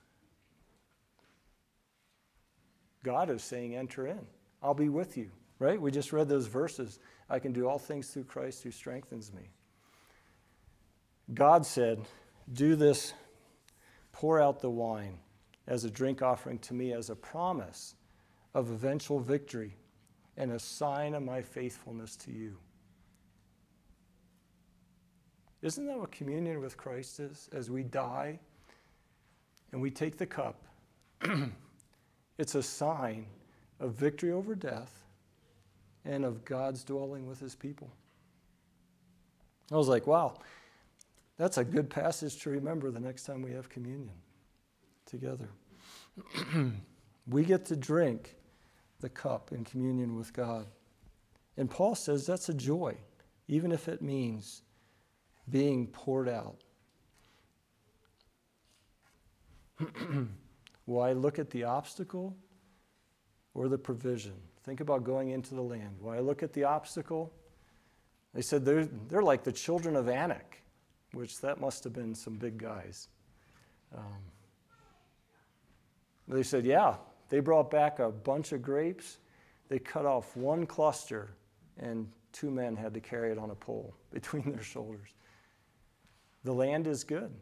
God 3.04 3.28
is 3.28 3.42
saying, 3.42 3.76
enter 3.76 4.06
in. 4.06 4.20
I'll 4.62 4.72
be 4.72 4.88
with 4.88 5.18
you, 5.18 5.30
right? 5.62 5.80
We 5.80 5.92
just 5.92 6.12
read 6.12 6.28
those 6.28 6.48
verses. 6.48 6.98
I 7.30 7.38
can 7.38 7.52
do 7.52 7.68
all 7.68 7.78
things 7.78 8.08
through 8.08 8.24
Christ 8.24 8.64
who 8.64 8.72
strengthens 8.72 9.32
me. 9.32 9.48
God 11.32 11.64
said, 11.64 12.00
Do 12.52 12.74
this, 12.74 13.14
pour 14.10 14.40
out 14.40 14.60
the 14.60 14.70
wine 14.70 15.18
as 15.68 15.84
a 15.84 15.90
drink 15.90 16.20
offering 16.20 16.58
to 16.58 16.74
me 16.74 16.92
as 16.92 17.10
a 17.10 17.14
promise 17.14 17.94
of 18.54 18.70
eventual 18.70 19.20
victory 19.20 19.76
and 20.36 20.50
a 20.50 20.58
sign 20.58 21.14
of 21.14 21.22
my 21.22 21.40
faithfulness 21.40 22.16
to 22.16 22.32
you. 22.32 22.56
Isn't 25.62 25.86
that 25.86 25.96
what 25.96 26.10
communion 26.10 26.60
with 26.60 26.76
Christ 26.76 27.20
is? 27.20 27.48
As 27.52 27.70
we 27.70 27.84
die 27.84 28.40
and 29.70 29.80
we 29.80 29.92
take 29.92 30.18
the 30.18 30.26
cup, 30.26 30.64
it's 32.38 32.56
a 32.56 32.62
sign 32.62 33.26
of 33.78 33.92
victory 33.92 34.32
over 34.32 34.56
death 34.56 35.01
and 36.04 36.24
of 36.24 36.44
God's 36.44 36.84
dwelling 36.84 37.26
with 37.26 37.40
his 37.40 37.54
people. 37.54 37.92
I 39.70 39.76
was 39.76 39.88
like, 39.88 40.06
wow, 40.06 40.38
that's 41.36 41.58
a 41.58 41.64
good 41.64 41.88
passage 41.88 42.40
to 42.42 42.50
remember 42.50 42.90
the 42.90 43.00
next 43.00 43.24
time 43.24 43.42
we 43.42 43.52
have 43.52 43.68
communion 43.68 44.14
together. 45.06 45.48
we 47.26 47.44
get 47.44 47.64
to 47.66 47.76
drink 47.76 48.36
the 49.00 49.08
cup 49.08 49.52
in 49.52 49.64
communion 49.64 50.16
with 50.16 50.32
God. 50.32 50.66
And 51.56 51.70
Paul 51.70 51.94
says 51.94 52.26
that's 52.26 52.48
a 52.48 52.54
joy, 52.54 52.96
even 53.48 53.72
if 53.72 53.88
it 53.88 54.02
means 54.02 54.62
being 55.50 55.86
poured 55.86 56.28
out. 56.28 56.62
I 61.00 61.12
look 61.12 61.38
at 61.38 61.50
the 61.50 61.64
obstacle 61.64 62.36
or 63.54 63.68
the 63.68 63.78
provision? 63.78 64.34
Think 64.64 64.80
about 64.80 65.04
going 65.04 65.30
into 65.30 65.54
the 65.54 65.62
land. 65.62 65.96
Will 66.00 66.10
I 66.10 66.20
look 66.20 66.42
at 66.42 66.52
the 66.52 66.64
obstacle? 66.64 67.32
They 68.34 68.42
said 68.42 68.64
they're, 68.64 68.88
they're 69.08 69.22
like 69.22 69.44
the 69.44 69.52
children 69.52 69.96
of 69.96 70.08
Anak, 70.08 70.62
which 71.12 71.40
that 71.40 71.60
must 71.60 71.84
have 71.84 71.92
been 71.92 72.14
some 72.14 72.34
big 72.34 72.58
guys. 72.58 73.08
Um, 73.96 74.22
they 76.28 76.42
said, 76.42 76.64
yeah, 76.64 76.94
they 77.28 77.40
brought 77.40 77.70
back 77.70 77.98
a 77.98 78.10
bunch 78.10 78.52
of 78.52 78.62
grapes. 78.62 79.18
They 79.68 79.78
cut 79.78 80.06
off 80.06 80.36
one 80.36 80.66
cluster, 80.66 81.34
and 81.78 82.08
two 82.32 82.50
men 82.50 82.76
had 82.76 82.94
to 82.94 83.00
carry 83.00 83.32
it 83.32 83.38
on 83.38 83.50
a 83.50 83.54
pole 83.54 83.94
between 84.12 84.50
their 84.50 84.62
shoulders. 84.62 85.14
The 86.44 86.52
land 86.52 86.86
is 86.86 87.04
good. 87.04 87.32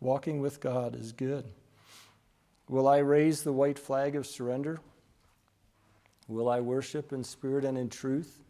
Walking 0.00 0.40
with 0.40 0.60
God 0.60 0.94
is 0.94 1.12
good. 1.12 1.44
Will 2.68 2.86
I 2.86 2.98
raise 2.98 3.42
the 3.42 3.52
white 3.52 3.78
flag 3.78 4.14
of 4.14 4.26
surrender? 4.26 4.78
Will 6.28 6.50
I 6.50 6.60
worship 6.60 7.12
in 7.12 7.24
spirit 7.24 7.64
and 7.64 7.76
in 7.76 7.88
truth? 7.88 8.42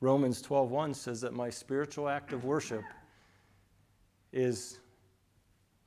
Romans 0.00 0.40
12:1 0.42 0.94
says 0.94 1.20
that 1.22 1.32
my 1.32 1.50
spiritual 1.50 2.08
act 2.08 2.32
of 2.32 2.44
worship 2.44 2.84
is 4.32 4.78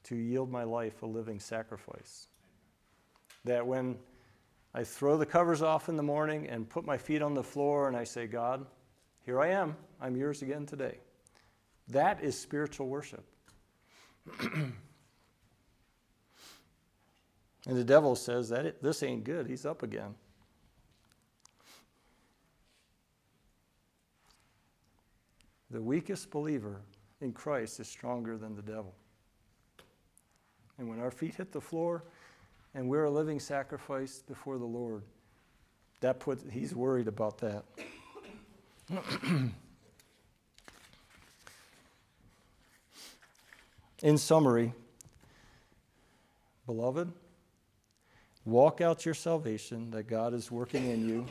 to 0.04 0.16
yield 0.16 0.52
my 0.52 0.64
life 0.64 1.04
a 1.04 1.06
living 1.06 1.39
sacrifice. 1.39 2.28
That 3.45 3.66
when 3.66 3.97
I 4.74 4.84
throw 4.84 5.18
the 5.18 5.26
covers 5.26 5.62
off 5.62 5.88
in 5.88 5.95
the 5.95 6.04
morning 6.04 6.47
and 6.47 6.68
put 6.68 6.86
my 6.86 6.97
feet 6.97 7.22
on 7.22 7.34
the 7.34 7.43
floor 7.43 7.88
and 7.88 7.95
I 7.95 8.04
say, 8.04 8.26
God, 8.26 8.66
here 9.24 9.39
I 9.39 9.49
am. 9.49 9.78
I'm 10.02 10.18
yours 10.18 10.41
again 10.41 10.66
today. 10.66 10.97
That 11.88 12.24
is 12.24 12.38
spiritual 12.38 12.88
worship. 12.88 13.24
and 17.68 17.78
the 17.78 17.84
devil 17.84 18.16
says 18.16 18.49
that 18.49 18.66
it, 18.66 18.82
this 18.82 19.03
ain't 19.03 19.24
good. 19.24 19.47
He's 19.47 19.66
up 19.66 19.84
again. 19.84 20.16
The 25.70 25.82
weakest 25.82 26.32
believer 26.32 26.82
in 27.22 27.32
Christ 27.32 27.80
is 27.80 27.88
stronger 27.88 28.38
than 28.38 28.55
the 28.55 28.62
devil. 28.62 28.93
And 30.78 30.89
when 30.89 30.99
our 30.99 31.12
feet 31.12 31.36
hit 31.36 31.51
the 31.51 31.62
floor 31.62 32.03
and 32.74 32.89
we're 32.89 33.05
a 33.05 33.12
living 33.12 33.39
sacrifice 33.39 34.24
before 34.28 34.57
the 34.57 34.66
Lord, 34.66 35.03
that 36.01 36.20
puts 36.20 36.43
he's 36.51 36.76
worried 36.76 37.07
about 37.07 37.38
that. 37.38 37.64
In 44.01 44.18
summary, 44.18 44.74
beloved, 46.66 47.14
walk 48.46 48.82
out 48.82 49.06
your 49.06 49.14
salvation 49.14 49.92
that 49.92 50.04
God 50.04 50.34
is 50.34 50.52
working 50.52 50.89
in 50.89 51.08
you. 51.08 51.26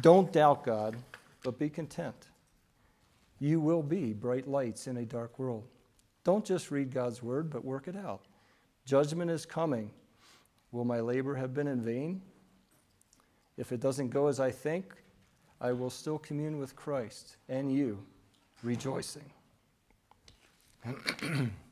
Don't 0.00 0.32
doubt 0.32 0.64
God, 0.64 0.96
but 1.42 1.58
be 1.58 1.68
content. 1.68 2.28
You 3.38 3.60
will 3.60 3.82
be 3.82 4.12
bright 4.12 4.48
lights 4.48 4.86
in 4.86 4.96
a 4.96 5.04
dark 5.04 5.38
world. 5.38 5.64
Don't 6.24 6.44
just 6.44 6.70
read 6.70 6.92
God's 6.92 7.22
word, 7.22 7.50
but 7.50 7.64
work 7.64 7.88
it 7.88 7.96
out. 7.96 8.22
Judgment 8.86 9.30
is 9.30 9.46
coming. 9.46 9.90
Will 10.72 10.84
my 10.84 11.00
labor 11.00 11.34
have 11.34 11.54
been 11.54 11.68
in 11.68 11.80
vain? 11.82 12.22
If 13.56 13.70
it 13.70 13.80
doesn't 13.80 14.08
go 14.08 14.26
as 14.26 14.40
I 14.40 14.50
think, 14.50 14.94
I 15.60 15.72
will 15.72 15.90
still 15.90 16.18
commune 16.18 16.58
with 16.58 16.74
Christ 16.74 17.36
and 17.48 17.72
you, 17.72 18.04
rejoicing. 18.62 19.30